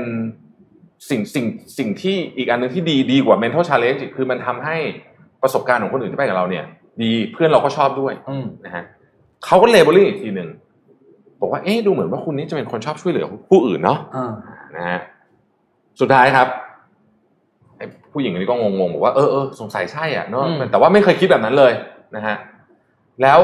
[1.09, 1.47] สิ่งสิ่ง
[1.79, 4.77] สิ่งที่อีกอันหนึงที่ดีดีกว่า mental challenge อีกคือมันทำให้
[5.43, 6.65] ประสบการณ์ของคนอื่นที่ไปกับเราเนี่ย
[7.03, 8.85] ดีเพื่อนเราก็ชอบด้วยอืมนะฮะ
[9.47, 10.49] เขาก็เลเบลลิ่งอีกทีหนึ่ง
[11.41, 14.33] บอกว่าเอ๊ะดูเหมือนว่าคุณนี่จะเป็นคนชอบช่วยเหลือผู้อื่นเนาะอ่า
[14.77, 15.01] นะฮะ
[16.01, 16.49] สุดท้ายครับ
[17.77, 21.73] ไอ้ผู้หญิงคนนี้ก็งงๆบอกว่าเออเออสงสัยใช่อะเนาะแต่ว่าไม่เคยคิดแบบนั้นเลย
[22.17, 22.37] นะฮะ
[23.23, 23.39] แล้ว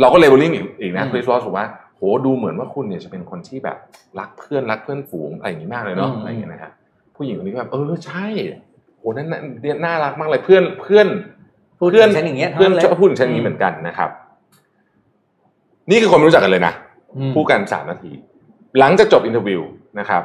[0.00, 3.76] เราก็เลเบลลิ่งอีกอีกนะคริสวอสบอกว่าโหดูเหมือนว่าคุณเนี่ยจะเป็นคนที่แบบ
[4.18, 6.70] รักเพื่อนรักเพื่อนฝูงอะไรอย่างนี้มากเลยเนาะอะไรอย่างเงี้ยนะฮะ
[7.16, 8.26] ผู้หญิงคนนี้ก็แบบเออใช่
[8.98, 11.06] โหนั่นน่ะเนี่ยน่ารักมากเลยเพื่อนเพื่อน
[11.78, 14.10] พูดถึเพื่อนงฉันอย่างเงี้ยเพื่อนท่าชอบพูดถึงฉันอย่างนี้เหมือนกันนะครับ
[15.90, 16.72] นี่คือคนไม่รู้จักกันเลยนะ
[17.16, 18.12] อืมพูดกันสามนาที
[18.78, 19.62] หลังจากจบ interview
[19.98, 20.22] นะครับ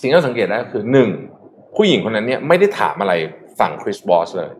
[0.00, 1.08] สิ่งที่เราสังเกตได้ก็คือหนึ่ง
[1.76, 3.12] ผู้หญิงคนนั้นเนี่ยไม่ได้ถามอะไร
[3.58, 4.52] ฝั่งคริสวอสเลย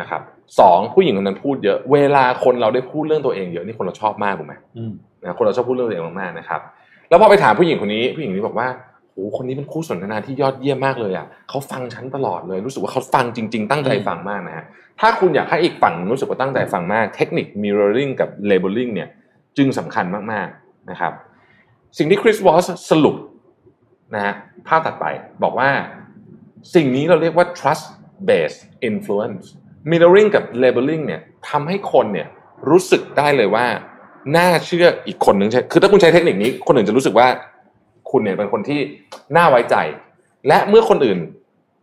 [0.00, 0.20] นะครับ
[0.60, 4.92] สองผู้หญิงคนนั้นพูดเยอะ เวลาคนเราได้พูดเรื่องตัวเองเยอะนี่คนเราชอบมากถูกไหมอืม
[5.22, 6.60] นะคนเราชอบพูดเรื่องตัวเองมากๆนะครับ
[7.08, 8.68] แล้วพอไปถามผู้หญิงคนนี้ ผู้หญิงคนนี้บอกว่า
[9.12, 14.64] โอ้คนนี้เป็นคู่สนทนาที่ยอดเยี่ยมมากเลยอะเขาฟังฉันตลอดเลย รู้สึกว่าเขาฟังจริง ๆ ตั้งใจฟังมากนะฮะ
[15.00, 19.08] ถ้าคุณอยากให้อีกฝั่งรู้สึกว่าตั้งใจฟังมาก เทคนิค mirroring กับ labeling เนี่ย
[19.56, 21.12] จึงสำคัญมากๆนะครับ
[21.98, 23.16] สิ่งที่คริสวอสสรุป
[24.14, 24.34] นะฮะ
[24.68, 25.06] ภาพตัดไป
[25.42, 25.70] บอกว่า
[26.74, 27.84] สิ่งนี้เราเรียกว่า trust
[28.28, 29.46] based influence
[29.90, 32.28] mirroring กับ labeling เนี่ยทำให้คนเนี่ย
[32.70, 33.66] รู้สึกได้เลยว่า
[34.36, 37.28] น่าเชื่ออีกคนหนึ่งใช่ คือถ้าคุณใช้เทคนิคนี้ คนอื่นจะรู้สึกว่า
[38.10, 38.80] คุณเนี่ยเป็นคนที่
[39.36, 39.76] น่าไว้ใจ
[40.48, 41.18] และเมื่อคนอื่น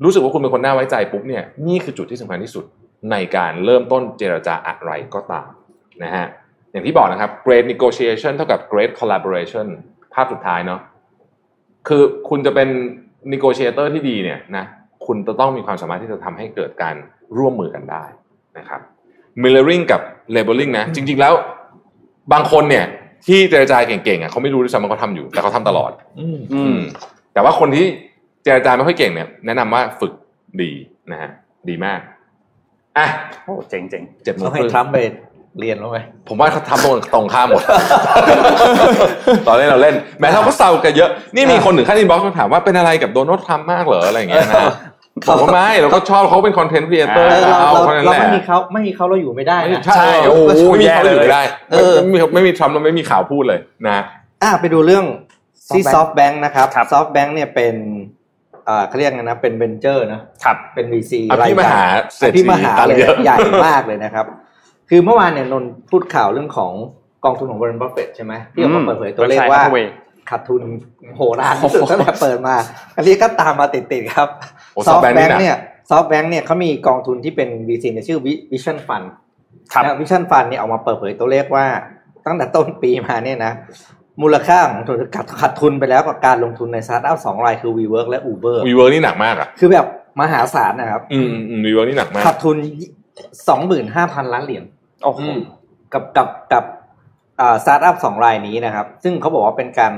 [0.03, 2.65] รู้สึกว่าคุณเป็นคนน่าไว้ใจปุ๊บเนี่ยนี่คือจุดที่สำคัญที่สุด
[3.11, 5.49] ในการเริ่มต้นเจรจาอะไรก็ตาม
[6.03, 6.25] นะฮะ
[6.71, 9.67] อย่างที่บอกนะครับ great negotiation เท่ากับ great collaboration
[10.13, 10.81] ภาพสุดท้ายเนาะ
[11.87, 12.69] คือคุณจะเป็น
[13.33, 14.65] negotiator ที่ดีเนี่ยนะ
[15.05, 16.95] คุณจะต้องมีความสามารถที่จะทำให้เกิดการ
[17.37, 18.03] ร่วมมือกันได้
[18.57, 18.81] นะครับ
[19.41, 20.01] mirroring กับ
[20.35, 21.33] labeling นะ จริง ๆ แล้ว
[22.33, 22.85] บางคนเนี่ย
[23.27, 26.77] ที่เจรจาเก่งๆอะเขาไม่รู้ด้วยซ้ำว่าเขาทำอยู่แต่เขาทำตลอด อืมอืม
[27.33, 27.85] แต่ว่าคนที่
[28.43, 30.13] เจรจาไม่ค่อยเก่งเนี่ย แนะนำว่าฝึก
[30.61, 30.71] ดี
[31.11, 31.31] นะฮะ
[31.69, 31.99] ดีมาก
[32.97, 33.07] อะ
[33.45, 34.97] โอ้เจ๋งเจ๋งเจ็ดโมต้องงคให้รึ่งทรัมป์ไป
[35.59, 37.63] เรียนรู้ไหมผมว่าเขาทำตรงตรงข้ามหมด
[39.47, 44.63] ตอนเล่นเราเล่น แม้เราก็เซากันเยอะ นี่มีคนถึงขั้นอินบ็อกซ์มาถามว่าเป็นอะไรกับโดนัลด์ทรัมป์มากเหรออะไรอย่างเงี้ยนะ
[45.27, 53.99] ผมว่าไม่เราก็ชอบเขาเป็นคอนเทนต์ครีเอเตอร์เออเราเอาเราเท่านั้นเราแหละไม่มีเขาไม่มีเขาเราอยู่ไม่ได้ไม่นะใช่โอ้โหไม่มีเขาอยู่ไม่ได้เออไม่มีไม่มีทรัมป์เราไม่มีข่าวพูดเลยนะ
[54.43, 55.05] อะไปดูเรื่อง
[55.75, 57.75] ที่ SoftBank ซอฟต์แบงค์นะครับครับซอฟต์แบงค์เนี่ยเป็น
[58.67, 61.83] อ่าเขาเรียกกันนะเป็นเวนเจอร์นะครับเป็น VC อภิมหา
[62.17, 64.25] เศรษฐีพี่มหาตังค์เลยเยอะใหญ่มากเลยนะครับ
[64.89, 66.71] คือเมื่อวานเนี่ยนนท์พูดข่าวเรื่องของ
[67.25, 69.87] กองทุนของบริษัทบัฟเฟตใช่ไหมที่ออกมาเปิดเผยตัวเลขว่า Berkshire Hathaway
[70.29, 70.63] ขาดทุน
[71.15, 72.55] มโหฬารที่สุดตั้งแต่เปิดมา
[72.95, 75.57] อันนี้ก็ตามมาติดๆครับโอ้ ซอฟต์ SoftBank แบงนี่ค์นะเนี่ย
[75.89, 78.19] ซอฟต์แบงค์เนี่ยเขามีกองทุนที่เป็น VC เนี่ยชื่อ
[78.51, 79.01] Vision Fund
[79.73, 81.65] ครับ Vision Fund เนี่ยออกมาเปิดเผยตัวเลขว่า
[82.25, 83.53] ตั้งแต่ต้นปีมาเนี่ยนะ
[84.21, 89.85] มูลค่าของทุนขาดขาดทุนไปแล้วกับการลงทุนในสตาร์ทอัพสองรายคือ WeWork และ Uber WeWork นี่หนักมากอะคือแบบ
[90.21, 92.57] มหาศาลนะครับ อืมอืม WeWork นี่หนักมากขาดทุน
[93.49, 94.63] สองหมื่นห้าพันล้านเหรียญ
[95.03, 95.37] โอ้โหอืม
[95.93, 96.63] กับกับกับ
[97.39, 99.91] อ่าสตาร์ทอัพสองรายนี้นะครับ ซึ่งเขาบอกว่าเป็นการ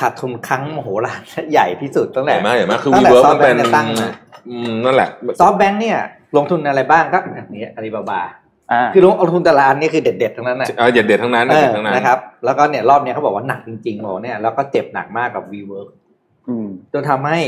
[0.00, 4.08] ขาดทุนครั้งมโหฬารและใหญ่ที่สุดตั้งแต่ญ่มากใหญ่มากคือตั้งแต่ WeWork มันเป็น SoftBank เนี่ยตั้งมา
[4.50, 5.08] อืมนั่นแหละ
[5.40, 5.98] SoftBank เนี่ย
[6.36, 8.22] ลงทุนอะไรบ้างก็อย่างนี้อาลีบาบา
[8.72, 15.88] อ่าคือลงลงทุนแต่ละอันนี่คือเด็ดๆทั้งนั้นนะเออเด็ดเด็ดๆทั้งนั้นเออเด็ดๆทั้งนั้นนะครับ แล้วก็เนี่ยรอบเนี้ยเขาบอกว่าหนักจริงๆบอกเนี่ยแล้วก็เจ็บหนักมากกับ WeWork
[16.48, 17.40] อืมจนทำให้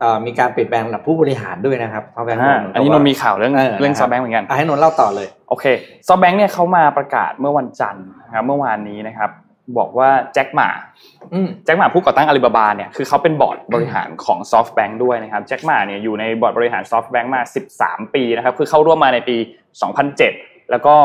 [0.00, 5.64] เอ่อมีการเปลี่ยนแปลงระดับผู้บริหารด้วยนะครับ SoftBank อ่าอันนี้นนท์มีข่าวเรื่องเออเรื่อง SoftBank นะคซรัอบเหมือนกันอะให้นนท์เล่าต่อเลยโอเค
[6.08, 9.30] SoftBank เนี่ยเขามาประกาศเมื่อวันจันทร์นะครับเมื่อวานนี้นะครับ
[9.78, 10.68] บอกว่าแจ็คหม่า
[11.64, 17.40] แจ็คหมาผู้ก่อตั้งอาลีบาบาเนี่ยคือเขาเป็นบอร์ดบริหารของ SoftBank ด้วยนะครับแจ็คหมาเนี่ยอยู่ในบอร์ดบริหาร SoftBank มา
[17.76, 19.36] 13 ปีนะครับคือเข้าร่วมมาในปี
[20.04, 20.96] 2007 แล้วก็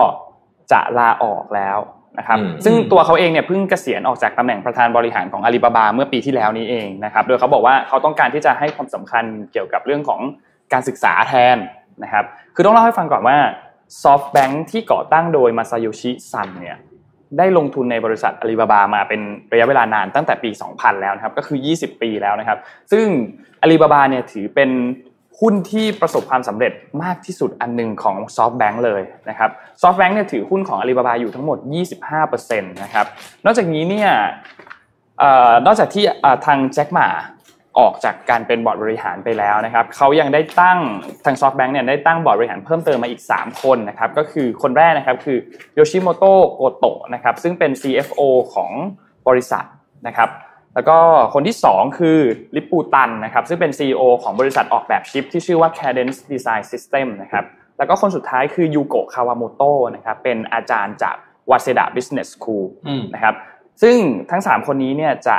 [0.72, 1.78] จะลาออกแล้ว
[2.20, 10.22] นะครับซึ่งตัวเขาเองเนี่ยเพิ่งเกษียณออกจากตำแหน่งประธานบริหารของอาลีบาบาเมื่อปีที่แล้วนี้เองนะครับโดยเขาบอกว่าเขาต้องการที่จะให้ความสำคัญเกี่ยวกับเรื่องของ
[10.74, 11.58] การศึกษาแทน
[12.04, 13.38] นะครับคือต้องเล่าให้ฟังก่อนว่า
[14.04, 16.78] SoftBank ที่ก่อตั้งโดยมาซาโยชิซันเนี่ย
[17.38, 19.22] ได้ลงทุนในบริษัทอาลีบาบามาเป็น
[19.52, 22.58] ระยะเวลานานตั้งแต่ปี 2000 แล้วนะครับก็คือ 20 ปีแล้วนะครับ
[22.92, 23.06] ซึ่ง
[23.62, 24.72] อาลีบาบาเนี่ยถือเป็น
[25.40, 26.74] หุ้นที่ประสบความสำเร็จ
[27.04, 29.50] มากที่สุดอันหนึ่งของ SoftBank เลยนะครับ
[29.82, 31.58] SoftBank เนี่ยถือหุ้นของอาลีบาบาอยู่ทั้งหมด
[32.16, 33.06] 25%นะครับ
[33.46, 34.10] นอกจากนี้เนี่ย
[35.66, 36.04] นอกจากที่
[36.46, 37.08] ทางแจ็คหมา
[37.80, 40.80] ออกจากการเป็นบอร์ดบริหารไปแล้วนะครับเขายังได้ตั้ง
[41.26, 45.38] ทาง SoftBank เนี่ยได้ตั้งบอร์ดบริหารเพิ่มเติมมาอีก 3 คนนะครับก็คือคนแรกนะครับคือ
[45.76, 48.22] โยชิโมโตะโกโตะนะครับซึ่งเป็น CFO
[48.54, 48.72] ของ
[49.28, 49.66] บริษัท
[50.08, 50.30] นะครับ
[50.76, 50.98] แล้วก็
[51.34, 52.18] คนที่ 2 คือ
[52.56, 57.46] ลิปปูตันนะครับซึ่งเป็น CEO ของบริษัทออกแบบชิปที่ชื่อว่า Cadence Design System นะครับ
[57.78, 61.16] แล้วก็คนสุดท้ายคือยูโกะคาวาโมโตะนะครับเป็นอาจารย์จาก
[61.50, 62.66] วาเซดะ Business School
[63.14, 63.36] นะครับ
[63.82, 63.98] ซึ่ง
[64.32, 65.38] ทั้ง 3 คนนี้เนี่ยจะ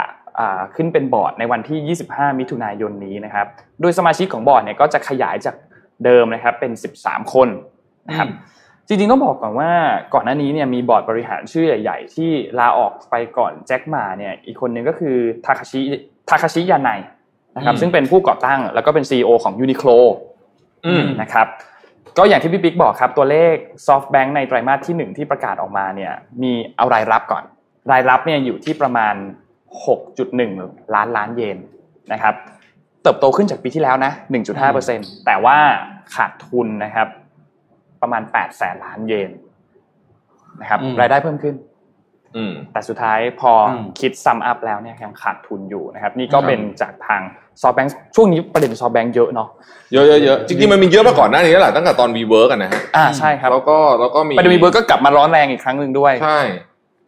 [0.76, 3.46] ขึ้นเป็นบอร์ดในวันที่ 25 มิถุนายนนี้นะครับ
[3.80, 5.56] โดยสมาชิกของบอร์ดเนี่ยก็จะขยายจาก
[6.04, 6.72] เดิมนะครับเป็น
[7.02, 7.48] 13 คน
[8.08, 8.28] นะครับ
[8.86, 9.70] จริงๆต้องบอกก่อนว่า
[10.14, 15.16] ก่อนหน้านี้เนี่ยมีบอร์ดบริหารชื่อใหญ่ ๆ ที่ลาออกไปก่อนแจ็คมาเนี่ยอีกคนนึงก็คือ
[15.46, 15.80] ทาคาชิ
[16.28, 16.90] ทาคาชิยาไน
[17.56, 19.98] นะครับซึ่งเป็นผู้ก่อตั้งแล้วก็เป็น CEO ของ Uniqlo
[21.22, 21.46] นะครับ
[22.18, 23.54] ก็อย่างที่พี่ปิ๊กบอกครับตัวเลข
[23.86, 26.12] SoftBank ในไตรมาสที่ 1 ที่ประกาศออกมาเนี่ย
[26.42, 27.44] มีเอารายรับก่อน
[27.92, 29.14] รายรับเนี่ยอยู่ที่ประมาณ
[29.78, 31.58] 6.1 ล้านล้านเยน
[32.12, 32.34] นะครับ
[33.02, 34.12] เติบโตขึ้นจากปีที่แล้วนะ
[34.68, 35.56] 1.5%แต่ว่า
[36.14, 37.08] ขาดทุนนะครับ
[38.02, 39.30] ประมาณ8แสนล้านเยน
[40.60, 41.54] นะครับรายได้เพิ่มขึ้น
[42.72, 43.52] แต่สุดท้ายพอ
[44.00, 47.22] คิด sum up แล้วเนี่ยยังขาดทุนอยู่นะครับ นี่ก็เป็นจากทาง
[47.60, 49.48] SoftBank ช่วงนี้ประเด็น SoftBank เยอะเนาะ
[49.92, 56.40] เยอะเยอะจริงๆมันมีเยอะมาก่อนหน้านี้แล้วแหละตั้งแต่ตอน WeWork กันนะฮะอ่าใช่ครับแล้วก็แล้วก็มีประเด็น WeWork ก็กลับมาร้อนแรงอีกครั้งหนึ่งด้วยใช่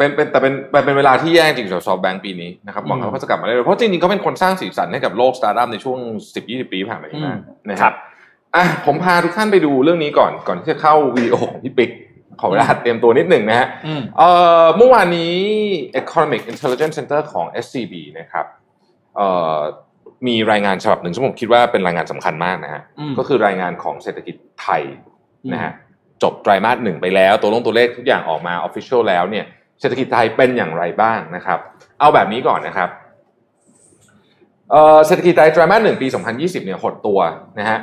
[0.03, 5.98] เป็นเป็นแต่เป็นเป็นเวลาที่แย่จริงสำหรับซอฟแบงค์ปีนี้นะครับหวังว่าเขาจะกลับมาได้เพราะจริงๆเขาเป็นคนสร้างสีสันให้กับโลกสตาร์ทอัพในช่วง
[6.34, 7.20] สิบยี่สิบปีผ่านมานี้
[7.70, 7.92] นะครับ
[8.57, 11.90] อะผมพาทุกท่านไปดูเรื่องนี้ก่อนก่อนที่จะเข้าวีโอของพี่ปิ๊ก
[12.40, 13.68] ขอเวลาเตรียมตัวนิดหนึ่งนะฮะ
[14.18, 14.30] เอ่
[14.62, 15.34] อเมื่อวานนี้
[16.00, 18.46] Economic Intelligence Center ของ SCB นะครับ
[19.16, 19.59] เอ่อ
[20.26, 22.82] มีรายงานฉบับหนึ่งซึ่งผมคิดว่าเป็นรายงานสำคัญมากนะฮะ
[23.18, 24.82] ก็คือรายงานของเศรษฐกิจไทย
[25.53, 25.72] นะฮะ
[26.22, 29.44] จบไตรมาสหนึ่งไปแล้ว ตัวลงตัวเลขทุกอย่างออกมาออฟฟิเชียลแล้วเนี่ย
[29.83, 31.59] เศรษฐกิจไทยเป็นอย่างไรบ้างนะครับ
[32.01, 32.89] เอาแบบนี้ก่อนนะครับ
[35.07, 36.07] เศรษฐกิจไทยไตรมาสหนึ่งปี
[36.37, 37.18] 2020 เนี่ยหดตัว
[37.59, 37.78] นะฮะ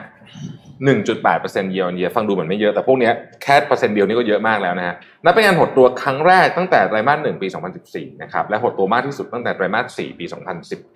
[0.88, 3.12] 1.8% year on year ฟังดูเหมือนไม่เยอะ แต่พวกนี้
[3.44, 7.48] แค่เปอร์เซ็นต์เดียวนี่ก็เยอะมากแล้วนะฮะ นับเป็นการหดตัวครั้งแรกตั้งแต่ไตรมาสหนึ่งปี
[7.86, 10.26] 2014 นะครับ และหดตัวมากที่สุดตั้งแต่ไตรมาส 4 ปี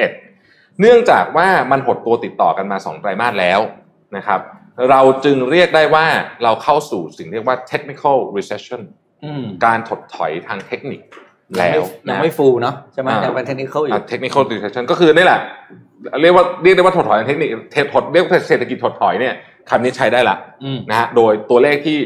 [0.03, 3.59] 2011 เนื่องจากว่ามันหดตัวติดต่อกันมา 2 ไตรมาสแล้ว
[4.17, 4.39] นะครับ
[4.89, 6.05] เราจึงเรียกได้ว่า
[6.43, 8.81] เราเข้าสู่สิ่งเรียกว่า technical recession
[9.65, 11.01] การถดถอยทางเทคนิค
[11.57, 15.39] แล้วยังไม่ฟูเนาะใช่ไหมยังเป็นเทคนิคอยู่เทคนิคอลดิเซชันก็คือนี่แหละ
[16.21, 19.33] เรียกว่าเรียกได้ว่าถดถอยทางเทคนิคเทถดเรียกเศรษฐกิจถดถอยเนี่ย
[19.69, 20.35] คำนี้ใช้ได้ละ
[20.89, 21.97] นะฮะโดยตัวเลขที่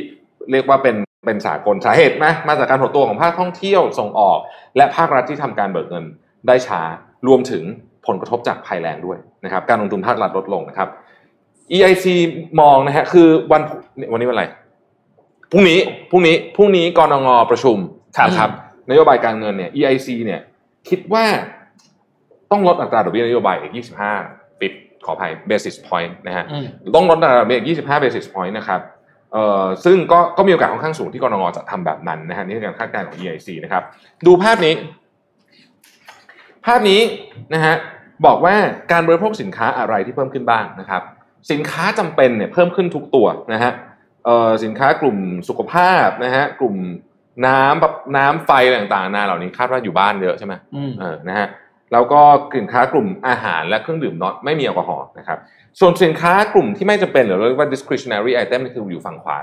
[0.51, 0.95] เรียกว่าเป็น
[1.25, 4.39] เป็นสากลสาเหตุนะมาจากการถดตัวของภาคท่องเที่ยวส่งออก
[4.77, 6.05] และภาครัฐที่ทำการเบิกเงิน
[6.47, 6.81] ได้ช้า
[7.27, 7.63] รวมถึง
[8.07, 10.89] ผลกระทบจากภัยแรงด้วยนะครับ การลงทุนภาครัฐลดลงนะครับ
[11.75, 12.05] EIC
[12.61, 13.61] มองนะฮะคือวัน
[14.11, 14.45] วันนี้วันอะไร
[15.51, 15.79] พรุ่งนี้
[16.09, 17.77] พรุ่งนี้พรุ่งนี้กรงงประชุม
[18.27, 18.49] นะครับ
[18.89, 20.41] นโยบายการเงินเนี่ย EIC เนี่ย
[20.89, 21.25] คิดว่า
[22.51, 23.73] ต้องลดอัตราดอกเบี้ยนโยบายอีก
[24.17, 24.71] 25 ปิด
[25.05, 26.45] ขออภัย basis point นะฮะ
[26.95, 28.81] ต้องลดอัตราดอกเบี้ยอีก 25 basis point นะครับ
[29.33, 33.83] เอ่อซึ่งก็ก็มีโอกาสค่อนข้างสูงที่กรงงจะทำแบบนั้นนะฮะนี่คือการคาดการณ์ของ EIC นะครับ
[34.25, 34.73] ดูภาพนี้
[36.65, 37.01] ภาพนี้
[37.53, 37.75] นะฮะ
[38.25, 38.55] บอกว่า
[38.91, 41.01] การบริโภคสินค้าอะไรที่เพิ่มขึ้นบ้างนะครับ
[41.51, 43.71] สินค้าจำเป็นเนี่ยเพิ่มขึ้นทุกตัวนะฮะ
[44.63, 45.17] สินค้ากลุ่ม
[45.49, 46.75] สุขภาพนะฮะกลุ่ม
[47.47, 50.53] น้ำแบบน้ำไฟต่างๆนาเหล่านี้คาดว่าอยู่บ้านเยอะใช่ไหม
[50.99, 51.47] เออนะฮะ
[51.93, 52.21] แล้วก็
[52.57, 55.39] สินค้ากลุ่มอาหารและเครื่องดื่มน็อตไม่มีแอลกอฮอล์นะครับ
[55.79, 59.37] ส่วนสินค้ากลุ่มที่ไม่จำเป็นหรือเรียกว่า discretionary item นี่คืออยู่ฝั่งขวา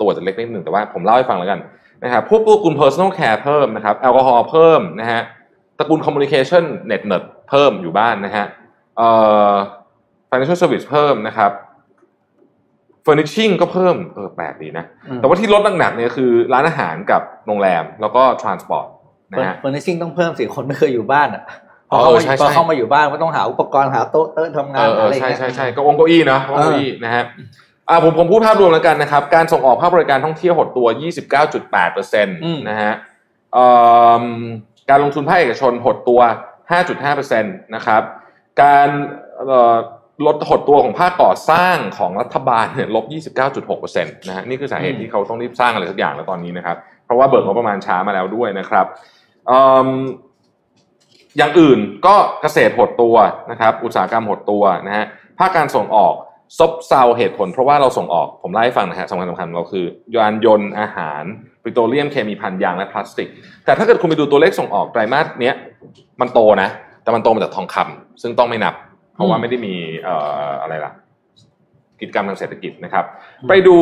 [0.00, 1.60] ตัวจะเล็กนิดหนึ่งแต่ว่าผมเล่าให้ฟังแล้วกัน
[2.04, 5.22] นะครับพวกตัวกลุ่ม personal care เพิ่มนะครับแอลกอฮอล์เพิ่มนะฮะ
[5.78, 8.46] ตระกูล communication net net เพิ่มอยู่บ้านนะฮะ
[8.96, 9.08] เอ่
[9.52, 9.54] อ
[10.30, 11.50] financial service เพิ่มนะครับ
[13.02, 14.84] เฟอร์นิชิ่งก็เพิ่มเออแปลกดีนะ
[15.16, 18.88] แต่ว่าที่ลดหนักๆเนี่ยคือร้านอาหารกับโรงแรมแล้วก็ทรานสปอร์ต
[19.32, 21.42] นะฮะเฟอร์นิชิ่งต้องเพิ่มสิคนไม่เคยอยู่บ้านอะ
[21.90, 27.24] พอเข้ามาอยู่บ้านก็ต้องหาอุปกรณ์หาโต๊ะเต้นทำงานอะไรใช่ใช่ใช่ก็องค์เก้าอี้นะองค์เก้าอี้นะฮะ
[27.88, 30.86] อ่าผมผมพูดภาพรวมแล้วกันนะครับ การส่งออกภาคบริการท่องเที่ยวหดตัว
[31.60, 32.92] 29.8%นะฮะ
[34.90, 36.20] การลงทุนภาคเอกชนหดตัว
[36.76, 38.02] 5.5%นะครับ
[38.62, 38.88] การ
[40.26, 43.04] ลดหดตัวของภาคก่อสร้างของรัฐบาลเนี่ยลบ
[43.50, 48.86] 29.6%นะฮะนี่คือสาเหตุที่เขาต้องรีบสร้างอะไรสักอย่างแล้วตอนนี้นะครับ เพราะว่าเบิกงบประมาณช้ามาแล้วด้วยนะครับ
[51.36, 53.16] อย่างอื่นก็เกษตรหดตัว
[53.50, 55.04] นะครับอุตสาหกรรมหดตัวนะฮะ
[55.38, 56.14] ภาคการส่งออก
[56.58, 59.84] ซบเซาเหตุผล เพราะว่าเราส่งออกผมไล่ให้ฟังนะฮะสำคัญสำคัญเราคือ
[60.14, 61.22] ยานยนต์อาหาร
[61.62, 63.28] ปิโตรเลียมเคมีพันยางและพลาสติก
[63.64, 65.54] แต่ถ้าเกิดคุณไปดูตัวเลขส่งออกไตรมาสเนี้ย
[66.20, 66.68] มันโตนะ
[67.02, 68.74] แต่มันโตมาจากทองคำซึ่งต้องไม่นับ
[69.14, 70.14] เพราะว่าไม่ได้มีเอ่
[70.48, 70.92] ออะไรล่ะ
[72.00, 73.04] กิจกรรมทางเศรษฐกิจนะครับ
[73.48, 73.76] ไปดู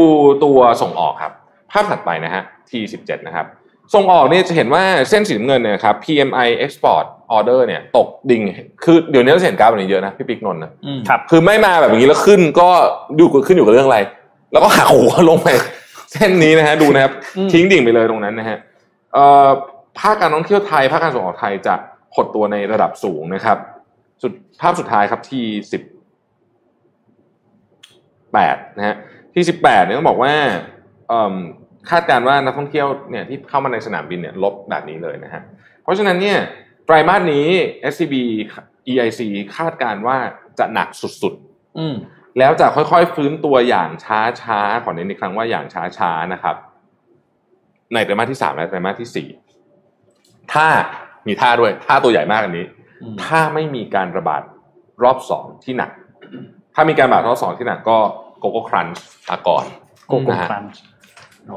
[0.44, 1.32] ตัวส่งออกครับ
[1.72, 3.46] ภาพถัดไปนะฮะ T17 นะครับ
[3.94, 7.04] ส่งออกเนี่ยจะเห็นว่าเส้นสีน้ำเงินเนี่ยครับ PMI export
[7.36, 8.42] order เนี่ย ตกดิ่ง
[8.84, 10.70] คือเดี๋ยวนี้เราเห็นกราฟแบบนี้เยอะนะพี่ปิ๊กนนท์นะ
[11.08, 12.68] ครับคือไม่มาแบบนี้แล้วขึ้นก็
[13.18, 13.98] ดูขึ้นอยู่กับเรื่องอะไร
[14.52, 15.48] แล้วก็หักหัวลงไป
[16.12, 17.12] เส้นนี้นะฮะดูนะครับ
[17.52, 18.58] ทิ้งดิ่งไปเลยตรงนั้นนะฮะ
[19.98, 21.74] ภาคการท่องเที่ยวไทยภาคการส่งออกไทยจะ
[22.14, 23.58] หดตัวในระดับสูงนะครับ
[24.22, 25.82] สุดภาพสุดท้ายครับที่สิบ
[28.32, 28.96] แปดนะฮะ
[29.34, 30.34] ที่สิบแปดเนี่ยต้องบอกว่า
[31.90, 35.42] คาดการว่านักท่องเที่ยวเนี่ยที่เข้ามาในสนามบินเนี่ยลบแบบนี้เลยนะฮะ
[35.82, 36.38] เพราะฉะนั้นเนี่ย
[36.86, 37.46] ไตรมาสนี้
[37.92, 38.14] SCB
[38.90, 39.20] EIC
[39.56, 40.18] คาดการว่า
[40.58, 40.88] จะหนัก
[41.22, 45.64] สุดๆแล้วจะค่อยๆฟื้นตัวอย่างช้าๆขอเน้นอีกครั้งว่าอย่าง
[45.98, 46.56] ช้าๆนะครับ
[47.94, 49.28] ในไตรมาสที่สามและไตรมาสที่สี่
[50.52, 50.66] ถ้า
[51.26, 52.66] มีท่าด้วยท่าตัวใหญ่มากอันนี้
[53.24, 54.42] ถ้าไม่มีการระบาด
[55.02, 55.90] รอบสองที่หนัก
[56.74, 57.98] ถ้ามีการระบาดรอบสองที่หนักก็
[58.38, 59.64] โกโก้ครันช์อาก่อน
[60.08, 60.80] โกโก้ครันช์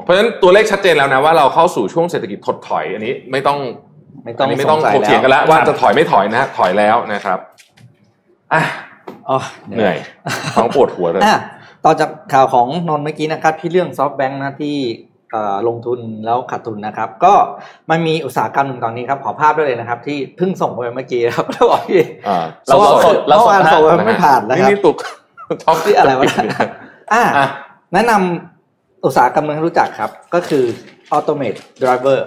[0.04, 3.58] เพราะฉะนั้นตัวเลขชัดเจนแล้วนะว่าเราเข้าสู่ช่วงเศรษฐกิจถดถอย อันนี้ไม่ต้อง
[4.24, 7.38] ไม่ต้องไม่ต้องถกเถียงกันแล้วว่าจะถอยไม่ถอยนะถอยแล้วนะครับ
[8.52, 8.62] อะ
[9.68, 9.96] เหนื่อย
[10.56, 11.22] ท้องปวดหัวเลย
[11.84, 14.76] ต่อจากข่าวของนนท์เมื่อกี้นะครับที่เรื่อง SoftBank นะที่
[15.68, 17.34] ลงทุนแล้วขาดทุนนะครับ ก็
[17.90, 22.00] มันมีอุตสาหกรรมหนึ่งตอนนี้ครับขอภาพด้วยเลยนะครับ ที่เพิ่งส่งไปเมื่อกี้ครับแล้วบอกที่
[22.66, 22.76] เรา
[23.06, 23.36] สดเรา
[23.72, 24.96] ส่งไม่ผ่านนะครับนี่ตุก
[25.62, 26.24] ท็อปที่อะไรวะ
[27.12, 27.22] อ่า
[27.94, 30.64] แนะนำอุตสาหกรรมนึงรู้จักครับ ก็คือ
[31.16, 32.18] automate driver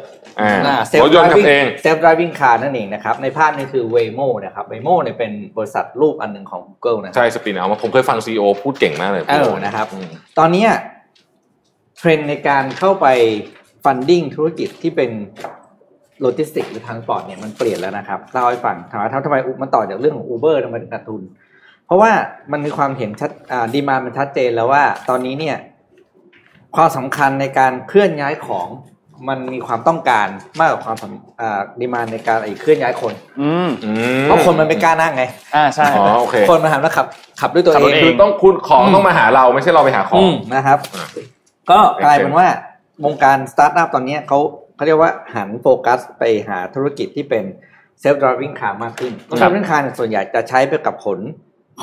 [0.89, 1.45] self driving
[1.81, 8.43] self driving car นั่นเองนะครับ ในภาพนี้คือ Waymo นะครับ Waymo เนี่ยเป็นบริษัทลูกอันหนึ่งของ Google นะใช่ spin out มาผมเคยฟัง CEO
[8.63, 9.87] พูดเก่งมากเลยเออนะครับ
[10.39, 10.65] ตอนนี้
[11.97, 13.07] เทรนด์ในการเข้าไป
[13.83, 15.11] funding ธุรกิจที่เป็น
[16.21, 21.21] โลจิสติกส์หรือ transport เนี่ยมันเปลี่ยนแล้วนะครับเล่าให้ฟังถามว่าทำไมมันต่อจากเรื่องของ Uber ทำไมถึงขาดทุน
[21.85, 22.11] เพราะว่า
[22.51, 23.31] มันมีความเห็นชัด
[23.73, 25.57] demand มันชัดเจนแล้วว่า ตอนนี้เนี่ย
[26.75, 28.67] ความสำคัญในการเคลื่อนย้ายของ
[29.29, 30.27] มันมีความต้องการ
[30.59, 30.97] มากกว่าความ
[31.79, 33.69] demand ในการไอ้เคลื่อนย้ายคนอืม
[34.23, 35.23] เพราะคนมันไม่กล้านั่งไง
[35.55, 37.05] อ่าใช่อ๋อโอเคคนมาหาแล้วขับ
[37.41, 40.21] ขับด้วยตัวเองคือต้องคุณของต้องมาหาเราไม่ใช่เราไปหาของ
[40.55, 40.79] นะครับ
[41.71, 42.47] ก็กลายเป็นว่า
[43.05, 44.39] วงการสตาร์ทอัพตอนนี้เขา
[44.75, 47.43] เขาเรียกว่าหันโฟกัสไปหาธุรกิจที่เป็น
[47.99, 51.19] เซลฟ์ดร i วิ่งคาร์มากขึ้นเซลฟ์ดร i วิ่งคาร์ส่วนใหญ่จะใช้ไปกับขน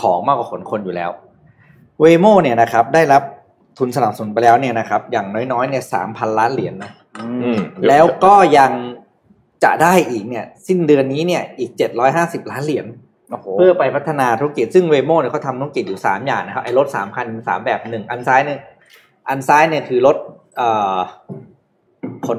[0.01, 1.11] ของมากกว่าขนคนอยู่แล้ว
[2.01, 3.23] Waymo เนี่ยนะครับได้รับ
[3.79, 6.91] ทุนสนับสนุนไปแล้วเนี่ยนะครับ อย่างน้อยๆเนี่ยสามพันล้านเหรียญนะ
[7.89, 8.73] แล้วก็ยัง
[9.65, 12.87] จะได้อีกเนี่ย สิ้นเดือนนี้เนี่ยอีกเจ็ดร้อยห้าสิบล้านเหรียญ
[13.59, 18.59] เพื่อไปพัฒนาธุรกิจซึ่ง Waymo เนี่ยเขาทำธุรกิจอยู่สามอย่างนะครับไอ้รถสามคันสามแบบหนึ่งอันซ้ายเนี่ย
[19.29, 20.17] อันซ้ายเนี่ยคือรถ
[22.27, 22.39] ขน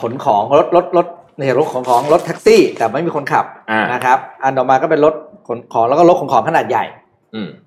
[0.00, 1.06] ขนของรถรถรถ
[1.38, 3.44] ในรถของของรถแท็กซี่ แต่ไม่มีคนขับ
[3.92, 5.14] นะครับ อันต่อมาก็เป็นรถ
[5.48, 6.84] ขนของแล้วก็รถของของขนาดใหญ่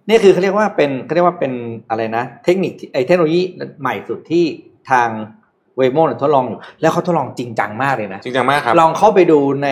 [0.10, 1.52] นี่คือเขาเรียกว่าเป็นเขาเรียกว่าเป็น
[1.90, 3.42] อะไรนะ เทคนิคไอเทคโนโลยี
[3.82, 4.44] ใหม่สุดที่
[4.92, 5.10] ทาง
[5.78, 9.70] เวโมทดลองอยู่แล้วเขาทดลองจริงจังมากเลยนะจริงจังมากครับลองเข้าไปดูใน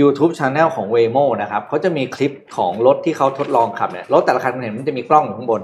[0.00, 5.62] YouTube Channel ของ Waymo นะครับเขาจะมีคลิปของรถที่เขาทดลองขับเนี่ยรถแต่ละคันเห็นมันจะมีกล้องอยู่ข้างบน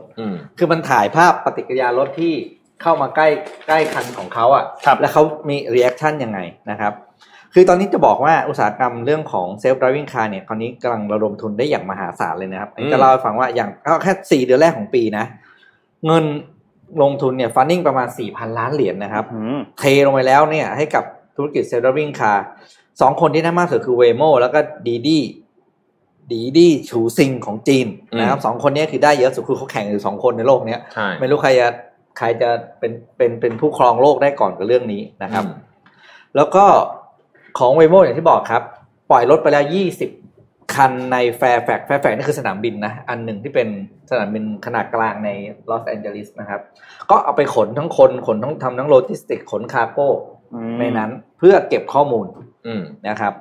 [0.59, 2.35] คือมันถ่ายภาพปฏิกิริยารถที่
[2.83, 3.29] เข้ามาใกล้
[3.69, 4.65] ใกล้คันของเขาอะ่ะ
[5.01, 6.39] แล้วเขามี reaction ยังไง
[6.71, 6.93] นะครับ
[7.55, 13.71] คือตอนนี้จะบอกว่าอุตสาหกรรมเรื่องของ self driving car เนี่ยคราวนี้กำลังระดมทุนได้อย่างมหาศาลเลยนะครับจะเล่าให้ฟังว่าอย่าง
[14.03, 15.25] แค่สี่เดือนแรกของปีนะ
[16.07, 16.25] เงิน
[17.03, 19.25] ลงทุนเนี่ย funding ประมาณสี่พันล้านเหรียญนะครับ
[19.79, 21.05] เทลงไปแล้วเนี่ยให้กับ
[21.37, 22.45] ธุรกิจ self driving car
[23.01, 25.19] สองคนที่ได้มากสุดคือ Waymo แล้วก็ DiDi
[26.33, 27.87] DiDi Chuxing ของจีน
[28.21, 30.81] นะครับสองคนนี้คือได้เยอะสุดคือเขาแข่งอยู่สองคนในโลกเนี้ย
[31.21, 31.69] ไม่รู้ใครจะ
[32.19, 35.45] ใครจะเป็นเป็นเป็นผู้ครองโลกได้ก่อนกับเรื่องนี้นะครับ
[36.37, 36.65] แล้วก็
[37.59, 38.63] ของ Waymo อย่างที่บอกครับ
[39.11, 40.11] ปล่อยรถไปแล้วยี่สิบ
[40.75, 43.69] คันใน Fairfax Fairfax นี่คือสนามบินนะอันหนึ่งที่เป็น
[44.11, 45.31] สนามบินขนาดกลางใน
[45.71, 46.61] ลอสแอนเจลิสนะครับ
[47.11, 50.09] ก็เอาไปขนทั้งคนขนทั้งทำทั้งโลจิสติกส์ ขน cargo
[50.81, 52.27] ในนั้นเพื่อเก็บข้อมูล
[53.09, 53.33] นะครับ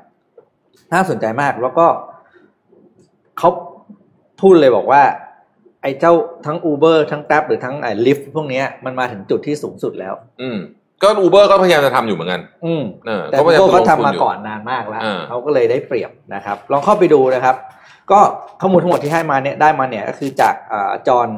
[0.94, 1.88] น่าสนใจมากแล้วก็
[3.38, 3.50] เขา
[4.42, 5.02] พูดเลยบอกว่า
[5.82, 6.14] ไอ้เจ้า
[6.46, 10.50] ทั้ง Uber ทั้ง Grab หรือทั้งไอ้ลิฟต์พวกนี้มันมาถึงจุดที่สูงสุดแล้ว อื
[11.04, 17.56] ก็อูเบอร์ก็พยายามจะทำอยู่เหมือนกัน อืมเออแต่ก็พยายาม Google เขาจะลงทุนทำมาอยู่ก่อนนานมากแล้วเออเขาก็เลยได้เปรียบนะครับ ลองเข้าไปดูนะครับ
[18.12, 18.20] ก็
[18.62, 20.56] ข้อมูลทั้งหมดที่ให้มาเนี่ยได้มาเนี่ยก็คือจาก
[21.08, 21.30] จอห์น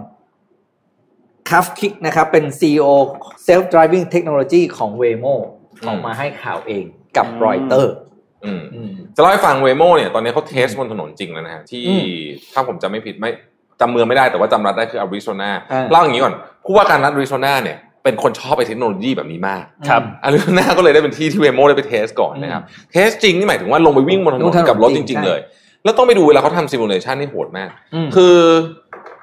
[1.50, 2.90] คัฟคิกนะครับ เป็น CEO
[3.48, 5.36] Self Driving Technology ของ Waymo
[5.88, 6.86] ออกมาให้ข่าวเอง
[7.18, 7.94] กับอืมรอยเตอร์
[8.46, 8.62] อืม
[9.16, 12.08] จะเล่าให้ฟัง Waymo เนี่ยตอนนี้เขา test บนถนนจริงแล้วนะฮะที่อืม
[12.54, 13.30] ถ้าผมจำไม่ผิดไม่
[13.80, 16.34] จำเมืองไม่ได้แต่ว่าจำรัฐได้คืออาริโซนาอ่าเล่าอย่างนี้ก่อน
[16.66, 25.40] ผู้ว่าการรัฐอาริโซนาเนี่ยเป็นคนชอบไปเทคโนโลยีแบบนี้มากครับอาริโซนาก็เลยได้เป็นที่ที่ Waymo ได้ไป test ก่อนนะครับ test จริงนี่หมายถึงว่าลงไปวิ่งบนถนลงถนนกับรถจริงจริงใช่ๆเลย
[25.84, 28.38] แล้วต้องไปดูเวลาเขาทำ simulation นี่โหดมากคือ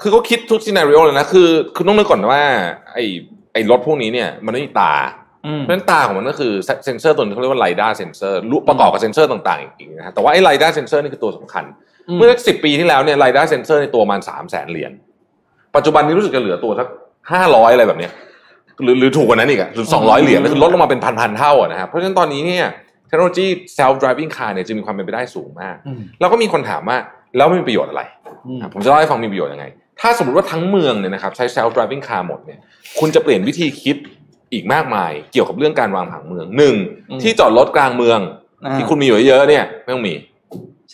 [0.00, 2.42] คือเขาคิดทุก scenario เลยนะคือคือต้องนึกก่อนว่า
[2.94, 3.04] ไอ้
[3.52, 6.52] ไอ้รถพวกนี้เนี่ยมันไม่มีตา เพราะฉะนั้นตาของมันก็คือ
[6.84, 8.38] เซนเซอร์ตัวนึงเขาเรียกว่า LiDAR sensor
[8.68, 11.64] ประกอบกับเซนเซอร์ต่างๆอีกนะฮะแต่ว่าไอ้ LiDAR sensor นี่คือตัวสำคัญ
[12.08, 14.92] อืมเมื่อสิบปีที่แล้วเนี่ย LiDAR sensor ในตัวมันสามแสนเหรียญ
[15.76, 16.86] ปัจจุบันนี้รู้สึกจะเหลือตัวสัก
[17.32, 18.12] ห้าร้อยอะไรแบบเนี้ย
[18.82, 22.66] หรือหรือถูกกว่านั้นอีกอะหรือสองร้อยเหรียญคือลดลงมาเป็นพันๆเท่าอะนะครับเพราะฉะนั้นตอนนี้เนี่ย
[23.08, 23.46] เทคโนโลยี
[23.78, 26.96] self driving car เนี่ยจะมีความเป็นไปได้สูงมากอืมแล้วก็มีคนถามว่า
[27.36, 28.02] แล้วมันมีประโยชน์อะไร
[28.46, 29.66] อืมอะผมจะเล่าให้ฟังมีประโยชน์ยังไง
[30.00, 32.58] ถ้าสมมติว่าทั้งเมืองเนี่ยนะครับใช้ self driving car หมดเนี่ย
[32.98, 33.96] คุณจะเปลี่ยนวิธีคิด
[34.52, 36.74] อีกมากมายเกี่ยวกับเรื่องการวางผังเมืองหนึ่ง
[37.10, 38.20] อืมที่จอดรถกลางเมือง
[38.64, 40.14] อ่าที่คุณมีอยู่เยอะๆเนี่ยไม่ต้องมี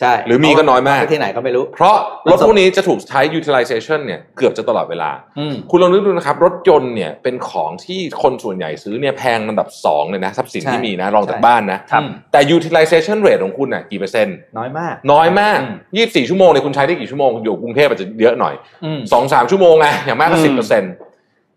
[0.01, 1.95] ใช่หรือมีก็น้อยมากไปที่ไหนก็ไม่รู้ เพราะ
[2.31, 15.67] รถพวกนี้จะถูกใช้ utilization เนี่ยเกือบจะตลอดเวลาอืมคุณลองนึกดูนะครับ รถยนต์เนี่ยเป็นของที่คนส่วนใหญ่ซื้อเนี่ยแพงอันดับสองเลยนะ ทรัพย์สินใช่ที่มีนะรองจากใช่บ้านนะครับแต่ utilization rate ของคุณน่ะกี่เปอร์เซ็นต์ น้อยมาก น้อยมากอื
[16.03, 18.53] ม24 ชั่วโมงเนี่ยคุณใช้ได้กี่ชั่วโมง อยู่กรุงเทพอาจจะเยอะหน่อย
[18.85, 20.93] อืมสองสามชั่วโมงไงอย่างมากก็อืสิบมเปอร์เซ็นต์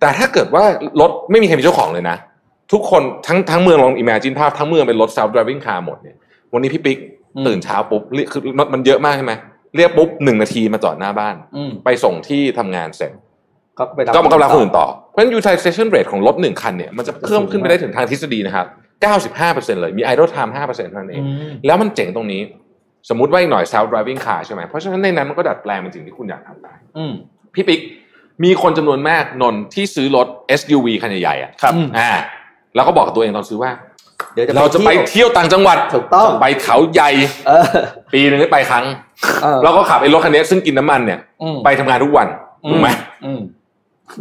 [0.00, 0.64] แต่ถ้าเกิดว่า
[1.00, 2.16] รถไม่มีใครมีเจ้าของเลยนะ
[2.72, 6.16] ทุกคนทั้งทั้งเมืองลอง imagine ภาพทั้งเมืองเป็นรถ self driving car หมดเนี่ย
[6.52, 6.98] วันนี้พี่ปิ๊ก
[7.36, 9.32] อืมตื่นเช้าปุ๊บเรียกคือรถมันเยอะมากใช่ไหม
[9.76, 13.12] เรียกปุ๊บหนึ่งนาทีมาจอดหน้าบ้านอืมไปส่งที่ทำงานเสร็จ
[13.78, 18.66] ก็ไปรับก็มันก็รับคนอื่นต่อ เพราะฉะนั้น utilization rate ของรถหนึ่งคันเนี่ยมันจะเพิ่มขึ้นไปได้ถึงทางทฤษฎีนะครับ
[19.28, 22.42] 95%เลยมี idle time 5%เท่านั้นเองอืมแล้วมันเจ๋งตรงนี้
[23.08, 27.12] สมมุติว่าอีกหน่อย self driving car ใช่ไหมเพราะฉะนั้นในนั้นมันก็ดัดแปลงเป็นสิ่งที่คุณอยากทำได้อืม
[27.54, 27.80] พี่ปิ๊ก
[28.44, 30.26] มีคนจำนวนมากนนท์ที่ซื้อรถ
[30.60, 32.10] SUV คันใหญ่ๆอะครับอืมอ่า
[32.74, 33.70] แล้วก็บอกกับตัวเองตอนซื้อว่า
[34.34, 37.10] เดี๋ยวจะเราจะไปเที่ยวเที่ยวต่างจังหวัดถูกต้องไปเขาใหญ่
[37.46, 37.64] เออ
[38.12, 38.84] ปีหนึงได้ไปครั้ง
[39.42, 42.26] เออเราก็ขับไอ้รถคันนี้ซึ่งกินน้ำมันเนี่ยอืมไปทำงานทุกวัน
[42.70, 42.88] ถูกไหม
[43.26, 43.40] อืม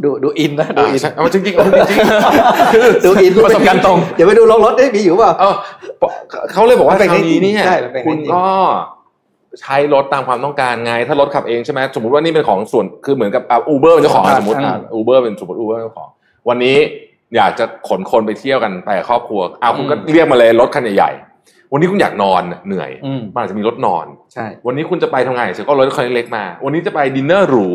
[0.04, 5.54] ดูดูอินนะดูอ่าอินใช่เอาจริงๆเอาจริงๆคือดูอินประสบการณ์ตรงเดี๋ยวไปดูลงรถได้มีอยู่เปล่าเออ
[6.52, 8.48] เขาเลยบอกว่ามันเป็นคราวนี้เนี่ยใช่มันเป็นคุณจริงก็
[9.62, 16.10] ใช้รถตามความต้องการไง ถ้ารถขับเองใช่ไหมสมมติว่านี่เป็นของส่วนคือเหมือนกับอูเบอร์เป็นเจ้าของครับสมมติอืมอูเบอร์เป็นสมมติอูเบอร์เป็นเจ้าของ
[16.50, 16.78] วันนี้
[17.36, 27.70] อยากจะขนคนไปเที่ยวกันไปกับครอบครัวเอาคุณก็เรียกมาเลยรถคันใหญ่ๆวันนี้คุณอยากนอนเหนื่อยอืมมันอาจจะมีรถนอนใช่วันนี้คุณจะไปทำงานเสร็จก็รถคันเล็กๆมา วันนี้จะไปดินเนอร์หรู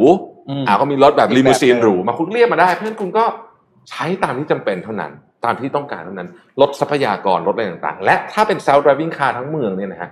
[0.48, 3.24] อืมอ่าก็มีรถแบบอีกแบบลิมูซีนหนึ่งหรูมาคุณเรียกมาได้ เพราะฉะนั้นคุณก็
[3.90, 5.12] ใช้ตามที่จำเป็นเท่านั้น
[5.44, 6.28] ตามที่ต้องการเท่านั้น
[6.60, 10.10] ลดทรัพยากรลดอะไรต่างๆ และถ้าเป็น self driving car ทั้งเมืองเนี่ยนะฮะ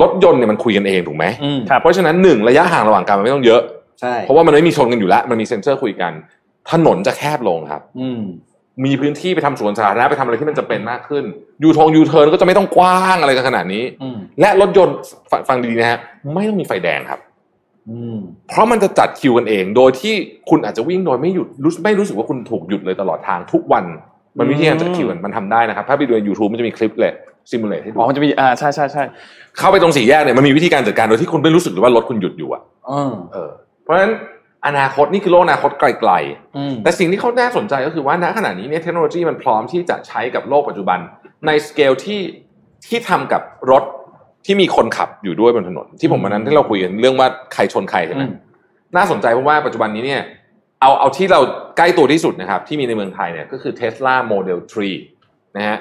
[0.00, 3.60] รถยนต์เนี่ยมันคุยกันเองถูกไหมอืมครับเพราะฉะนั้นหนึ่งระยะห่างระหว่างกันมันไม่ต้องเยอะ
[4.00, 6.12] ใช่เพราะว่ามันไม่มีชนกันอยู่แล้ว มันมีเซ็นเซอร์คุยกัน
[6.70, 8.22] ถนนจะแคบลงครับอืม
[8.84, 11.24] มีพื้นที่ไปทำสวนสาธารณะไปทำอะไรที่มันจะเป็นมากขึ้น
[11.62, 14.96] ยูทงยูเทิร์นก็จะไม่ต้องกว้างอะไรกันขนาดนี้อืมและรถยนต์
[15.30, 15.98] ฟฟังดีๆนะฮะ
[16.34, 17.20] ไม่ต้องมีไฟแดงครับ
[17.90, 18.18] อืม
[18.48, 20.14] เพราะมันจะจัดคิวกันเอง โดยที่
[20.50, 23.84] คุณอาจจะวิ่งโดยไม่หยุดรู้ไม่รู้สึกว่าคุณถูกหยุดเลยตลอดทางทุกวัน
[24.38, 27.12] มันวิธีการจัดคิวกันมันทำได้นะครับ ถ้าไปดูใน YouTube มันจะมีคลิปเลย
[27.50, 29.04] ซิมูเลตให้ดูอ๋อมันจะมีอ่าใช่ใช่ใช่
[29.58, 33.50] เข้าไปตรงสี่แยกเนี่ยมันมีวิธีการจัดการโดยที่คุณไม่รู้สึกเลยว่ารถคุณหยุดอยู่อะอืมเออ
[33.84, 34.12] เพราะฉะนั้น
[34.66, 36.12] อนาคตนี่คือโลกอนาคตไกล
[36.56, 40.98] อืมๆแต่สิ่งที่เขาน่าสนใจก็คือว่าณขณะนี้เนี่ยเทคโนโลยีมันพร้อมที่จะใช้กับโลกปัจจุบัน
[41.46, 42.20] ในสเกลที่
[42.88, 43.84] ที่ทำกับรถ
[44.46, 48.32] ที่มีคนขับอยู่ด้วยบนถนน ที่ผมวันนั้นที่เราคุยกันเรื่องว่าใครชนใครใช่ไหมอืม
[48.96, 50.22] น่าสนใจเพราะว่าปัจจุบันนี้เนี่ย
[50.80, 51.40] เอาเอาที่เรา
[51.76, 54.58] ใกล้ตัวที่สุดนะครับที่มีในเมืองไทยเนี่ยก็คือ Tesla Model
[55.08, 55.78] 3นะฮะ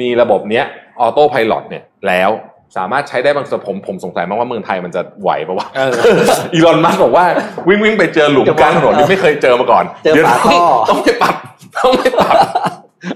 [0.00, 0.64] มีระบบเนี้ย
[1.00, 2.30] ออโต้พายロเนี่ยแล้ว
[2.76, 5.92] สามารถใช้ได้บางส่วนผมผมสงสัยมากว่าเมืองไทยมันจะไหวปะวะเออ
[6.54, 7.24] อีลอนมัสบอกว่า
[7.68, 11.36] วิ่งวิ่งไปเจอหลุมกลางถนนที่ไม่เคยเจอมาก่อนเจอดี๋ยวฝาท่อต้องไปปรับ
[11.76, 12.36] ต้องไปปรับ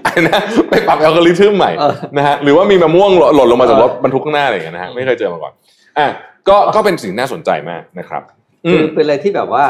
[0.03, 5.53] ไอ้นะไปปรับอัลกอริทึมใหม่เออนะฮะหรือว่ามีมะม่วงหล่นลงมาจากรถบรรทุกข้างหน้าอะไรอย่างเงี้ยนะฮะไม่เคยเจอมาก่อน
[5.97, 6.07] อะ
[6.49, 8.21] ก็ก็เป็นสิ่งน่าสนใจมากนะครับ
[8.65, 9.63] อืมเป็นอะไรที่แบบว่า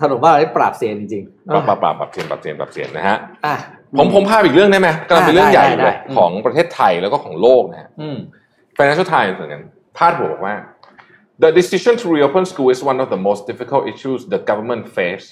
[0.00, 3.54] ถนนบ้านเราได้ปราบเซียนจริงๆปรับปรับปรับปรับเสียนปรับเสียนปรับเสียนนะฮะอะ
[3.98, 8.18] ผมผมพาไปอีกเรื่องได้ไหมกำลังเป็นเรื่องใหญ่อยู่ได้เลยได้ของประเทศไทยแล้วก็ของโลกนะฮะอืม
[8.78, 9.62] Financial Times เหมือนกัน
[9.96, 10.54] พาดหัวบอกว่า
[11.42, 15.26] the decision to reopen school is one of the most difficult issues the government face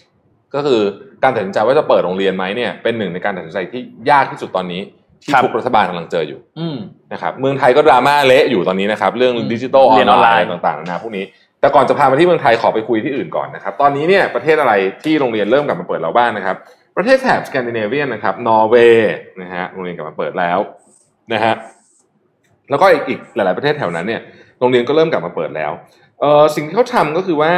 [0.54, 0.80] ก็คือ
[1.22, 4.82] การตัดสินใจว่าจะเปิดโรงเรียนไหมเนี่ยเป็นหนึ่งในการตัดสินใจที่ยากที่สุดตอนนี้
[5.22, 6.78] ที่ครับทุกรัฐบาลกำลังเจออยู่อืม
[7.12, 11.24] นะครับเมืองไทยก็ดราม่าเละอยู่ตอนนี้นะครับ เรื่องอืมดิจิทัลออเรียนนออนไลไลน์น์ต่างๆนานาพวกนี้
[11.60, 14.72] แต่ก่อนจะพามาที่เมืองไทยขอไปคุยที่อื่นก่อนนะครับ ตอนนี้เนี่ยประเทศอะไร
[15.04, 16.56] ที่โรงเรียนเริ่มกลับมาเปิดแล้วบ้างนะครับ
[16.98, 20.58] ประเทศแถบสแกนดิเนเวียนนะครับ นอร์เวย์นะฮะโรงเรียนกลับมาเปิดแล้ว
[21.32, 21.54] นะฮะ
[22.70, 24.20] แล้วก็อีกอีกหลาย ๆประเทศแถวนั้นเนี่ย
[24.60, 25.72] โรงเรียนก็เริ่มกลับมาเปิดแล้ว
[26.20, 27.52] เออสิ่งที่เขาทำก็คือว่า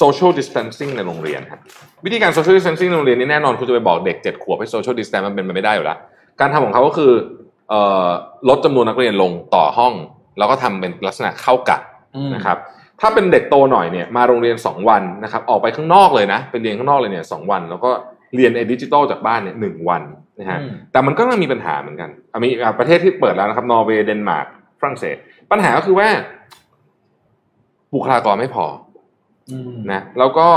[0.00, 1.60] social distancing ในโรงเรียนครับ
[2.04, 5.98] วิธีการ social distancing ในโรงเรียนนี่แน่นอนคุณจะไปบอกเด็กเจ็ดขวบให้ social distance มันเป็นไปไม่ได้อยู่แล้ว
[6.40, 7.12] การทำของเขาก็คือ
[7.68, 8.06] เอ่อ
[8.48, 9.94] ลดจำนวนนักเรียนลงต่อห้อง
[10.38, 11.78] แล้วก็ทำเป็นลักษณะเข้ากะ
[12.34, 12.58] นะครับ
[13.00, 17.90] ถ้าเป็นเด็กโตหน่อยเนี่ยมาโรงเรียน 2 วันนะครับออกไปข้างนอกเลยนะไปเรียนข้างนอกเลยเนี่ยสองวัน แล้วก็
[18.34, 20.02] เรียนไอ้ดิจิตอลจากบ้านเนี่ยหนึ่งวัน
[20.40, 24.46] นะฮะอืมแต่มันก็ยังมีปัญหาเหมือนกันอะมีอะประเทศที่เปิดแล้วนะครับ นอร์เวย์เดนมาร์ก
[24.80, 25.16] ฝรั่งเศส
[25.50, 26.08] ปัญหาก็คือว่า
[27.94, 28.66] บุคลากรไม่พอ
[29.50, 30.48] อืมนะแล้วก็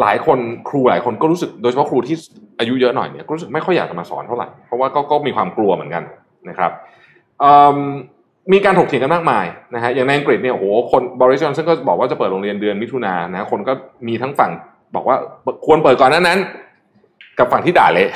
[0.00, 0.38] หลายคน
[0.68, 2.16] ครูหลายคนก็รู้สึกโดยเฉพาะครูที่
[2.58, 6.02] อายุเยอะหน่อยเนี่ยก็รู้สึกไม่ค่อยอยากจะมาสอนเท่าไหร่เพราะว่าก็ก็มีความกลัวเหมือนกัน
[6.48, 6.70] นะครับ
[7.40, 7.78] เอิ่ม
[8.52, 9.44] มีการถกเถียงกันมากมาย
[9.74, 13.72] นะฮะอย่างในอังกฤษเนี่ยโอ้โหคนบริษัทซึ่งก็บอกว่าจะเปิดโรงเรียนเดือนมิถุนายนนะคนก็
[14.08, 14.50] มีทั้งฝั่ง
[14.94, 15.16] บอกว่า
[15.66, 16.38] ควรเปิดก่อนหนั้นนั้น
[17.38, 18.10] กับฝั่งที่ด่าเละ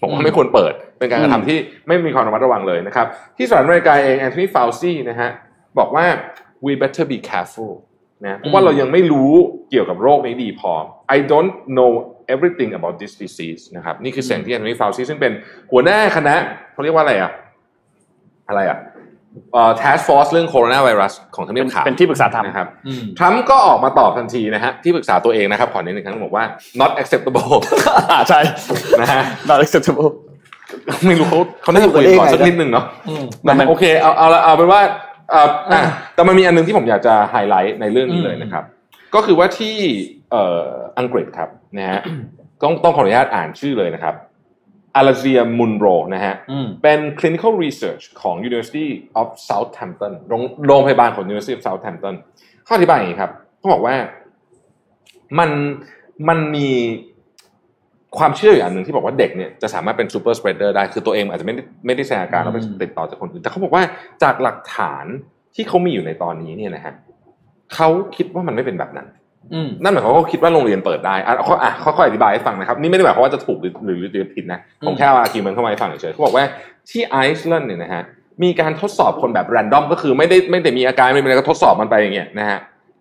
[0.00, 3.06] บอกว่าไม่ควรเปิด เป็นการกระทำที่ไม่มีความระมัดระวังเลยนะครับ
[3.36, 5.30] ที่สหรัฐอเมริกาเองแอนโทนีฟาวซีนะฮะ
[5.78, 6.06] บอกว่า
[6.64, 7.72] we better be careful
[8.24, 9.32] นะเพราะว่าเรายังไม่รู้
[9.70, 10.72] เกี่ยวกับโรคนี้ดีพอ
[11.16, 11.90] I don't know
[12.34, 15.32] everything about this disease นะครับ นี่คือเสียงที่แอนโทนีฟาวซีซึ่งเป็น
[15.72, 16.34] หัวหน้าคณะ
[16.72, 17.30] เขาเรียกว่าอะไรอะ
[18.48, 18.78] อะไรอะ
[19.52, 26.44] เอ่อ task force เรื่องโคโรนาไวรัสของทำเนียบขาวเป็นที่ปรึกษาทรัมป์นะครับอืมทรัมป์ก็ออกมาตอบทันทีนะฮะที่ปรึกษาตัวเองนะครับ ขอเน้นอีกครั้งบอกว่า
[26.80, 27.52] not acceptable
[28.10, 28.40] อ่าใช่
[29.00, 30.10] นะฮะ not acceptable
[31.06, 34.80] ไม่รู้เขาเขาน่าจะคุยก่อนสักนิดหนึ่งเนาะอืมมันมันโอเคเอาเอาละเอาเป็นว่า
[35.30, 35.80] เอ่ออะอ่า
[36.14, 38.64] แต่มันมีอันหนึงที่ผมอยากจะไฮไลท์ในเรื่องนี้เลยนะครับ
[39.14, 39.76] ก็คือว่าที่
[40.30, 40.64] เอ่อ
[40.98, 42.00] อังกฤษครับนะฮะ
[42.62, 44.14] ต้องต้องขออนุญาตอ่านชื่อเลยนะครับ
[44.96, 48.88] อาราเซียมุนโรนะฮะอืมเป็น clinical research ของ University
[49.20, 52.14] of Southampton โรงโรงพยาบาลของ University of Southampton
[52.64, 53.94] เขาอธิบายอย่างนี้ครับเขาบอกว่า
[55.38, 55.50] มัน
[56.28, 56.68] มันมี
[58.18, 63.82] ความเชื่ออยู่อันหนึ่งที่บอกว่าเด็กเนี่ยจะสามารถเป็น super spreader ได้คือตัวเองอาจจะไม่ได้ไม่ได้แสดงอาการแล้วไปอืมติดต่อจากคนอื่นแต่เขาบอกว่า
[64.22, 65.04] จากหลักฐาน
[65.54, 66.94] ที่เขามีอยู่ในตอนนี้เนี่ยนะฮะ
[67.74, 69.21] เขาคิดว่ามันไม่เป็นแบบนั้นอืม
[69.82, 76.44] นั่นหมายความว่าเขาคิดว่าโรงเรียนเปิดได้อะเขาอะค่อยๆอธิบายให้ฟังนะครับ นี่ไม่ได้หมายความว่าจะถูกหรือหรือหรือผิดนะผมอืมแค่เอาอาร์กิวเมนต์เข้ามาให้ฟังเฉยๆเขาบอกว่า
[76.90, 78.02] ที่ไอซ์แลนด์เนี่ยนะฮะ
[78.42, 82.58] มีการทดสอบคนแบบแรนดอมก็คือไม่ได้ไม่ได้มีอาการไม่เป็นอะไรก็ทดสอบมันไปอย่างเงี้ยนะฮะ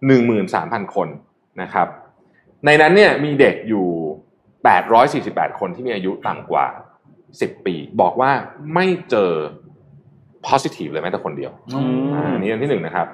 [0.07, 1.07] หนึ่งหมื่นสามพันคน
[1.61, 1.87] นะครับ
[2.65, 3.87] ในนั้นเนี่ยมีเด็กอยู่
[4.63, 6.65] แปดร้อยสี่สิบแปดคนที่มีอายุต่ำกว่า
[7.41, 8.31] สิบปี บอกว่า
[8.73, 9.31] ไม่เจอ
[10.47, 13.07] positive เลยแม้แต่คนเดียวอืมอ่าอันนี้อันที่หนึ่งนะครับ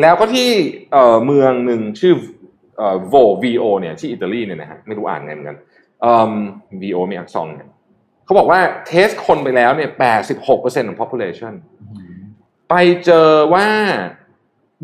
[0.00, 0.48] แล้วก็ที่
[0.92, 2.14] เอ่อเมืองหนึ่งชื่อ
[2.78, 5.58] เอ่อโว VO เนี่ยที่อิตาลีเนี่ยนะฮะไม่รู้อ่านไงเหมือนกัน
[6.02, 6.32] เอ่อ
[6.82, 7.68] VO มีอักษรเนี่ย
[8.24, 9.90] เขาบอกว่าเทสคนไปแล้วเนี่ย
[10.38, 11.54] 86%ของ population
[12.70, 12.74] ไป
[13.04, 13.66] เจอว่า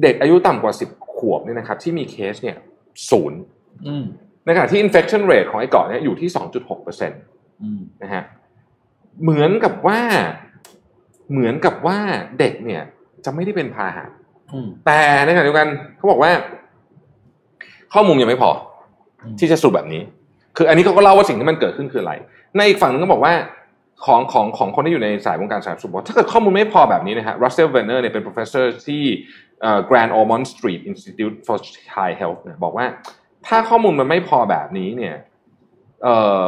[0.02, 2.56] เด็กอายุต่ำกว่า 10 ขวบเนี่ยนะครับที่มีเคสเนี่ย
[3.10, 3.38] ศูนย์
[3.86, 4.04] อืม
[4.44, 6.28] ในขณะที่ infection rate ของไอ้เกาะเนี่ยอยู่ที่
[6.94, 7.08] 2.6%
[7.62, 8.22] อืมนะฮะ
[9.22, 10.00] เหมือนกับว่า
[11.30, 11.98] เหมือนกับว่า
[12.38, 12.82] เด็กเนี่ย
[13.24, 14.04] จะไม่ได้เป็นพาหะ
[14.52, 16.32] อืมแต่ในขณะเดียวกันเขาบอกว่า
[17.94, 18.50] ข้อมูลยังไม่พอ
[19.22, 20.02] อืมที่จะสรุปแบบนี้
[20.56, 22.12] คืออันนี้เขาก็เล่าว่าสิ่งที่มันเกิดขึ้นคืออะไร
[22.56, 23.34] ในอีกฝั่งนึงก็บอกว่า
[24.04, 29.02] ของของของคนที่อยู่ในสายวงการสาธารณสุขบอกว่าถ้าเกิดข้อมูลไม่พอแบบนี้นะฮะรัสเซลเวนเนอร์เนี่ยเป็น professor ที่
[29.62, 31.56] เอ่อ Great Ormond Street Institute for
[31.88, 32.86] Child Health เนี่ยบอกว่า
[33.46, 35.14] ถ้าข้อมูลมันไม่พอแบบนี้เนี่ย
[36.02, 36.46] เอ่อ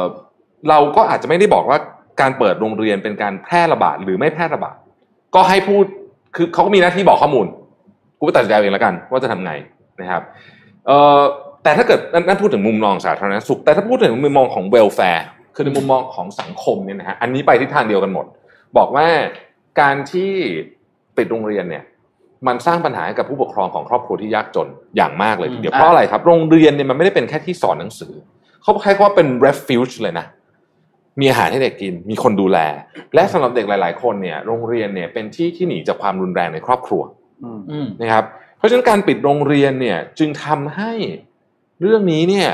[0.69, 1.77] เราก็อาจจะไม่ได้บอกว่า
[2.21, 4.75] การเปิดโรงเรียนเป็นการแพร่ระบาดหรือไม่แพร่ระบาด
[5.35, 5.85] ก็ให้พูด
[6.35, 7.47] คือเขาก็มีหน้าที่บอกข้อมูล
[8.19, 9.51] กูไปตัดสินใจเอาเองแล้วกัน ว่าจะทำไง
[10.01, 10.56] นะครับเอ่อ
[11.63, 15.25] แต่ถ้าเกิดนั่นนั่นพูดถึงมุมมองสาธารณสุข แต่ถ้าพูดถึงมุมมองของเวลแฟร์
[15.55, 18.25] คือในมุมมองของสังคมเนี่ยนะฮะอันนี้ไปทิศทางเดียวกันหมด
[18.77, 19.07] บอกว่า
[19.81, 20.31] การที่
[21.17, 21.83] ปิดโรงเรียนเนี่ย
[22.47, 28.13] มันสร้างปัญหาให้กับผู้ปกครองของครอบครัวที่ยากจนอย่างมากเลยทีเดียวอืมเพราะอะไรครับ โรงเรียนเนี่ยมันไม่ได้เป็นแค่ที่สอนหนังสือ
[28.63, 30.25] เขาใช้คำว่าเป็น refuge เลยนะ
[31.19, 32.59] มีอาหารให้เด็กกิน มีคนดูแล
[33.15, 37.01] และสำหรับเด็กหลาย ๆ คนเนี่ย โรงเรียนเนี่ยเป็นที่ที่หนีจากความรุนแรงในครอบครัว
[37.43, 38.25] อืมอืมนะครับ
[38.57, 40.91] เพราะฉะนั้นการปิดโรงเรียนเนี่ยจึงทำให้
[41.81, 42.49] เรื่องนี้เนี่ย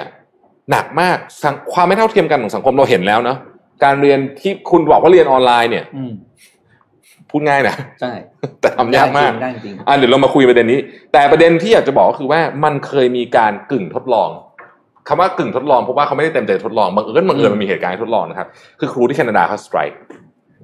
[0.71, 3.37] หนักมากสังความไม่เท่าเทียมกันของสังคมเราเห็นแล้วเนาะ
[3.83, 6.13] การเรียนที่คุณบอกว่าเรียนออนไลน์เนี่ยอืม
[7.29, 8.11] พูดง่ายนะใช่
[8.61, 10.79] แต่ทำยากมากได้จริงอะเดี๋ยวเรามาคุยประเด็นนี้
[11.13, 14.29] แต่ประเด็นที่อยากจะบอกก็คือว่ามันเคยมีการกึ่งทดลอง
[15.07, 18.47] คำว่ากึ่งทดลองเพราะว่าเขาไม่ได้เต็มใจทดลองบังเอิญบังเอิญมันมีเหตุการณ์ให้ทดลองนะครับ
[18.79, 19.97] คือครูที่แคนาดาเขาสไตร์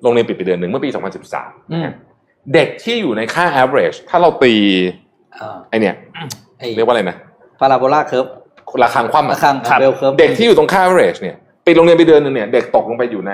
[0.02, 0.90] โรงเรียนปิดไปเดือนหนึ่งเมื่อปี
[1.32, 1.90] 2013อืม
[2.54, 5.09] เด็กที่อยู่ในค่า average ถ้าเราตีอ่า
[5.70, 5.96] ไอเนี่ย
[6.58, 7.18] ไอ้เรียกว่าอะไรนะ
[7.60, 8.26] parabola curve
[8.84, 11.36] ระฆังคว่ำระฆังครับ bell curve เด็กที่อยู่ตรงค่า average เนี่ย
[11.66, 13.34] ปิดโรงเรียนไปเดือนหนึ่งเนี่ยเด็กตกลงไปอยู่ใน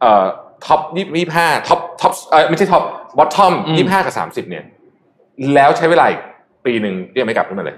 [0.00, 0.24] เอ่อ
[0.66, 2.82] top ยี่ห้า top top เออไม่ใช่ top
[3.18, 4.64] bottom ยี่ห้ากับสามสิบเนี่ย
[5.54, 6.20] แล้วใช้เวลาอีก
[6.66, 7.76] ปีหนึ่งยังไม่กลับขึ้นมาเลย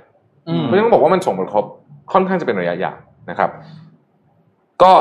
[0.48, 1.64] อืมเพราะฉะนั้นต้องบอกว่ามันส่งผลกระทบ
[2.12, 2.96] ค่อนข้างจะเป็นระยะยาว
[3.30, 3.50] นะครับ
[4.82, 4.92] ก็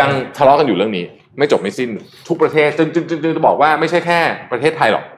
[0.00, 1.04] ยังทะเลาะกันอยู่เรื่องนี้
[1.38, 1.90] ไม่จบไม่สิ้น
[2.28, 4.20] ทุกประเทศจึงจึงจึงจึงจะบอกว่าไม่ใช่แค่
[4.52, 5.17] ประเทศไทยหรอกอื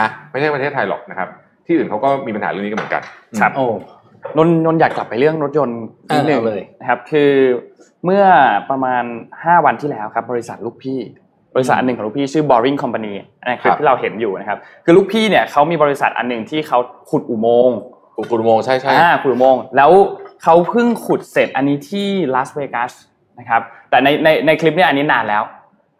[0.00, 1.28] นะไม่ใช่ประเทศไทยหรอกนะครับ
[1.66, 3.02] ที่อื่นเขาก็มีปัญหาเรื่องนี้กันเหมือนกัน
[3.40, 3.66] ครับโอ้
[4.36, 5.80] นนนนอยากกลับไปเรื่องรถยนต์
[6.14, 7.30] นิดนึงเอาเลยนะครับ คือ
[8.04, 8.24] เมื่อ
[8.70, 11.00] ประมาณ 5 วันที่แล้วครับ บริษัทลูกพี่
[11.54, 13.14] บริษัทอันหนึ่งของลูกพี่ชื่อ Boring Company
[13.46, 16.78] ในคลิครัปบที่เราเห็นอยู่นะครับ คือลูกพี่เนี่ยเขามีบริษัทอันหนึ่งที่เขา
[17.10, 17.76] ขุดอุโมงค์
[18.18, 19.90] อุกุโมงค์ใช่ใช่อ่าขุดอุโมงค์แล้ว
[20.42, 22.92] เขาเพิ่งขุดเสร็จอันนี้ที่ลาสเวกัส
[23.38, 25.42] นะครับแต่ในในในคลิปเนี่ยอันนี้นานแล้ว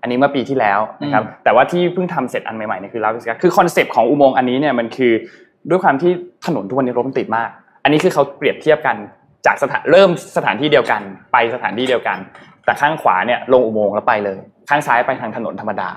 [0.04, 5.12] อันนี้เมื่อปีที่แล้วนะครับแต่ว่าที่เพิ่งทำเสร็จอันใหม่ๆเนี่ยคือลาสเวกัสคือคอนเซปต์ของอุโมงค์อันนี้เนี่ยมันคือ
[5.70, 6.12] ด้วยความที่
[6.46, 7.48] ถนนทุกวันนี้รถมันติดมาก
[7.84, 8.96] อันนี้คือเขาเปรียบเทียบกัน
[9.46, 11.00] จากสถานเริ่มสถานที่เดียวกัน
[11.32, 12.18] ไปสถานที่เดียวกัน
[12.64, 14.38] แต่ข้างขวาเนี่ยลงอุโมงค์แล้วไปเลย
[14.68, 15.90] ข้างซ้ายไปทางถนนธรรมดา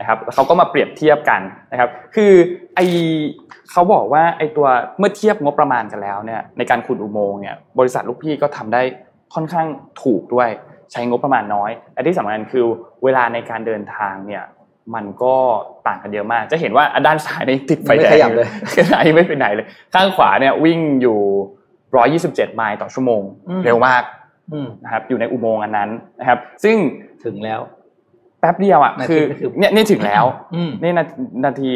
[0.00, 1.40] นะครับแล้วเขาก็มาเปรียบเทียบกัน
[1.72, 2.32] นะครับ คือ
[2.74, 2.80] ไอ
[3.70, 4.66] เขาบอกว่าไอตัว
[4.98, 8.82] เมื่อเทียบงบประมาณกันแล้วเนี่ยในการขุดอุโมงค์เนี่ยบริษัทลูกพี่ก็ทำได้
[9.34, 9.66] ค่อนข้าง
[10.02, 10.48] ถูกด้วย
[10.94, 12.64] ใช้งบประมาณน้อยและที่สำคัญคือ
[13.04, 14.44] เวลาในการเดินทางเนี่ย
[14.94, 15.34] มันก็
[15.86, 21.18] ต่างกันเยอะมาก จะเห็นว่าด้านซ้ายนี่ติดไฟแดงไม่ขยับเลยขณะที่ไม่ไปไหนเลย ข้างขวาเนี่ยวิ่งอยู่
[22.14, 24.02] 127ไมล์ต่อชั่วโมงอืมเร็วมาก
[24.52, 25.90] อืมนะครับ อยู่ในอุโมงค์อันนั้น
[26.20, 26.76] นะครับ ซึ่ง
[27.24, 27.60] ถึงแล้ว
[28.40, 30.24] แป๊บเดียวอะนาทีคือก็คือเนี่ยนี่ถึงแล้ว
[30.54, 31.04] อืมนี่นา
[31.44, 31.72] นาที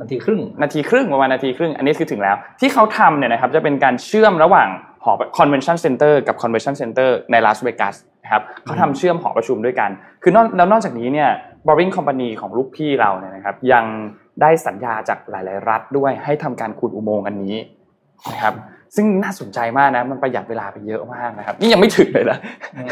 [0.00, 4.68] นาทีครึ่ง นาทีครึ่งประมาณนาทีครึ่ง อันนี้คือถึงแล้ว ที่เขาทำเนี่ยนะครับ จะเป็นการเชื่อมระหว่าง
[5.06, 9.90] หอ convention center กับ convention center ในลาสเวกัสนะครับเขาทำเชื่อมหอประชุมด้วยกัน
[10.22, 11.30] คือนอกแล้วนอกจากนี้เนี่ย
[11.66, 13.84] Boring Company ของลูกพี่เราเนี่ยนะครับยัง
[14.40, 17.56] ได้สัญญาจากหลาย ๆ รัฐด้วยให้ทำการขุดอุโมงค์อันนี้
[18.32, 18.54] นะครับ
[18.96, 22.38] ซึ่งน่าสนใจมากนะมันประหยัดเวลาไปเยอะมากนะครับ นี่ยังไม่ถึงเลยนะ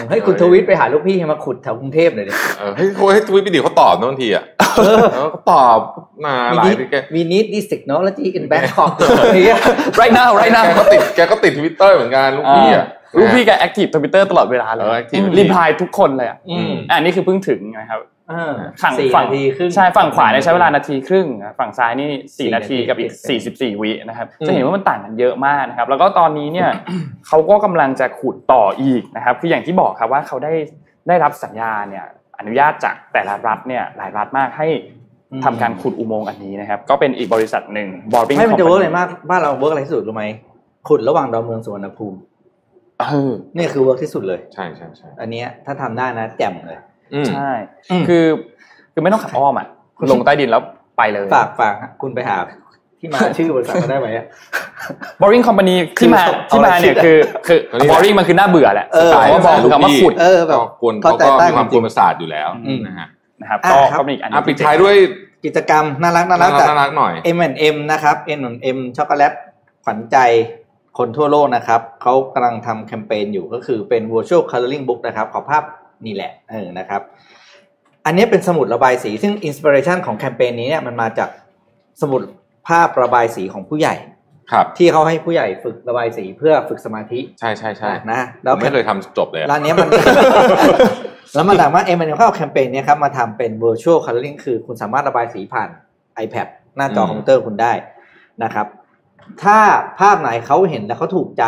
[0.09, 4.45] เฮ้ยคุณทวิตไปหาลูกพี่ให้มาขุดแถวกรุงเทพเลยเนี่ยเออให้เขาให้ทวิตไปดิเขาตอบนะบางทีอะ
[4.77, 5.79] เออเขาตอบ
[6.27, 9.61] มาหลายทีแก We need this technology in Bangkok อะไรเงี้ย
[10.01, 12.87] right now right แก now ก็ติดแกก็ติดทวิตเตอร์เหมือนกันลูกพี่อะ
[13.19, 18.01] ลูกพี่แก active Twitter ตลอดเวลาเลยเออ active reply ทุกคนเลยอะอืมอันนี้คือเพิ่งถึงนะครับ
[18.33, 26.71] อ่าฝั่งสี่ฝั่งนาทีครึ่งใช่ฝั่งขวาเนี่ยใช้เวลานาทีครึ่งนะฝั่งซ้ายนี่สี่4นาทีนาทีกับอีกเจ็ดสิบ44วินะครับอืมจะเห็นว่ามันต่างกันเยอะมากนะครับ แล้วก็ตอนนี้เนี่ย
[27.27, 30.53] เขาก็กำลังจะขุดต่ออีกนะครับ คืออย่างที่บอกครับว่าเขาได้
[31.09, 32.05] ได้รับสัญญาเนี่ย
[32.39, 34.69] อนุญาตจากแต่ละรัฐเนี่ยหลายรัฐมากให้
[35.45, 40.25] ทำการขุดอุโมงค์อันนี้นะครับ ก็เป็นอีกบริษัทหนึ่ง Boring ไม่มันจะ Company เวิร์กอะไรมากบ้านเราเวิร์กอะไรที่สุดรู้ไหม
[40.89, 42.19] ขุดระหว่างดอนเมืองสุวรรณภูมิ
[43.01, 46.79] เออนี่คือเวิร์กที่สุดเลยใช่ใช่ใช่อันเนี้ยถ้าทำได้นะแจ่มเลย
[47.15, 47.51] อืมใช่
[47.91, 48.25] อืมคือ
[48.93, 49.67] คือไม่ต้องขับอ้อมอะ
[50.11, 50.63] ลงใต้ดินแล้ว
[50.99, 52.37] ไปเลยฝากฝากคุณไปหา
[53.05, 54.27] ที่มาชื่อบริษัทเขาได้ไหมอะ
[55.21, 63.09] Boring Company ที่มาคือที่มาเนี่ยเอาอะไรคือคือเอานี่แหละ Boring มันคือน่าเบื่อแหละเออเพราะว่าบอกคือคำว่าขุดเออแบบก็ควรเขาเขาแต่ก็ตั้งมีความจริควงรประสาทอยู่แล้วอืมนะฮะ
[63.41, 64.95] นะครับอ่าก็ครับก็มีอีกอันหนึ่อะงปิดท้ายด้วย
[65.45, 69.33] กิจกรรมน่ารักน่ารัน่ากรักจากน่ารักหน่อย M&M นะครับ M&M ช็อกโกแลต
[69.85, 70.17] ขวัญใจ
[70.99, 75.63] คนทั่วโลกนะครับเขากำลังทำแคมเปญอยู่ก็คือเป็น virtual coloring book นะครับ ขอภาพ
[76.07, 77.03] นี่แหละเออนะครับ
[78.07, 81.29] อันนี้เป็นสมุดระบายสี ซึ่ง inspiration ของแคมเปญนี้เนี่ยมันมาจาก
[82.03, 82.23] สมุด
[82.69, 83.95] ภาพระบายสีของผู้ใหญ่
[84.53, 89.89] ครับที่เขาให้ผู้ใหญ่ฝึกระบายสีเพื่อฝึกสมาธิ ใช่ใช่ใช่นะผแล้วมไม่เคยทำจบเลยอะร้านเนี้ยมัน
[91.35, 95.69] แล้วมันถามว่าเอ็มมันเข้าแคมเปญเนี้ยครับมาทำเป็น virtual coloring คือคุณสามารถระบายสีผ่าน
[96.25, 96.47] iPad
[96.77, 97.73] หน้าจอคอมพิวเตอร์คุณได้
[98.43, 98.67] นะครับ
[99.43, 99.59] ถ้า
[100.01, 101.45] ภาพไหนเขาเห็นแล้วเขาถูกใจ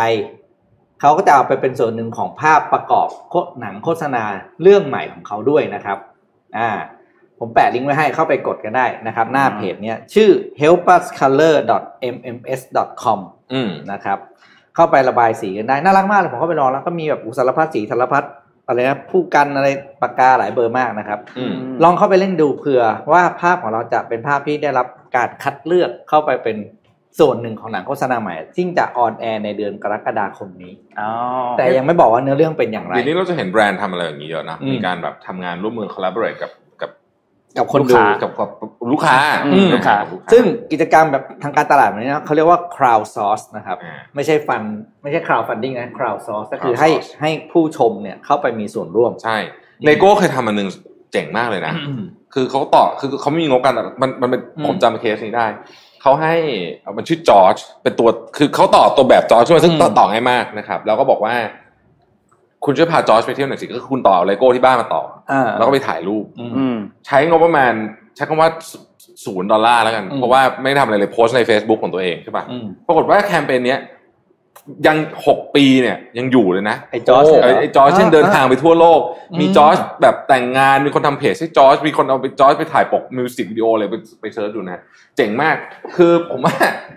[1.01, 4.25] เขาก็จะเอาไปเป็นส่วนหนึ่งของภาพประกอบโฆหนังโฆษณา
[4.63, 5.99] เรื่องใหม่ของเขาด้วยนะครับ
[6.59, 6.71] อ่า
[7.41, 10.31] ผมแปะลิงก์ไว้ให้เข้าไปกดกันได้นะครับ หน้าเพจเนี้ยชื่อ
[10.61, 13.19] helpuscolor.mms.com
[13.53, 14.19] อืมนะครับ
[14.75, 18.25] เข้าไประบายสีกันได้ น่ารักมากเลยผมเข้าไปลองแล้วก็มีแบบอุสารพัดสีสารพัด
[18.67, 19.69] อะไรนะผู้กันอะไร
[20.03, 22.83] ปากกาหลายเบอร์มากนะครับอืมลองเข้าไปเล่นดูเผื่อ
[23.13, 26.57] ว่าภาพของเราจะเป็นภาพที่ได้รับการคัดเลือกเข้าไปเป็น
[27.19, 31.11] ส่วนหนึ่งของหนังโฆษณาใหม่ซึ่งจะ on air ในเดือนกรกฎาคมนี้อ๋อ
[31.59, 36.53] แต่ยังไม่บอกว่าเนื้อเรื่องเป็นอย่างไรเดี๋ยวนี้เราจะเห็นแบรนด์ทำอะไรอย่างนี้เยอะนะอืมมีการแบบทำงานร่วมมือ collaborate กับกับ
[37.59, 38.49] กับคนลูกดูค้ากับกับ
[38.93, 44.63] ลูกค้าอืมลูกค้ากับซึ่งกิจกรรมแบบทางการตลาดแบบนี้นะเขาเรียกว่า crowd source นะครับอ่าไม่ใช่ fund
[45.03, 49.39] ไม่ใช่ crowd funding นะ crowd source ก็คือ crowd ให้ source ให้ผู้ชมเนี่ยเข้าไปมีส่วนร่วมใช่
[49.87, 50.69] เลโก้เคยทำอันหนึ่ง
[51.13, 51.75] เจ๋งมากเลยนะ
[52.35, 55.47] คือเขาต่อคือเขาไม่มีงบกันแต่มันมันเป็นอืมผมจำเคสนี้ได้
[56.03, 56.35] เขาให้
[56.83, 61.35] เอามันชื่อจอร์จเป็นตัวคือเขาต่อตัวแบบจอร์จขึ้นมาซึ่งอืมต่อต่อง่ายมากนะครับ แล้วก็บอกว่า
[62.67, 67.73] คุณช่วยพาจอร์จไปเที่ยวหน่อยสิก็คือคุณต่อเลโก้ที่บ้านมาต่ออ่าแล้วก็ไปถ่ายรูปอืมอืมใช้งบประมาณ
[68.17, 68.51] ใช้คำว่า
[69.25, 73.81] ศูนย์ดอลลาร์แล้วกันอืมเพราะว่าไม่ได้ทำอะไรเลยโพสต์ใน Facebook ของตัวเองใช่ป่ะอืมปรากฏว่าแคมเปญเนี้ย
[74.87, 74.97] ยัง
[75.27, 79.01] หกปีเนี่ยยังอยู่เลยนะไอ้จอร์จเนี่ยเหรไอ้อไอ้จอร์จเช่นอ่าเดินทางไปทั่วโลก
[79.31, 84.81] อืมมีจอร์จแบบแต่งงานมีคนทำเพจให้จอร์จมีคนเอาไปจอร์จไปถ่ายปกมิวสิกวิดีโอเลยไปไป search ดูนะ
[85.17, 85.57] เจ๋งมาก
[85.97, 86.55] คือผมว่า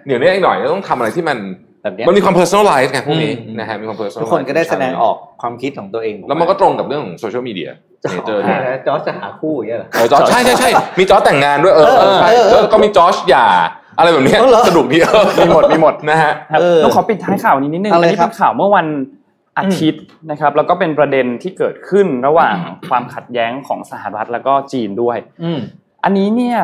[0.07, 1.37] เดี๋ยวนี้อีกหน่อยต้องทำอะไรที่มัน
[1.81, 7.69] แบบเนี้ยมันมีความ personalize ไงพวกนี้อืมนะฮะมีความ personalize ทุกคนก็ได้แสดงออกความคิดของตัวเอง แล้วมันก็ตรงกับเรื่องของโซเชียลมีเดีย
[8.03, 10.69] จะเนหาเจอร์เนี่ยจอร์จจะหาคู่อย่างเงี้ยเหรอเออจอร์จใช่ใช่ใช่
[10.99, 13.47] มีจอร์จแต่งงานด้วยเออเออใช่เออเออแล้วก็มีจอร์จหย่า
[13.97, 18.87] อะไรแบบเนี้ยเออเหรอสนุกดีเออมีหมดมีหมดนะฮะครับเออต้องขอปิดท้ายข่าวนี้นิดนึงเอาอัเลยนี้ครัเป็บนข่าวเมื่อวัน
[19.57, 22.55] อาทิตย์นะครับแล้วก็เป็นประเด็นที่เกิดขึ้นระหว่าง
[22.89, 25.59] ความขัดแย้งของสหรัฐแล้วก็จีนด้วยอืม
[26.03, 26.59] อันนี้เนี่ย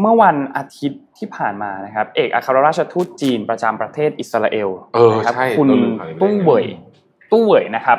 [0.00, 6.64] เมื่อวันอาทิตย์ ที่ผ่านมานะครับ เอกอัครราชทูตจีนประจำประเทศอิสราเอลเออนะครับใช่คุณเราลืมข่าวนี้ไปได้ไงตู้เหวย
[7.32, 7.98] ตู้เหวยนะครับ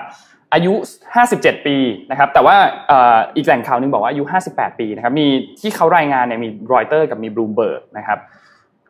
[0.53, 0.73] อายุ
[1.19, 1.77] 57 ปี
[2.11, 2.55] นะครับ แต่ว่า
[2.87, 5.27] เอ่ออีกแหล่งข่าวหนึงบอกว่าอายุ 58 ปีนะครับ มี
[5.61, 8.19] ที่เขารายงานเนี่ยมีรอยเตอร์กับมีบลูมเบิร์กนะครับ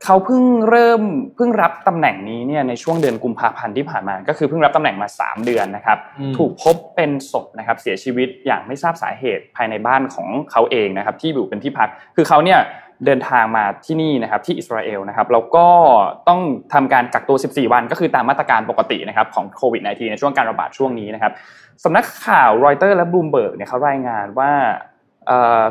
[0.05, 1.01] เขาเพิ่งเริ่ม
[1.35, 12.59] เพิ่งรับตำแหน่งนี้เนี่ยในช่วงเดือนกุมภาพันธ์ที่ผ่านมา ก็คือเพิ่งรับตำแหน่งมา 3 เดือนนะครับอืมถูกพบเป็นศพนะครับเสียชีวิตอย่างไม่ทราบสาเหตุภายในบ้านของเขาเองนะครับ ที่อยู่เป็นที่พัก คือเขาเนี่ย
[13.05, 15.67] เดินทางมาที่นี่นะครับที่อิสราเอลนะครับแล้วก็
[16.27, 16.41] ต้อง
[16.73, 21.31] ทำการกักตัว 14 วันก็คือตามมาตรการปกตินะครับของโควิด -19 ในช่วงการระบาดช่วงนี้นะครับ
[21.83, 24.51] สำนักข่าวรอยเตอร์และบลูมเบิร์กเนี่ยเขารายงานว่า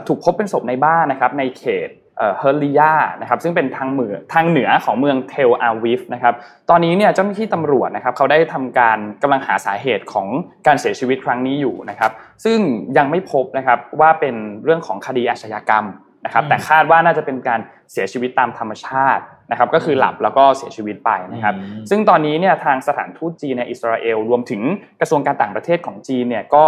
[0.07, 1.91] ถูกพบเป็นศพในบ้านนะครับในเขต
[2.39, 6.35] เฮอร์ลิยานะครับซึ่งเป็นทางเหนือทางเหนือของเมืองเทลอาวิฟนะครับ
[6.71, 10.29] ตอนนี้เนี่ยเจ้าหน้าที่ตำรวจนะครับเขาได้ทำการกำลังหาสาเหตุของ
[10.67, 12.11] การเสียชีวิตครั้งนี้อยู่นะครับ
[12.45, 12.59] ซึ่ง
[12.97, 15.85] ยังไม่พบนะครับว่าเป็นเรื่องของคดีอาชญากรรม
[16.25, 17.61] นะครับอืมแต่คาดว่าน่าจะเป็นการ
[17.93, 24.63] เสียชีวิตตามธรรมชาตินะครับก็คือหลับแล้วก็เสียชีวิตไปนะครับอืมซึ่งตอนนี้เนี่ยทางสถานทูตจีนในอิสราเอลรวมถึง
[25.01, 26.65] กระทรวงการต่างประเทศของจีนเนี่ยก็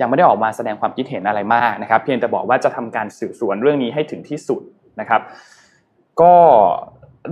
[0.00, 4.62] ยังไม่ได้ออกมาแสดงความคิดเห็นอะไรมากนะครับ เพียงแต่บอกว่าจะทำการสืบสวนเรื่องนี้ให้ถึงที่สุด
[5.00, 5.20] นะครับ
[6.20, 6.34] ก็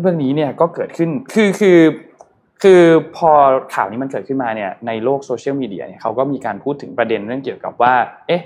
[0.01, 1.81] เรื่องนี้เนี่ยก็เกิดขึ้นคือคือ
[2.63, 2.83] คือ
[3.17, 3.31] พอ
[3.75, 7.95] ข่าวนี้มันเกิดขึ้นมาเนี่ยในโลกโซเชียลมีเดียเนี่ยเขาก็มีการพูดถึงประเด็นเรื่องเกี่ยวกับว่า
[8.27, 8.43] เอ๊ะ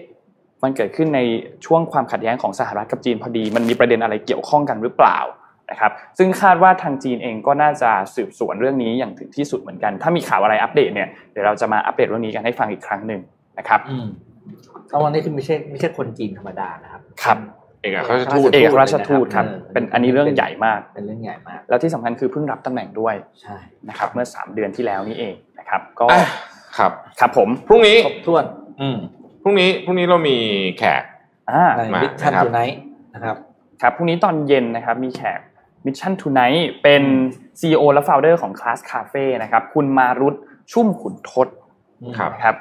[0.62, 1.20] มันเกิดขึ้นใน
[1.66, 5.18] ช่วงความขัดแย้งของสหรัฐกับจีนพอดี มันมีประเด็นอะไรเกี่ยวข้องกันหรือเปล่า
[5.70, 13.20] นะครับซึ่งคาดว่าทางจีนเองก็น่าจะสืบสวนเรื่องนี้อย่างถึงที่สุดเหมือนกัน ถ้ามีข่าวอะไรอัปเดตเนี่ยเดี๋ยวเราจะมาอัปเดตเรื่องนี้กันให้ฟังอีกครั้งหนึ่ง
[13.58, 14.06] นะครับอืม
[14.90, 17.38] ตอนนี้คือไม่ใช่ไม่ใช่คนจีนธรรมดานะครับครับ
[17.82, 23.56] เอกอัครราชทูตเอกอัครราชทูตครับเออเป็นอันนี้เรื่องใหญ่มากเป็นเรื่องใหญ่มาก แล้วที่สำคัญคือเพิ่งรับตำแหน่งด้วยใช่
[23.88, 26.22] นะครับ เมื่อ 3 เดือนที่แล้วนี่เองนะครับ ก็อะ
[26.78, 28.44] ครับครับผมพรุ่งนี้ครบถ้วน
[28.80, 28.98] อืม
[29.42, 30.36] พรุ่งนี้พรุ่งนี้เรามี
[30.78, 31.02] แขก
[31.50, 32.78] อ่าในมา Mission นะครับ Tonight
[33.14, 33.36] นะครับ
[33.82, 35.40] ครับพรุ่งนี้ตอนเย็นนะครับมีแขก
[35.86, 37.02] Mission Tonight เป็น
[37.60, 40.34] CEO และ Founder ของ Class Cafe นะครับคุณมารุต
[40.72, 41.48] ชุ่มขุนทศ
[42.18, 42.56] ครับนะครับ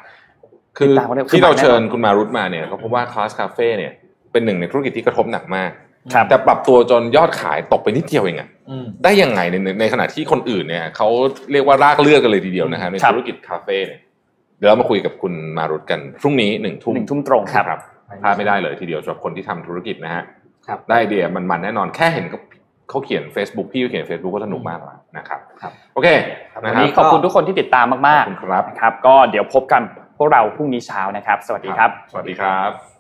[0.77, 3.93] คือติดตามกันได้ที่เราคือมาแน่นอนเชิญคุณมารุตมาเนี่ยก็เพราะว่าคลาสคาเฟ่เนี่ย
[4.31, 5.71] เป็นหนึ่งในธุรกิจที่กระทบหนักมาก
[6.13, 11.07] ครับแต่ปรับตัวจนยอดขายตกไปนิดเดียวเองอะอืมได้ยังไงในในในขณะที่คนอื่นเนี่ยเขา
[11.51, 13.99] เรียกว่ารากเลือดกันเลยทีเดียวนะฮะในครับธุรกิจคาเฟ่เนี่ย
[14.61, 17.79] เดี๋ยวเรามาคุยกับคุณมารุตกันพรุ่งนี้หนึ่งทุ่มหนึ่งทุ่มตรงครับครับ
[18.23, 20.23] พลาดไม่ได้เลยทีเดียวสำหรับคนที่ทำธุรกิจนะฮะ
[20.67, 22.39] ครับได้ไอเดียมันๆแน่นอนแค่เห็นเขา
[22.89, 26.07] เขาเขียน Facebook พี่เขาเขียน Facebook ก็สนุกมากแล้วนะครับครับโอเค
[26.53, 29.81] ครับนะวันครันี้บขอบคุณทุกคนที่ติดตามมากขอบคุณครับๆนะครับ ก็เดี๋ยวพบกัน
[30.17, 32.90] พวกเราพรุ่งนี้เช้านะครับ สวัสดีครับ สวัสดีครับ